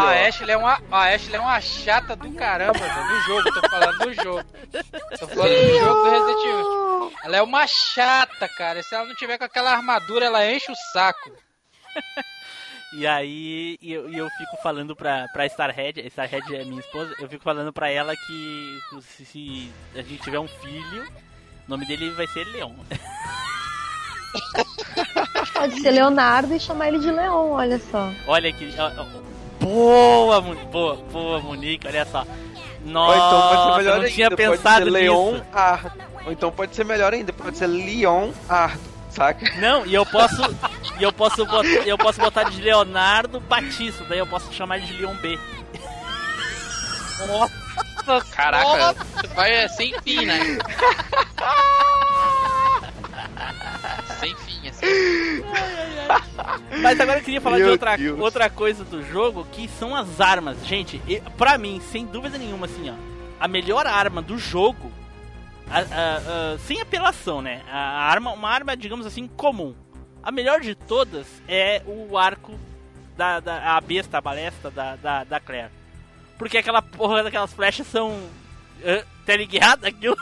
[0.00, 3.68] a Ashley é uma, a Ashley é uma chata do caramba, velho, do jogo, tô
[3.68, 4.44] falando do jogo.
[5.18, 7.12] Tô falando do jogo do Resident Evil.
[7.24, 8.82] Ela é uma chata, cara.
[8.82, 11.30] Se ela não tiver com aquela armadura, ela enche o saco.
[12.94, 17.12] E aí e eu, e eu fico falando pra, pra Starhead, Starhead é minha esposa,
[17.18, 21.02] eu fico falando pra ela que se, se a gente tiver um filho,
[21.66, 22.72] o nome dele vai ser Leon.
[25.52, 28.10] pode ser Leonardo e chamar ele de Leon, olha só.
[28.26, 28.74] Olha que.
[29.60, 32.26] boa, boa, boa, Monique, olha só.
[32.84, 35.44] Ou Nossa, então pode ser melhor eu não tinha ainda, pode pensado ser Leon nisso.
[35.52, 36.04] Ardo.
[36.26, 38.80] Ou então pode ser melhor ainda, pode ser Leon Ardo,
[39.10, 39.58] saca?
[39.58, 40.42] Não, e eu posso.
[40.98, 44.86] e eu posso botar, eu posso botar de Leonardo Batista, daí eu posso chamar ele
[44.86, 45.38] de Leon B.
[48.32, 48.94] Caraca,
[49.34, 50.38] vai é sem fim, né?
[54.26, 54.86] sem fim, assim.
[56.82, 58.18] Mas agora eu queria falar de Meu outra, Deus.
[58.20, 60.64] outra coisa do jogo, que são as armas.
[60.66, 62.94] Gente, e- pra mim, sem dúvida nenhuma, assim, ó,
[63.40, 64.90] a melhor arma do jogo,
[65.70, 67.62] a- a- a- sem apelação, né?
[67.70, 67.78] A
[68.10, 69.74] arma, uma arma, digamos assim, comum.
[70.22, 72.58] A melhor de todas é o arco
[73.16, 75.70] da, da a besta, a balesta da, da, da Claire.
[76.38, 78.10] Porque aquela porra daquelas flechas são.
[78.10, 79.84] Uh, tá ligado?
[79.86, 80.16] Aquilo.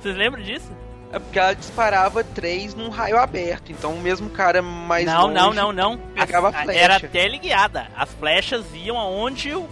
[0.00, 0.70] Vocês lembram disso?
[1.10, 5.34] É porque ela disparava três num raio aberto, então o mesmo cara mais não, longe
[5.34, 5.98] não, não, não.
[6.14, 6.78] pegava As- flecha.
[6.80, 7.86] Era teleguiada.
[7.96, 9.66] As flechas iam aonde o,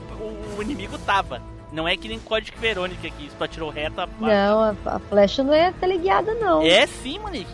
[0.56, 1.42] o inimigo tava.
[1.70, 4.00] Não é que nem Código Verônica que isso atirou reto.
[4.00, 4.08] A...
[4.18, 6.62] Não, a, a flecha não é teleguiada, não.
[6.62, 7.50] É sim, Monique.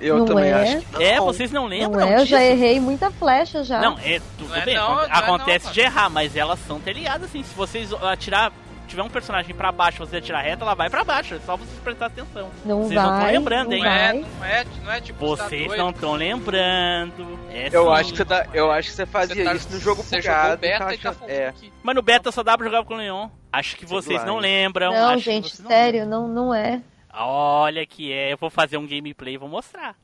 [0.00, 0.54] Eu Não também é?
[0.54, 1.00] acho que não.
[1.02, 3.80] É, vocês não Não lembram é, eu já errei muita flecha já.
[3.80, 4.74] Não, é tudo Não é bem.
[4.74, 5.74] não, não é não, acontece mano.
[5.74, 7.42] de errar, mas elas são teleguadas assim.
[7.42, 8.50] Se vocês atirar,
[8.90, 11.34] tiver um personagem pra baixo, você atirar reto, ela vai pra baixo.
[11.34, 12.50] É só vocês prestar atenção.
[12.64, 13.04] não vocês vai.
[13.10, 13.82] não tão lembrando, não hein?
[13.82, 15.18] Não é, não é, não é tipo.
[15.36, 17.38] tá Vocês não estão lembrando.
[17.50, 17.92] É Eu sim.
[17.92, 20.16] acho que você tá, eu acho que você fazia Você tá- isso no jogo Você
[20.18, 20.42] bugado.
[20.42, 21.54] jogou beta tá e tá é.
[21.82, 23.28] Mas no beta só dá pra jogar com o Leon.
[23.52, 24.92] Acho que vocês não lembram.
[24.92, 26.82] Não, gente, sério, não, não é.
[27.12, 29.94] Olha que é, eu vou fazer um gameplay e vou mostrar.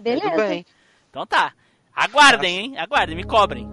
[0.00, 0.30] Beleza.
[0.30, 0.64] Tudo bem.
[1.10, 1.52] Então tá.
[1.94, 2.78] Aguardem, hein?
[2.78, 3.68] Aguardem, me cobrem.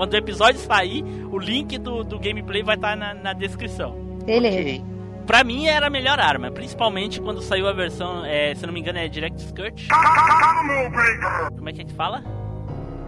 [0.00, 3.94] Quando o episódio sair, o link do, do gameplay vai estar na, na descrição.
[4.24, 4.58] Beleza.
[4.58, 4.84] Ok.
[5.26, 8.80] Pra mim era a melhor arma, principalmente quando saiu a versão, é, se não me
[8.80, 9.88] engano é Direct Skirt.
[11.54, 12.24] Como é que a gente fala?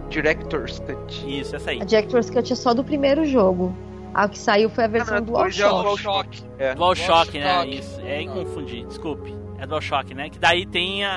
[0.07, 1.25] Director's Cut.
[1.39, 1.81] Isso, essa aí.
[1.81, 3.75] A Director's Cut é só do primeiro jogo.
[4.13, 6.43] A que saiu foi a versão Ah, do é DualShock.
[6.59, 6.75] É.
[6.75, 7.67] DualShock, né?
[7.69, 9.33] Isso, é confundir, desculpe.
[9.57, 10.29] É DualShock, né?
[10.29, 11.11] Que daí tem a...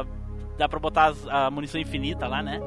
[0.00, 0.04] a-
[0.58, 2.60] dá pra botar as- a munição infinita lá, né?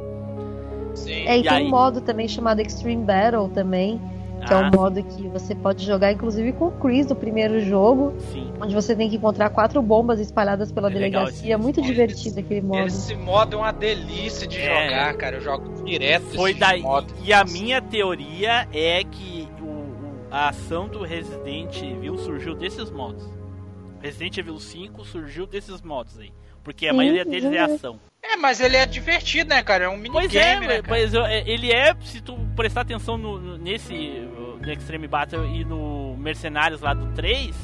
[0.95, 1.11] Sim.
[1.27, 1.65] É, e, E tem aí?
[1.65, 3.99] um modo também chamado Extreme Battle também,
[4.45, 7.59] que é Ah, um modo que você pode jogar inclusive com o Chris do primeiro
[7.61, 8.51] jogo, sim.
[8.61, 11.53] onde você tem que encontrar quatro bombas espalhadas pela É delegacia.
[11.53, 12.85] É muito esse- divertido aquele modo.
[12.87, 14.65] Esse modo é uma delícia de É.
[14.89, 15.37] jogar, cara.
[15.37, 16.81] Eu jogo direto Foi esse daí.
[16.81, 17.13] modo.
[17.23, 22.91] E a minha teoria é que o, o- a ação do Resident Evil surgiu desses
[22.91, 23.25] modos.
[24.01, 26.31] Resident Evil 5 surgiu desses modos aí.
[26.65, 27.75] Porque a Sim, maioria deles é uhum.
[27.75, 27.99] ação.
[28.21, 29.85] É, mas ele é divertido, né, cara?
[29.85, 30.87] É um Pois é, minigame, né, cara?
[30.89, 36.17] mas é, ele é, se tu prestar atenção no, nesse no Extreme Battle e no
[36.17, 37.55] Mercenários lá do 3,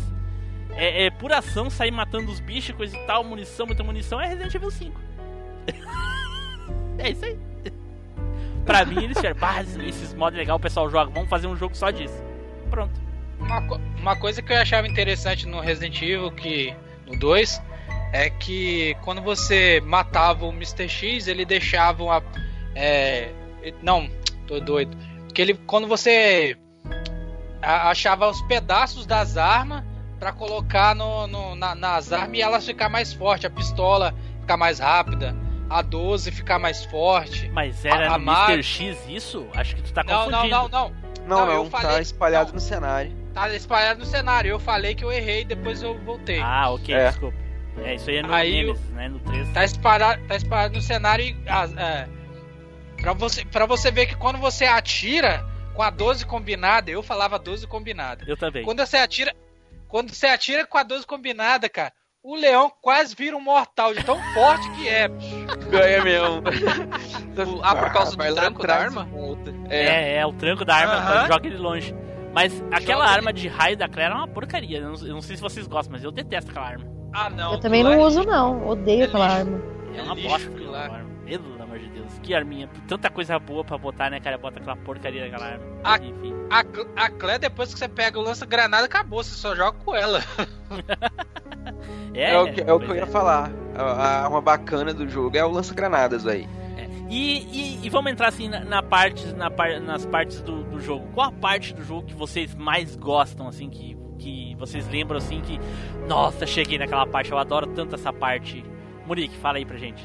[0.76, 4.28] é, é pura ação, sair matando os bichos, coisa e tal, munição, muita munição, é
[4.28, 5.02] Resident Evil 5.
[7.00, 7.38] é isso aí.
[8.66, 11.76] pra mim, eles disseram, "Bah, esses- modos legais o pessoal joga, vamos fazer um jogo
[11.76, 12.24] só disso.
[12.70, 12.94] Pronto.
[13.40, 16.74] Uma, co- uma coisa que eu achava interessante no Resident Evil, que
[17.08, 17.60] no 2,
[18.12, 20.88] é que quando você matava o Mr.
[20.90, 22.24] X, ele deixava uma.
[22.76, 23.30] É,
[23.82, 24.10] não,
[24.48, 24.98] tô doido.
[25.34, 26.58] Que ele, quando você
[27.62, 29.84] achava os pedaços das armas
[30.20, 34.58] pra colocar no, no- na- nas armas e elas ficar mais fortes, a pistola ficar
[34.58, 35.36] mais rápida,
[35.70, 37.50] a 12 ficar mais forte.
[37.54, 38.64] Mas era A- a no Mr.
[38.64, 39.48] X isso?
[39.56, 40.50] Acho que tu tá Não, confundindo.
[40.50, 41.02] não, não, não.
[41.22, 42.56] Não, Não, não, eu tá falei- espalhado não.
[42.56, 43.12] no cenário.
[43.34, 44.50] Tá espalhado no cenário.
[44.50, 46.42] Eu falei que eu errei, depois eu voltei.
[46.42, 47.08] Ah, ok, É.
[47.10, 47.38] desculpa.
[47.78, 49.10] É, isso aí é no Aí Nemesis, né?
[49.10, 49.50] No 3.
[49.50, 51.36] Tá espalhado, tá espalhado no cenário e.
[51.48, 52.08] ah, é,
[53.02, 57.40] pra, você, pra você ver que quando você atira com a 12 combinada, eu falava
[57.40, 58.24] 12 combinada.
[58.28, 58.64] Eu também.
[58.64, 59.34] Quando você atira.
[59.88, 61.92] Quando você atira com a 12 combinada, cara,
[62.24, 65.08] o leão quase vira um mortal de tão forte que é.
[65.70, 66.42] Ganha mesmo.
[67.64, 69.06] Ah, por causa do Vai lá tranco da arma?
[69.06, 69.54] volta.
[69.70, 71.28] É, é, o tranco da arma Aham.
[71.28, 71.96] joga ele longe.
[72.34, 74.80] Mas aquela Joga arma de raio da Claire é uma porcaria.
[74.80, 76.86] Eu não, eu não sei se vocês gostam, mas eu detesto aquela arma.
[77.14, 77.54] Ah, não.
[77.54, 78.32] Eu também não é uso, lixo.
[78.32, 78.68] não.
[78.68, 79.40] Odeio É aquela lixo.
[79.40, 79.62] arma.
[79.96, 81.12] É uma lixo bosta aquela arma.
[81.26, 82.12] Pelo amor de Deus.
[82.22, 82.70] Que arminha.
[82.88, 84.38] Tanta coisa boa pra botar, né, cara?
[84.38, 85.64] Bota aquela porcaria daquela arma.
[85.84, 85.98] Ah.
[85.98, 86.34] Enfim.
[86.50, 89.24] A, Cl- a Clé, depois que você pega o lança-granada, acabou.
[89.24, 90.20] Você só joga com ela.
[92.14, 93.06] É, É, o que, é o que eu ia é.
[93.06, 93.50] falar.
[93.76, 96.48] A, a arma bacana do jogo é o lança-granadas, aí.
[97.10, 100.80] E, e, e vamos entrar assim na, na parte, na par- nas partes do, do
[100.80, 101.08] jogo.
[101.14, 105.42] Qual a parte do jogo que vocês mais gostam, assim, que, que vocês lembram assim
[105.42, 105.60] que.
[106.08, 108.64] Nossa, cheguei naquela parte, eu adoro tanto essa parte.
[109.08, 110.04] Murique, fala aí pra gente.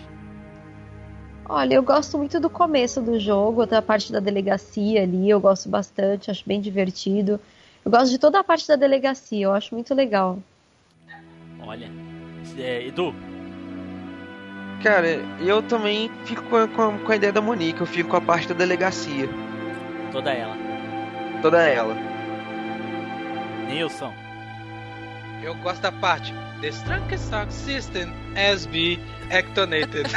[1.48, 5.38] Olha, eu gosto muito do começo do jogo, até a parte da delegacia ali, eu
[5.38, 7.38] gosto bastante, acho bem divertido.
[7.84, 10.38] Eu gosto de toda a parte da delegacia, eu acho muito legal.
[11.60, 11.88] Olha.
[12.58, 13.14] É, Edu,
[14.82, 15.06] Cara,
[15.40, 18.46] eu também fico com a- com a ideia da Monique, eu fico com a parte
[18.48, 19.28] da delegacia.
[20.12, 20.56] toda ela.
[21.42, 21.94] Toda ela.
[23.66, 24.12] Nilson.
[25.42, 26.32] Eu gosto da parte.
[26.60, 30.06] The strongest sound system has been activated.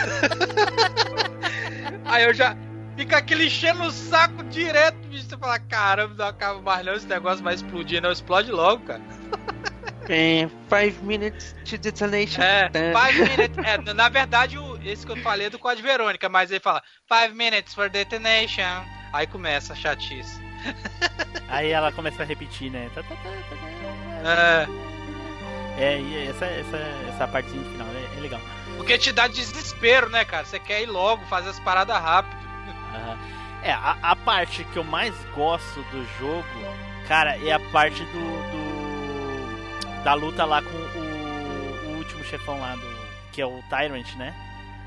[2.05, 2.55] Aí eu já.
[2.97, 5.25] Fica aquele enchendo o saco direto, bicho.
[5.29, 9.01] Você fala, caramba, não acaba mais não, esse negócio vai explodir, não explode logo, cara.
[10.09, 12.41] É, five minutes to detonation.
[12.41, 13.57] É, five minutes.
[13.65, 16.59] É, na- na verdade, o, esse que eu falei é do Código Verônica, mas ele
[16.59, 18.83] fala five minutes for detonation.
[19.13, 20.41] Aí começa a chatice.
[21.47, 22.89] Aí ela começa a repetir, né?
[22.93, 23.29] Tá, tá, tá.
[24.29, 24.67] É,
[25.77, 26.77] É, e essa, essa,
[27.09, 28.41] essa partezinha do final é, é legal.
[28.77, 30.45] porque te dá desespero, né, cara?
[30.45, 32.37] Você quer ir logo, fazer as paradas rápido.
[32.93, 33.17] Aham.
[33.63, 36.45] É, a, a parte que eu mais gosto do jogo,
[37.07, 38.11] cara, é a parte do.
[38.51, 42.99] do- da luta lá com o, o último chefão lá, do,
[43.33, 44.33] que é o Tyrant, né?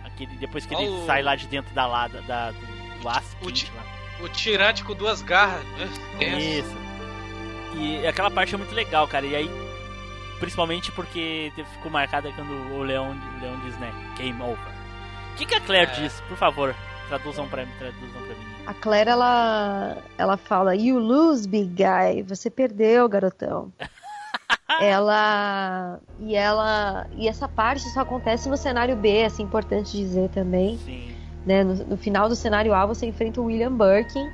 [0.07, 1.05] Aquele, depois que ele Oh.
[1.07, 3.85] sai lá de dentro da lada, da, do, do aço O lá.
[4.23, 5.63] O tirante com duas garras.
[6.19, 6.43] Deus.
[6.43, 6.77] Isso.
[7.75, 9.27] E aquela parte é muito legal, cara.
[9.27, 9.51] E aí,
[10.39, 13.93] principalmente porque ficou marcada quando o Leão, o Leão diz, né?
[14.17, 14.59] Game over.
[15.33, 15.95] O que, que a Claire É.
[15.95, 16.21] diz?
[16.29, 16.75] Por favor,
[17.09, 18.53] traduzam pra, traduzam pra mim.
[18.67, 22.23] A Claire, ela, ela fala, you lose, big guy.
[22.23, 23.73] Você perdeu, garotão.
[24.81, 30.79] ela e ela e essa parte só acontece no cenário B, assim, importante dizer também,
[30.79, 31.15] Sim.
[31.47, 31.65] Né?
[31.65, 34.31] No, no final do cenário A você enfrenta o William Birkin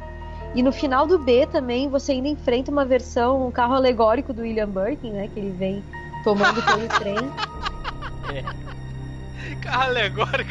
[0.55, 4.43] e no final do B também você ainda enfrenta uma versão, um carro alegórico do
[4.43, 5.29] William Birkin, né?
[5.29, 5.85] Que ele vem
[6.25, 7.17] tomando pelo trem.
[9.63, 10.51] Carro alegórico.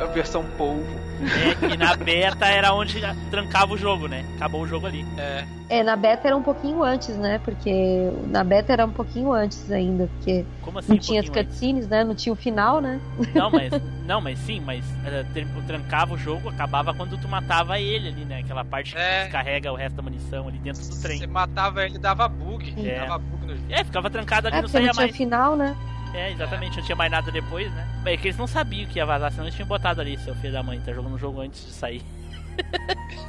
[0.00, 0.84] A versão polvo.
[1.22, 3.00] É, e na beta era onde
[3.30, 4.24] trancava o jogo, né?
[4.36, 5.04] Acabou o jogo ali.
[5.16, 5.44] É.
[5.68, 7.40] É, na beta era um pouquinho antes, né?
[7.42, 10.88] Porque na beta era um pouquinho antes ainda, porque Como assim?
[10.90, 11.54] não um tinha as pouquinho antes?
[11.58, 12.04] cutscenes, né?
[12.04, 13.00] Não tinha o final, né?
[13.34, 13.72] Não, mas.
[14.04, 14.84] Não, mas sim, mas
[15.32, 18.40] ter- trancava o jogo, acabava quando tu matava ele ali, né?
[18.40, 19.22] Aquela parte que É.
[19.22, 21.26] descarrega o resto da munição ali dentro do Você trem.
[21.26, 22.74] matava ele, dava bug.
[22.86, 22.98] É.
[23.00, 23.66] Dava bug no jogo.
[23.70, 25.16] É, ficava trancado ali, É, não saía não tinha mais.
[25.16, 25.74] final, né?
[26.14, 27.88] É, exatamente, não tinha mais nada depois, né?
[28.06, 30.52] É que eles não sabiam que ia vazar, senão eles tinham botado ali, seu filho
[30.52, 32.02] da mãe, tá jogando o jogo antes de sair.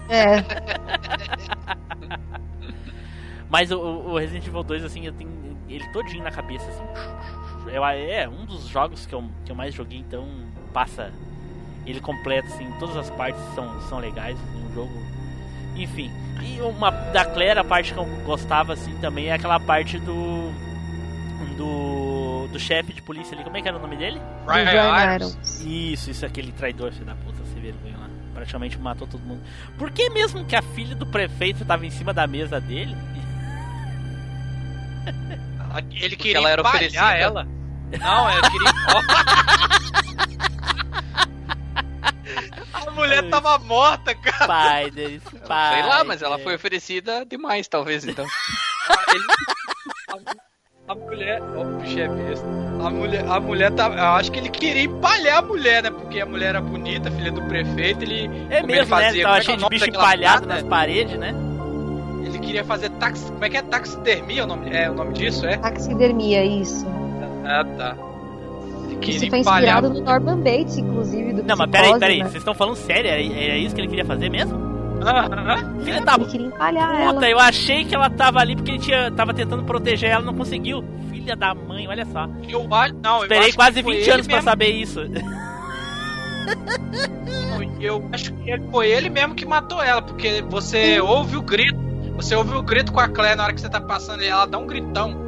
[0.08, 0.44] É.
[3.50, 5.32] Mas o, o Resident Evil 2, assim, eu tenho
[5.68, 6.84] ele todinho na cabeça, assim.
[7.72, 10.28] Eu, é um dos jogos que eu, que eu mais joguei, então
[10.72, 11.12] passa
[11.86, 14.94] ele completo, assim, todas as partes são, são legais no jogo.
[15.76, 20.00] Enfim, e uma da Claire, a parte que eu gostava, assim, também é aquela parte
[20.00, 20.52] do.
[21.58, 21.95] Do.
[22.52, 24.22] Do chefe de polícia ali, como é que era o nome dele?
[24.48, 25.34] Ryan Ryan Irons.
[25.34, 25.62] Irons.
[25.66, 28.10] Isso, isso, aquele traidor, filho da puta, sem vergonha lá.
[28.34, 29.42] Praticamente matou todo mundo.
[29.78, 32.96] Por que mesmo que a filha do prefeito tava em cima da mesa dele?
[35.92, 37.02] Ele queria ela era oferecida?
[37.18, 37.48] ela.
[38.00, 38.72] Não, ela queria.
[42.74, 44.48] A mulher tava morta, cara.
[44.48, 45.74] Pai deles, pai.
[45.82, 48.26] Sei lá, mas ela foi oferecida demais, talvez, então.
[49.10, 49.24] Ele-
[50.88, 51.42] A, mulher.
[51.56, 52.46] Ó, o bicho é besta.
[52.84, 53.96] A mulher, a mulher tava.
[53.96, 55.90] Eu acho que ele queria empalhar a mulher, né?
[55.90, 58.04] Porque a mulher era bonita, filha do prefeito.
[58.04, 58.26] Ele.
[58.50, 59.04] É como ele mesmo, né?
[59.04, 61.34] fazia- Tava como é que é cheio o de bicho empalhado nas paredes, né?
[62.24, 63.24] Ele queria fazer tax.
[63.32, 63.62] Como é que é?
[63.64, 65.46] Taxidermia o nome, é, o nome disso?
[65.48, 65.58] É?
[65.58, 66.86] Taxidermia, isso.
[67.44, 67.96] Ah, tá.
[68.86, 69.84] Ele queria Isso foi empalhar.
[69.84, 72.24] inspirado no Norman Bates, inclusive, do Não, mas peraí, peraí, né?
[72.26, 73.10] vocês estão falando sério?
[73.10, 74.75] Era, era isso que ele queria fazer mesmo?
[75.84, 77.30] Filha da Ele queria empalhar puta, ela.
[77.30, 80.84] eu achei que ela tava ali porque ele tinha, tava tentando proteger ela, não conseguiu.
[81.10, 82.28] Filha da mãe, olha só.
[82.48, 85.00] Eu acho, não, eu Esperei quase que foi 20 ele anos pra mesmo- saber isso.
[87.80, 91.78] Eu acho que foi ele mesmo que matou ela, porque você ouve o grito.
[92.16, 94.46] Você ouve o grito com a Claire na hora que você tá passando e ela
[94.46, 95.24] dá um gritão.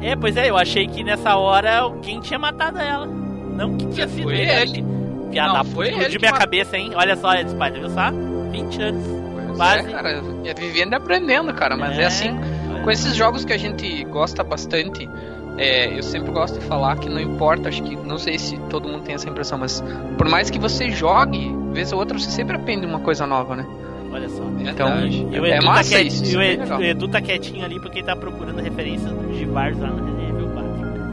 [0.00, 3.06] É, pois é, eu achei que nessa hora alguém tinha matado ela.
[3.06, 4.50] Não que tinha sido Foi ele.
[4.78, 4.84] ele.
[5.30, 6.46] Piada Não, foi ele explodiu minha matou.
[6.46, 6.92] cabeça, hein?
[6.94, 8.10] Olha só, Ed Spider, viu só?
[8.52, 9.04] 20 anos.
[9.46, 9.88] Pois Quase.
[9.88, 11.76] É, cara, é vivendo e aprendendo, cara.
[11.76, 12.38] Mas é, assim,
[12.84, 15.08] com esses jogos que a gente gosta bastante,
[15.58, 18.88] é, eu sempre gosto de falar que não importa, acho que não sei se todo
[18.88, 19.82] mundo tem essa impressão, mas
[20.16, 23.66] por mais que você jogue, vez ou outra você sempre aprende uma coisa nova, né?
[24.10, 24.42] Olha só.
[24.60, 24.88] Então,
[25.44, 27.98] é massa tá, quiet- isso, e o é Edu, o Edu tá quietinho ali porque
[28.00, 30.72] ele tá procurando referências do Givars lá no Resident Evil 4.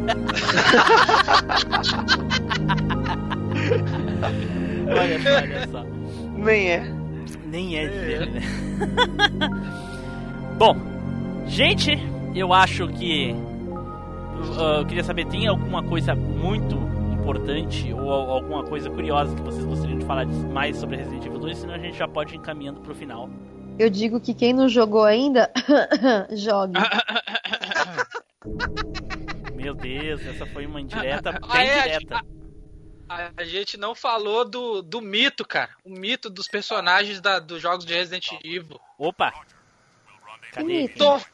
[4.89, 5.85] olha só, olha só.
[6.37, 6.83] Nem é.
[7.49, 8.41] Nem é de ver, né?
[10.57, 10.75] Bom,
[11.47, 11.97] gente,
[12.35, 13.31] eu acho que.
[14.57, 16.75] uh, eu queria saber, tem alguma coisa muito
[17.13, 21.39] importante ou al- alguma coisa curiosa que vocês gostariam de falar mais sobre Resident Evil
[21.39, 21.57] 2?
[21.57, 23.29] Senão a gente já pode ir encaminhando pro final.
[23.77, 25.49] Eu digo que quem não jogou ainda,
[26.35, 26.73] jogue.
[29.55, 32.21] Meu Deus, essa foi uma indireta bem Ah, é, direta.
[33.09, 35.71] A, gente não falou do, do mito, cara.
[35.83, 38.79] O mito dos personagens da, dos jogos de Resident Evil.
[38.99, 39.33] Opa!
[40.53, 40.63] Cadê?
[40.67, 40.97] mito?
[40.99, 41.25] To-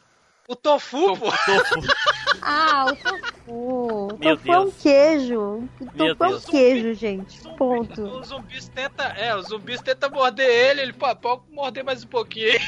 [0.48, 1.32] o Tofu, pô.
[1.32, 1.82] Tofu.
[2.48, 4.14] Ah, o tofu.
[4.16, 4.76] O Meu tofu é um Deus.
[4.82, 5.40] queijo.
[5.42, 6.46] O Meu tofu é um Deus.
[6.46, 7.42] queijo, gente.
[7.58, 8.02] Ponto.
[8.20, 12.08] Os zumbis tenta, é, os zumbis tenta morder ele, ele pô, pode morder mais um
[12.08, 12.60] pouquinho.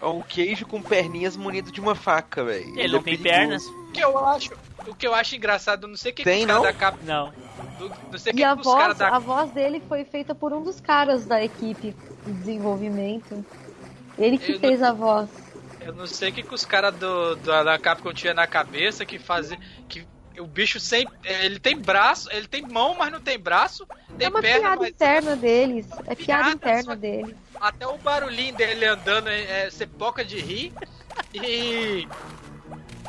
[0.00, 2.78] É um queijo com perninhas munido de uma faca, velho.
[2.78, 3.22] Ele não é tem perigoso.
[3.22, 3.64] pernas?
[3.66, 4.50] O que eu acho,
[4.88, 6.68] o que eu acho engraçado, eu não sei o que, que Tem, os caras não?
[6.68, 7.32] da capa, Não.
[7.76, 9.80] do- não sei o que, E a que os caras voz, da a voz dele
[9.88, 11.94] foi feita por um dos caras da equipe
[12.24, 13.44] de desenvolvimento.
[14.16, 15.30] Ele que Eu fez a voz.
[15.80, 19.06] Eu não sei o que, que os caras do, do- da Capcom tinha na cabeça
[19.06, 19.58] que fazia.
[19.88, 20.06] Que
[20.38, 21.06] o bicho sem.
[21.24, 23.86] Ele tem braço, ele tem mão, mas não tem braço.
[24.16, 25.86] Tem É uma perna, piada mas interna deles.
[26.06, 27.36] É piada Piada, interna só- dele.
[27.60, 30.72] até o barulhinho dele andando é, é você poca de rir.
[31.32, 32.06] E.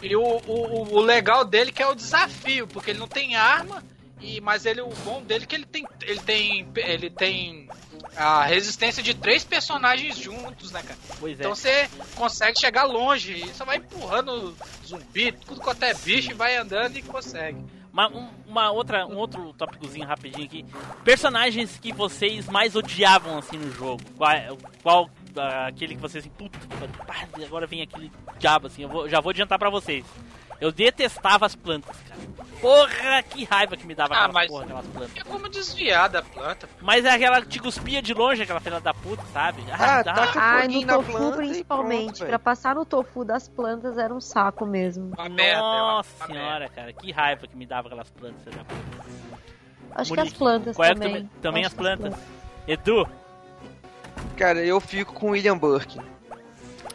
[0.02, 3.84] E o, o, o legal dele que é o desafio, porque ele não tem arma.
[4.22, 7.70] E, mas ele, o bom dele é que ele tem, ele tem, ele tem
[8.18, 11.00] a resistência de três personagens juntos, né, cara?
[11.22, 11.44] Pois é.
[11.44, 14.54] Então você consegue chegar longe e só vai empurrando
[14.86, 17.64] zumbi, tudo quanto é bicho e vai andando e consegue.
[17.94, 20.66] Uma, um- uma outra, um outro tópicozinho rapidinho aqui.
[21.04, 24.04] Personagens que vocês mais odiavam assim no jogo.
[24.18, 24.32] Qual,
[24.84, 25.10] qual
[25.40, 26.58] aquele que vocês assim, puta,
[27.46, 28.84] agora vem aquele diabo assim.
[28.84, 30.06] Eu vou- já vou adiantar pra vocês.
[30.62, 32.20] Eu detestava as plantas, cara.
[32.60, 35.16] Porra, que raiva que me dava Ah, aquelas porra, aquelas plantas.
[35.16, 36.68] É como desviar da planta.
[36.82, 39.64] Mas é aquela que te cuspia de longe, aquela filha da puta, sabe?
[39.72, 42.26] Ah, dá- taca Ai, foguinho no na tofu principalmente.
[42.26, 45.14] pra passar no tofu das plantas era um saco mesmo.
[45.18, 45.60] Uma merda.
[45.60, 48.44] é uma- Nossa uma senhora, cara, que raiva que me dava aquelas plantas.
[48.44, 49.10] filha da puta.
[49.96, 51.30] Acho que Monique, as plantas qual é também.
[51.42, 52.16] Acho as que plantas.
[52.68, 53.08] Edu,
[54.38, 56.00] Cara, eu fico com o William Burke.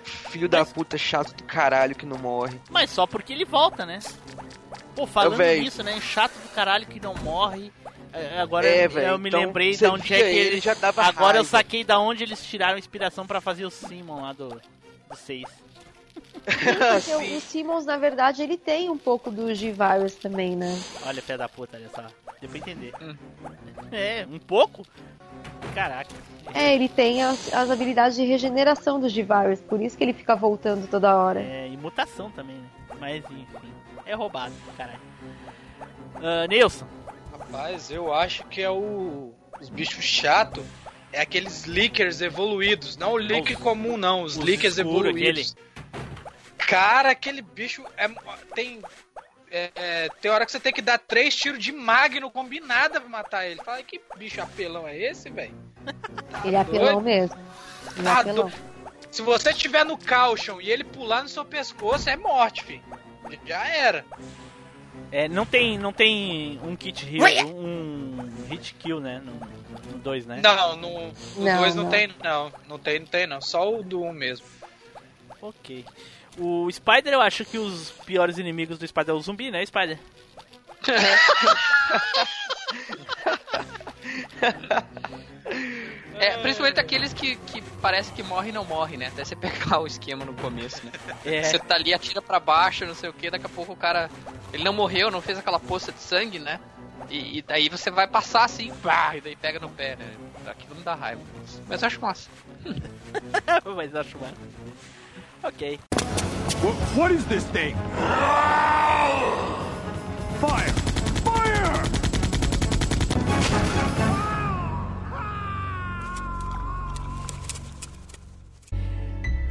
[0.04, 2.58] Filho da puta chato do caralho que não morre.
[2.70, 4.00] Mas só porque ele volta, né?
[4.96, 5.60] Pô, falando véi.
[5.60, 6.00] nisso, né?
[6.00, 7.72] Chato do caralho que não morre.
[8.12, 10.64] É, Agora É, eu, eu me então lembrei de onde é que ele, eles.
[10.64, 11.44] já dava Agora eu raiva.
[11.48, 15.44] saquei da onde eles tiraram inspiração pra fazer o Simon lá do, do 6.
[16.44, 20.80] Porque o, o Simmons, na verdade, ele tem um pouco do G-Virus também, né?
[21.06, 22.06] Olha, pé da puta, olha só.
[22.40, 22.92] Deu pra entender.
[23.00, 23.16] Hum.
[23.90, 24.84] É, um pouco?
[25.74, 26.14] Caraca.
[26.52, 30.36] É, ele tem as, as habilidades de regeneração do G-Virus, por isso que ele fica
[30.36, 31.40] voltando toda hora.
[31.40, 32.68] É, e mutação também, né?
[33.00, 33.72] Mas enfim.
[34.06, 35.00] É roubado, caralho.
[36.16, 36.86] Ah, Nilson,
[37.32, 39.32] Rapaz, eu acho que é o.
[39.60, 40.64] Os bichos chato
[41.12, 42.96] é aqueles leakers evoluídos.
[42.96, 44.22] Não o leak Os- comum, não.
[44.22, 45.56] Os, os leakers evoluídos.
[46.58, 48.08] Cara, aquele bicho é,
[48.54, 48.80] tem.
[49.50, 53.08] é, é, tem hora que você tem que dar três tiros de magno combinada pra
[53.08, 53.60] matar ele.
[53.62, 55.54] Fala, que bicho apelão é esse, velho?
[56.44, 57.36] Ele é apelão mesmo.
[57.96, 58.52] Ele é Ah, apelão.
[59.10, 62.82] Se você tiver no caution e ele pular no seu pescoço, é morte, filho.
[63.46, 64.04] Já era.
[65.12, 69.22] é, não tem, não tem um kit heal, um hit kill, né?
[69.24, 70.40] No 2, né?
[70.42, 71.88] Não, no 2 Não, não, não.
[71.90, 72.52] tem, não.
[72.68, 73.40] Não tem, não tem, não.
[73.40, 74.46] Só o do 1 mesmo.
[75.40, 75.84] Ok.
[76.36, 79.98] O Spider, eu acho que os piores inimigos do Spider é o zumbi, né, Spider?
[86.18, 89.08] É, principalmente aqueles que, que parece que morre e não morre, né?
[89.08, 90.92] Até você pegar o esquema no começo, né?
[91.24, 91.42] É.
[91.42, 94.10] Você tá ali, atira pra baixo, não sei o que, daqui a pouco o cara.
[94.52, 96.60] Ele não morreu, não fez aquela poça de sangue, né?
[97.10, 100.06] E, e daí você vai passar assim, pá, e daí pega no pé, né?
[100.46, 101.22] Aquilo me dá raiva.
[101.66, 102.30] Mas eu acho massa.
[103.76, 104.34] Mas acho massa.
[105.42, 105.80] Ok.
[106.62, 107.74] What, what is this thing?
[110.40, 110.83] Fire!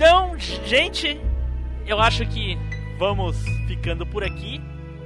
[0.05, 1.17] Então, gente,
[1.87, 2.57] eu acho que
[2.99, 4.59] vamos ficando por aqui,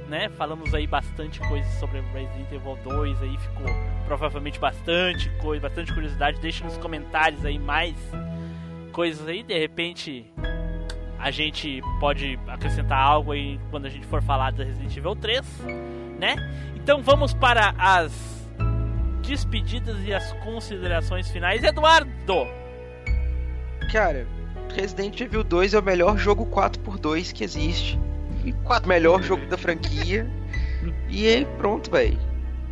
[0.08, 0.28] né?
[0.30, 3.66] Falamos aí bastante coisa sobre Resident Evil 2 aí, ficou
[4.06, 6.40] provavelmente bastante coisa, bastante curiosidade.
[6.40, 7.94] Deixe nos comentários aí mais
[8.90, 10.26] coisas aí, de repente
[11.16, 15.62] a gente pode acrescentar algo aí quando a gente for falar da Resident Evil 3,
[16.18, 16.34] né?
[16.74, 18.50] Então vamos para as
[19.22, 21.62] despedidas e as considerações finais.
[21.62, 22.48] Eduardo!
[23.92, 24.26] Cara,
[24.74, 27.98] Resident Evil 2 é o melhor jogo 4x2 que existe.
[28.84, 30.30] O melhor jogo da franquia.
[31.08, 32.18] E aí, pronto, velho.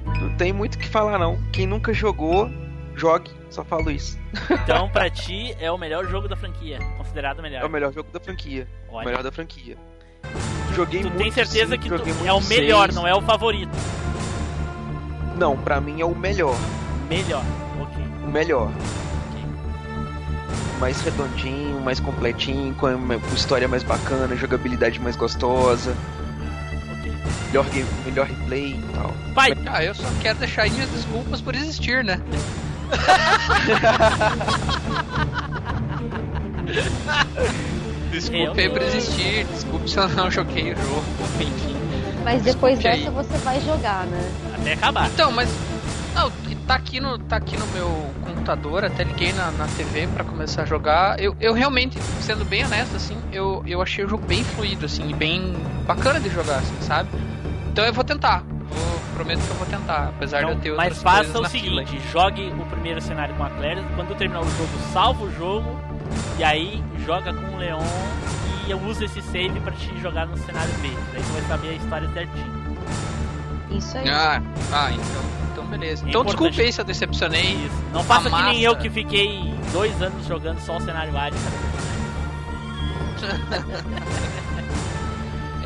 [0.05, 1.40] Não tem muito o que falar, não.
[1.52, 2.48] Quem nunca jogou,
[2.94, 3.31] jogue.
[3.51, 4.18] Só falo isso.
[4.51, 6.78] Então, pra ti, é o melhor jogo da franquia.
[6.97, 7.62] Considerado o melhor.
[7.62, 8.68] É o melhor jogo da franquia.
[8.89, 9.06] O Olha.
[9.06, 9.77] melhor da franquia.
[10.74, 11.94] Joguei Tu muito, tem certeza sim, que tu
[12.27, 12.94] é o melhor, seis.
[12.94, 13.70] não é o favorito.
[15.36, 16.56] Não, pra mim é o melhor.
[17.09, 17.43] Melhor.
[17.81, 18.02] Ok.
[18.24, 18.70] O melhor.
[20.80, 25.94] Mais redondinho, mais completinho, com uma história mais bacana, jogabilidade mais gostosa,
[27.46, 29.12] melhor, game, melhor replay e tal.
[29.34, 32.20] Pai, Ah, eu só quero deixar aí minhas desculpas por existir, né?
[38.10, 41.04] Desculpe aí por existir, desculpe se eu não joguei o jogo,
[41.40, 41.76] enfim.
[42.24, 43.24] Mas depois Desculpe dessa aí.
[43.26, 44.30] você vai jogar, né?
[44.54, 45.06] até acabar.
[45.08, 45.48] Então, mas.
[46.14, 46.30] Não,
[46.66, 47.88] tá aqui no, tá aqui no meu
[48.24, 51.20] computador, até liguei na, na TV pra começar a jogar.
[51.20, 55.14] Eu, eu realmente, sendo bem honesto, assim, eu, eu achei o jogo bem fluido, assim,
[55.14, 55.55] bem
[55.86, 57.09] bacana de jogar, assim, sabe?
[57.70, 58.43] Então eu vou tentar.
[58.68, 61.36] Vou, prometo que eu vou tentar, apesar de eu ter Então, mas outras faça coisas
[61.36, 61.86] o na fila.
[61.86, 63.82] seguinte: jogue o primeiro cenário com a Claire.
[63.94, 65.80] Quando terminar o jogo, salva o jogo.
[66.38, 67.80] E aí joga com o Leon.
[68.66, 70.90] E eu uso esse save pra te jogar no cenário B.
[71.12, 72.76] Daí tu vai saber a história certinho.
[73.70, 74.09] Isso aí.
[74.09, 75.22] Ah, ah, então,
[75.52, 76.05] então beleza.
[76.05, 76.40] É Então importante.
[76.40, 77.55] desculpe aí se eu decepcionei.
[77.66, 77.82] Isso.
[77.93, 81.36] Não faça que nem eu que fiquei dois anos jogando só o cenário A de
[81.36, 81.86] cada personagem.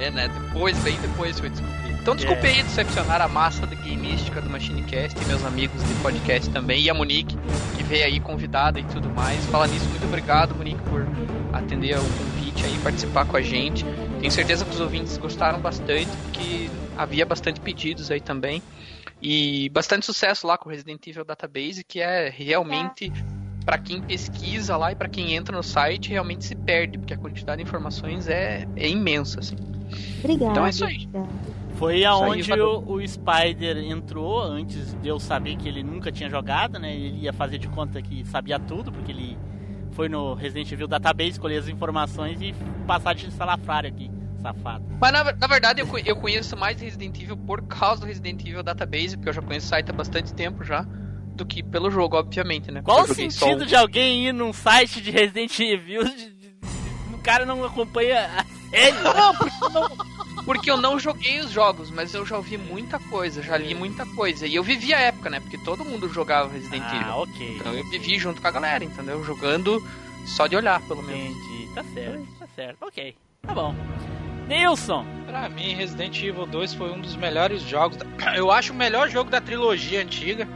[0.00, 0.28] É, né?
[0.28, 1.90] Depois, bem depois foi descobrir.
[2.00, 2.50] Então desculpe É.
[2.50, 6.88] aí decepcionar a massa da gameística do Machinecast e meus amigos de podcast também, e
[6.88, 7.36] a Monique,
[7.76, 9.44] que veio aí convidada e tudo mais.
[9.46, 11.06] Falar nisso, muito obrigado, Monique, por
[11.52, 13.84] atender o convite aí, participar com a gente.
[14.18, 16.70] Tenho certeza que os ouvintes gostaram bastante, porque
[17.02, 18.62] havia bastante pedidos aí também.
[19.22, 23.12] E bastante sucesso lá com o Resident Evil Database, que é realmente
[23.64, 27.16] Pra quem pesquisa lá e pra quem entra no site, realmente se perde, porque a
[27.16, 29.56] quantidade de informações é, é imensa, assim.
[30.18, 30.52] Obrigada.
[30.52, 31.08] Então é isso aí.
[31.74, 36.78] Foi aonde o, o Spider entrou, antes de eu saber que ele nunca tinha jogado,
[36.78, 36.94] né?
[36.94, 39.38] Ele ia fazer de conta que sabia tudo, porque ele
[39.92, 42.54] foi no Resident Evil Database, escolher as informações e
[42.86, 44.10] passar de salafrário aqui,
[44.40, 44.84] safado.
[45.00, 48.62] Mas na, na verdade eu, eu conheço mais Resident Evil por causa do Resident Evil
[48.62, 50.82] Database, porque eu já conheço o site há bastante tempo já,
[51.34, 52.82] do que pelo jogo, obviamente, né?
[52.82, 53.66] Qual o só sentido um.
[53.66, 58.44] de alguém ir num site de Resident Evil de, de- de- o cara não acompanha
[58.70, 58.96] série?
[59.02, 59.96] Não, porque eu não,
[60.44, 64.04] porque eu não joguei os jogos, mas eu já ouvi muita coisa, já li muita
[64.06, 64.46] coisa.
[64.46, 65.38] E eu vivi a época, né?
[65.40, 67.14] Porque todo mundo jogava Resident Ah, Evil.
[67.22, 67.56] ok.
[67.56, 69.22] Então eu vivi junto com a galera, entendeu?
[69.24, 69.82] Jogando
[70.26, 71.20] só de olhar, pelo menos.
[71.36, 73.16] Entendi, tá certo, tá certo, ok.
[73.42, 73.74] Tá bom.
[74.50, 77.96] Nilson, Pra mim, Resident Evil 2 foi um dos melhores jogos.
[77.96, 80.46] da- Eu acho o melhor jogo da trilogia antiga,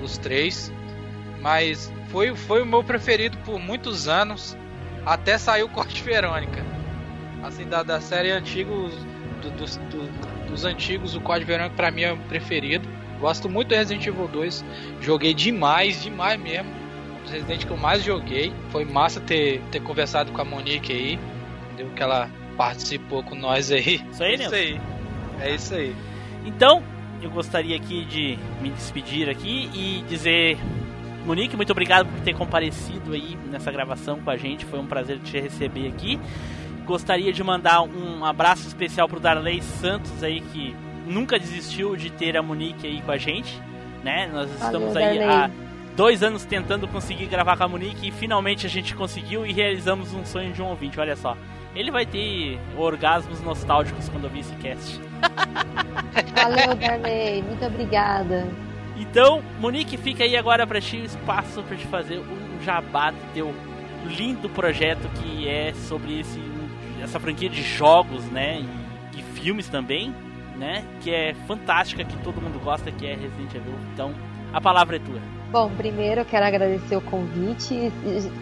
[0.00, 0.72] dos três.
[1.42, 4.56] Mas foi, foi o meu preferido por muitos anos,
[5.04, 6.64] até sair o Corte Verônica.
[7.42, 12.02] Assim, da, da série antiga, do- dos, do- dos antigos, o Código Verônica pra mim
[12.02, 12.88] é o preferido.
[13.20, 14.64] Gosto muito do Resident Evil 2.
[15.02, 16.70] Joguei demais, demais mesmo.
[17.18, 18.50] Um dos Resident que eu mais joguei.
[18.70, 21.18] Foi massa ter, ter conversado com a Monique aí.
[21.74, 21.92] Entendeu?
[21.94, 24.00] Que ela participou com nós aí.
[24.10, 24.54] Isso aí, é isso Nilson.
[24.56, 24.80] aí.
[25.40, 25.96] É isso aí.
[26.44, 26.82] Então,
[27.22, 30.58] eu gostaria aqui de me despedir aqui e dizer,
[31.24, 34.64] Monique, muito obrigado por ter comparecido aí nessa gravação com a gente.
[34.64, 36.20] Foi um prazer te receber aqui.
[36.84, 40.76] Gostaria de mandar um abraço especial pro Darley Santos aí que
[41.06, 43.58] nunca desistiu de ter a Monique aí com a gente,
[44.02, 44.28] né?
[44.32, 45.28] Nós Valeu, estamos aí Darley.
[45.28, 45.50] há
[45.96, 50.12] dois anos tentando conseguir gravar com a Monique e finalmente a gente conseguiu e realizamos
[50.12, 51.00] um sonho de um ouvinte.
[51.00, 51.36] Olha só,
[51.74, 55.00] ele vai ter orgasmos nostálgicos quando ouvir esse cast.
[56.34, 57.42] Valeu, Darley.
[57.42, 58.46] Muito obrigada.
[58.96, 63.32] Então, Monique, fica aí agora pra ti o espaço pra te fazer um jabá do
[63.32, 63.54] teu
[64.06, 66.40] lindo projeto que é sobre esse,
[67.02, 68.60] essa franquia de jogos, né?
[69.12, 70.14] E, e filmes também,
[70.56, 70.84] né?
[71.02, 73.74] Que é fantástica, que todo mundo gosta, que é Resident Evil.
[73.92, 74.14] Então,
[74.52, 75.20] a palavra é tua.
[75.54, 77.92] Bom, primeiro eu quero agradecer o convite.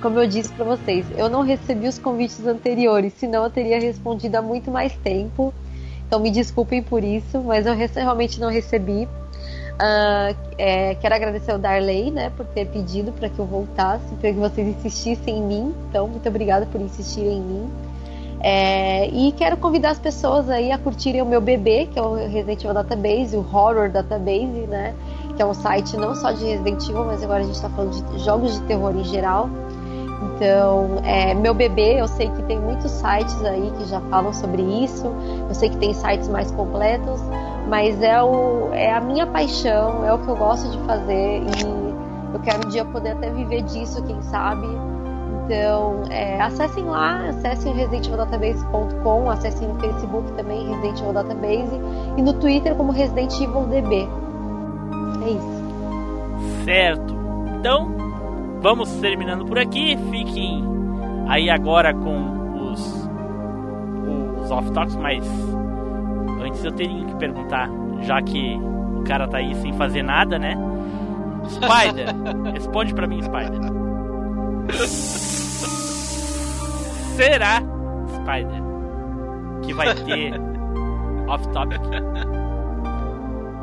[0.01, 4.37] Como eu disse para vocês, eu não recebi os convites anteriores, senão eu teria respondido
[4.37, 5.53] há muito mais tempo.
[6.07, 9.07] Então me desculpem por isso, mas eu realmente não recebi.
[9.75, 14.33] Uh, é, quero agradecer ao Darley, né, por ter pedido para que eu voltasse, para
[14.33, 15.75] que vocês insistissem em mim.
[15.91, 17.71] Então, muito obrigada por insistirem em mim.
[18.41, 22.15] É, e quero convidar as pessoas aí a curtirem o meu bebê, que é o
[22.15, 24.95] Resident Evil Database, o Horror Database, né,
[25.37, 27.93] que é um site não só de Resident Evil, mas agora a gente está falando
[27.93, 29.49] de jogos de terror em geral.
[30.35, 34.63] Então, é, meu bebê, eu sei que tem muitos sites aí que já falam sobre
[34.63, 35.07] isso,
[35.49, 37.21] eu sei que tem sites mais completos,
[37.69, 42.35] mas é, o, é a minha paixão, é o que eu gosto de fazer e
[42.35, 44.67] eu quero um dia poder até viver disso, quem sabe.
[45.45, 51.81] Então, é, acessem lá, acessem residentevildatabase.com, acessem no Facebook também Resident Evil Database
[52.17, 54.09] e no Twitter como Resident Evil DB.
[55.25, 56.65] É isso.
[56.65, 57.15] Certo.
[57.59, 57.89] Então,
[58.61, 59.97] vamos terminando por aqui.
[60.11, 60.65] Fiquem
[61.29, 63.09] aí agora com os,
[64.43, 65.25] os off-talks, mas
[66.43, 67.71] antes eu teria que perguntar,
[68.01, 68.57] já que
[68.97, 70.57] o cara tá aí sem fazer nada, né?
[71.49, 72.09] Spider,
[72.53, 73.61] responde pra mim, Spider.
[77.17, 77.63] Será,
[78.15, 78.63] Spider,
[79.63, 80.35] que vai ter
[81.29, 81.81] off-topic?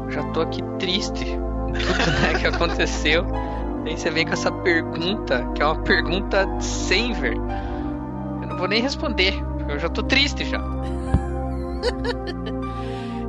[0.09, 1.37] Já tô aqui triste
[1.69, 3.25] né, que aconteceu.
[3.85, 7.35] Aí você vem com essa pergunta, que é uma pergunta sem ver.
[7.35, 10.59] Eu não vou nem responder, porque eu já tô triste já.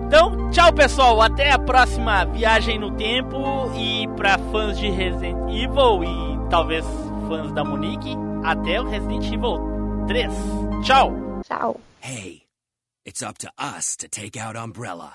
[0.06, 3.38] então, tchau pessoal, até a próxima viagem no tempo
[3.76, 6.84] e para fãs de Resident Evil e talvez
[7.28, 9.60] fãs da Monique, até o Resident Evil
[10.08, 10.32] 3.
[10.82, 11.12] Tchau.
[11.46, 11.80] Tchau.
[12.00, 12.42] Hey,
[13.06, 15.14] it's up to us to take out Umbrella.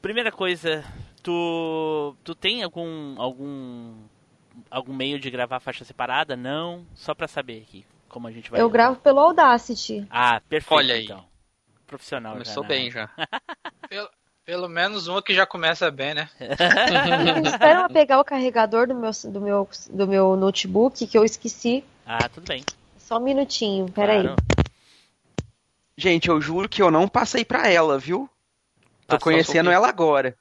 [0.00, 0.84] Primeira coisa,
[1.22, 3.94] tu tu tem algum algum
[4.70, 6.36] algum meio de gravar faixa separada?
[6.36, 8.60] Não, só para saber aqui como a gente vai.
[8.60, 10.06] Eu gravo pelo Audacity.
[10.10, 10.78] Ah, perfeito.
[10.78, 11.04] Olha aí.
[11.04, 11.24] Então.
[11.86, 12.32] Profissional.
[12.32, 13.10] Começou já, bem já.
[13.88, 14.08] Pelo,
[14.44, 16.28] pelo menos uma que já começa bem, né?
[17.46, 21.84] Espera eu pegar o carregador do meu, do, meu, do meu notebook que eu esqueci.
[22.06, 22.64] Ah, tudo bem.
[22.98, 24.22] Só um minutinho, peraí.
[24.22, 24.36] Claro.
[25.96, 28.28] Gente, eu juro que eu não passei pra ela, viu?
[29.06, 30.36] Tô conhecendo ela agora.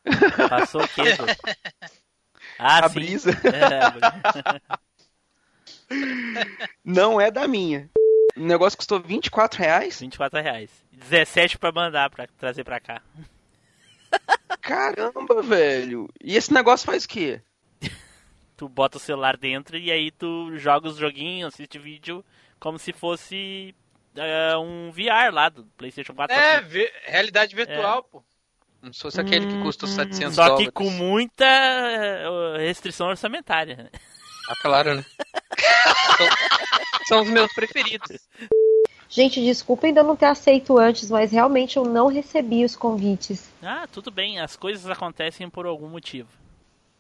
[0.50, 1.04] Passou o quê?
[2.60, 2.94] Ah, A sim.
[2.96, 3.32] brisa.
[3.32, 4.62] É, brisa.
[6.86, 7.90] Não é da minha.
[8.38, 10.00] O negócio custou 24 reais?
[10.00, 10.70] 24 reais.
[10.92, 13.02] 17 pra mandar, pra trazer pra cá.
[14.62, 16.08] Caramba, velho.
[16.24, 17.42] E esse negócio faz o quê?
[18.56, 22.24] Tu bota o celular dentro e aí tu joga os joguinhos, assiste vídeo
[22.60, 23.74] como se fosse
[24.16, 26.36] é, um VR lá do PlayStation 4.
[26.36, 28.24] É, vi- realidade virtual, pô.
[28.82, 30.66] Como se fosse aquele que custa 700 Só dólares.
[30.68, 33.90] que com muita é, restrição orçamentária.
[34.50, 35.06] Ah, claro, né?
[37.08, 38.18] São- os meus preferidos.
[39.10, 43.50] Gente, desculpa ainda não ter aceito antes, mas realmente eu não recebi os convites.
[43.62, 46.30] Ah, tudo bem, as coisas acontecem por algum motivo.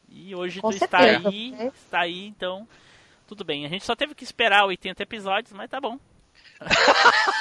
[0.07, 1.71] E hoje Com tu está certeza, aí, né?
[1.75, 2.67] está aí, então
[3.27, 3.65] tudo bem.
[3.65, 5.97] A gente só teve que esperar 80 episódios, mas tá bom.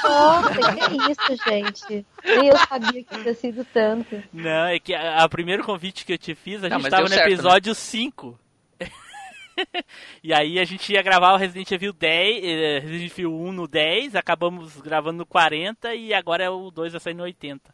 [0.04, 2.06] Nossa, que é isso, gente?
[2.24, 4.22] Nem eu sabia que tinha sido tanto.
[4.32, 6.90] Não, é que a, a primeiro convite que eu te fiz, a Não, gente mas
[6.90, 7.34] tava deu no certo, né?
[7.34, 8.38] episódio 5.
[10.22, 13.68] e aí a gente ia gravar o Resident Evil 10, eh, Resident Evil 1 no
[13.68, 17.72] 10, acabamos gravando no 40 e agora é o 2 vai sair no 80.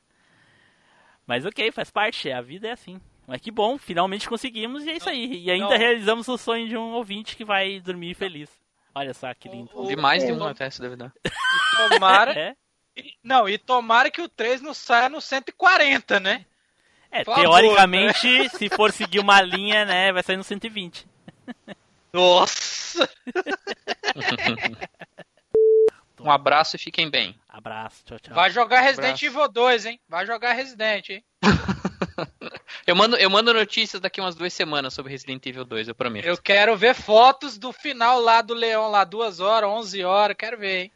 [1.27, 3.01] Mas ok, faz parte, a vida é assim.
[3.27, 5.44] Mas que bom, finalmente conseguimos e é isso aí.
[5.44, 5.77] E ainda Não.
[5.78, 8.51] realizamos o sonho de um ouvinte que vai dormir feliz.
[8.99, 9.70] Olha só que lindo.
[9.75, 10.35] O- De mais de É.
[10.35, 11.12] um até, se deve dar.
[11.91, 12.33] Tomara.
[12.39, 12.55] É,
[13.01, 16.45] e- Não, e tomara que o 3 não saia no 140, né?
[17.11, 21.07] é Por favor, teoricamente, se for seguir uma linha, né, vai sair no 120.
[22.12, 23.09] Nossa!
[26.20, 27.39] Um abraço e fiquem bem.
[27.49, 28.35] Abraço, tchau, tchau.
[28.35, 29.25] Vai jogar Resident Abraço.
[29.27, 30.01] Evil 2, hein?
[30.09, 31.25] Vai jogar Resident, hein?
[32.86, 36.24] Eu mando, eu mando notícias daqui umas duas semanas sobre Resident Evil 2, eu prometo.
[36.27, 40.57] Eu quero ver fotos do final lá do Leão, lá, 2 horas, 11 horas, quero
[40.59, 40.93] ver, hein?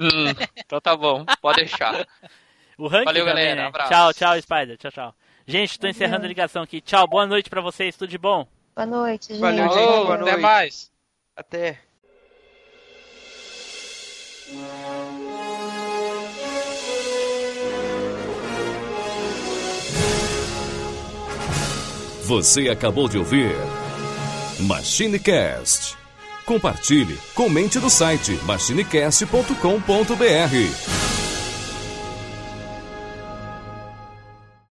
[0.00, 0.26] Hum,
[0.56, 2.06] então tá bom, pode deixar.
[2.78, 3.62] O ranking Valeu, também, galera.
[3.62, 3.68] né?
[3.68, 3.90] Abraço.
[3.90, 4.76] Tchau, tchau, Spider.
[4.76, 5.14] Tchau, tchau.
[5.46, 6.82] Gente, tô encerrando a ligação aqui.
[6.82, 7.96] Tchau, boa noite pra vocês.
[7.96, 8.46] Tudo de bom?
[8.74, 9.40] Boa noite, gente.
[9.40, 9.74] Valeu, gente.
[9.74, 10.40] Boa até noite.
[10.40, 10.92] mais.
[11.34, 11.78] Até.
[22.26, 23.54] Você acabou de ouvir
[24.58, 25.94] MachineCast.
[26.44, 31.15] Compartilhe, comente no site machinecast.com.br.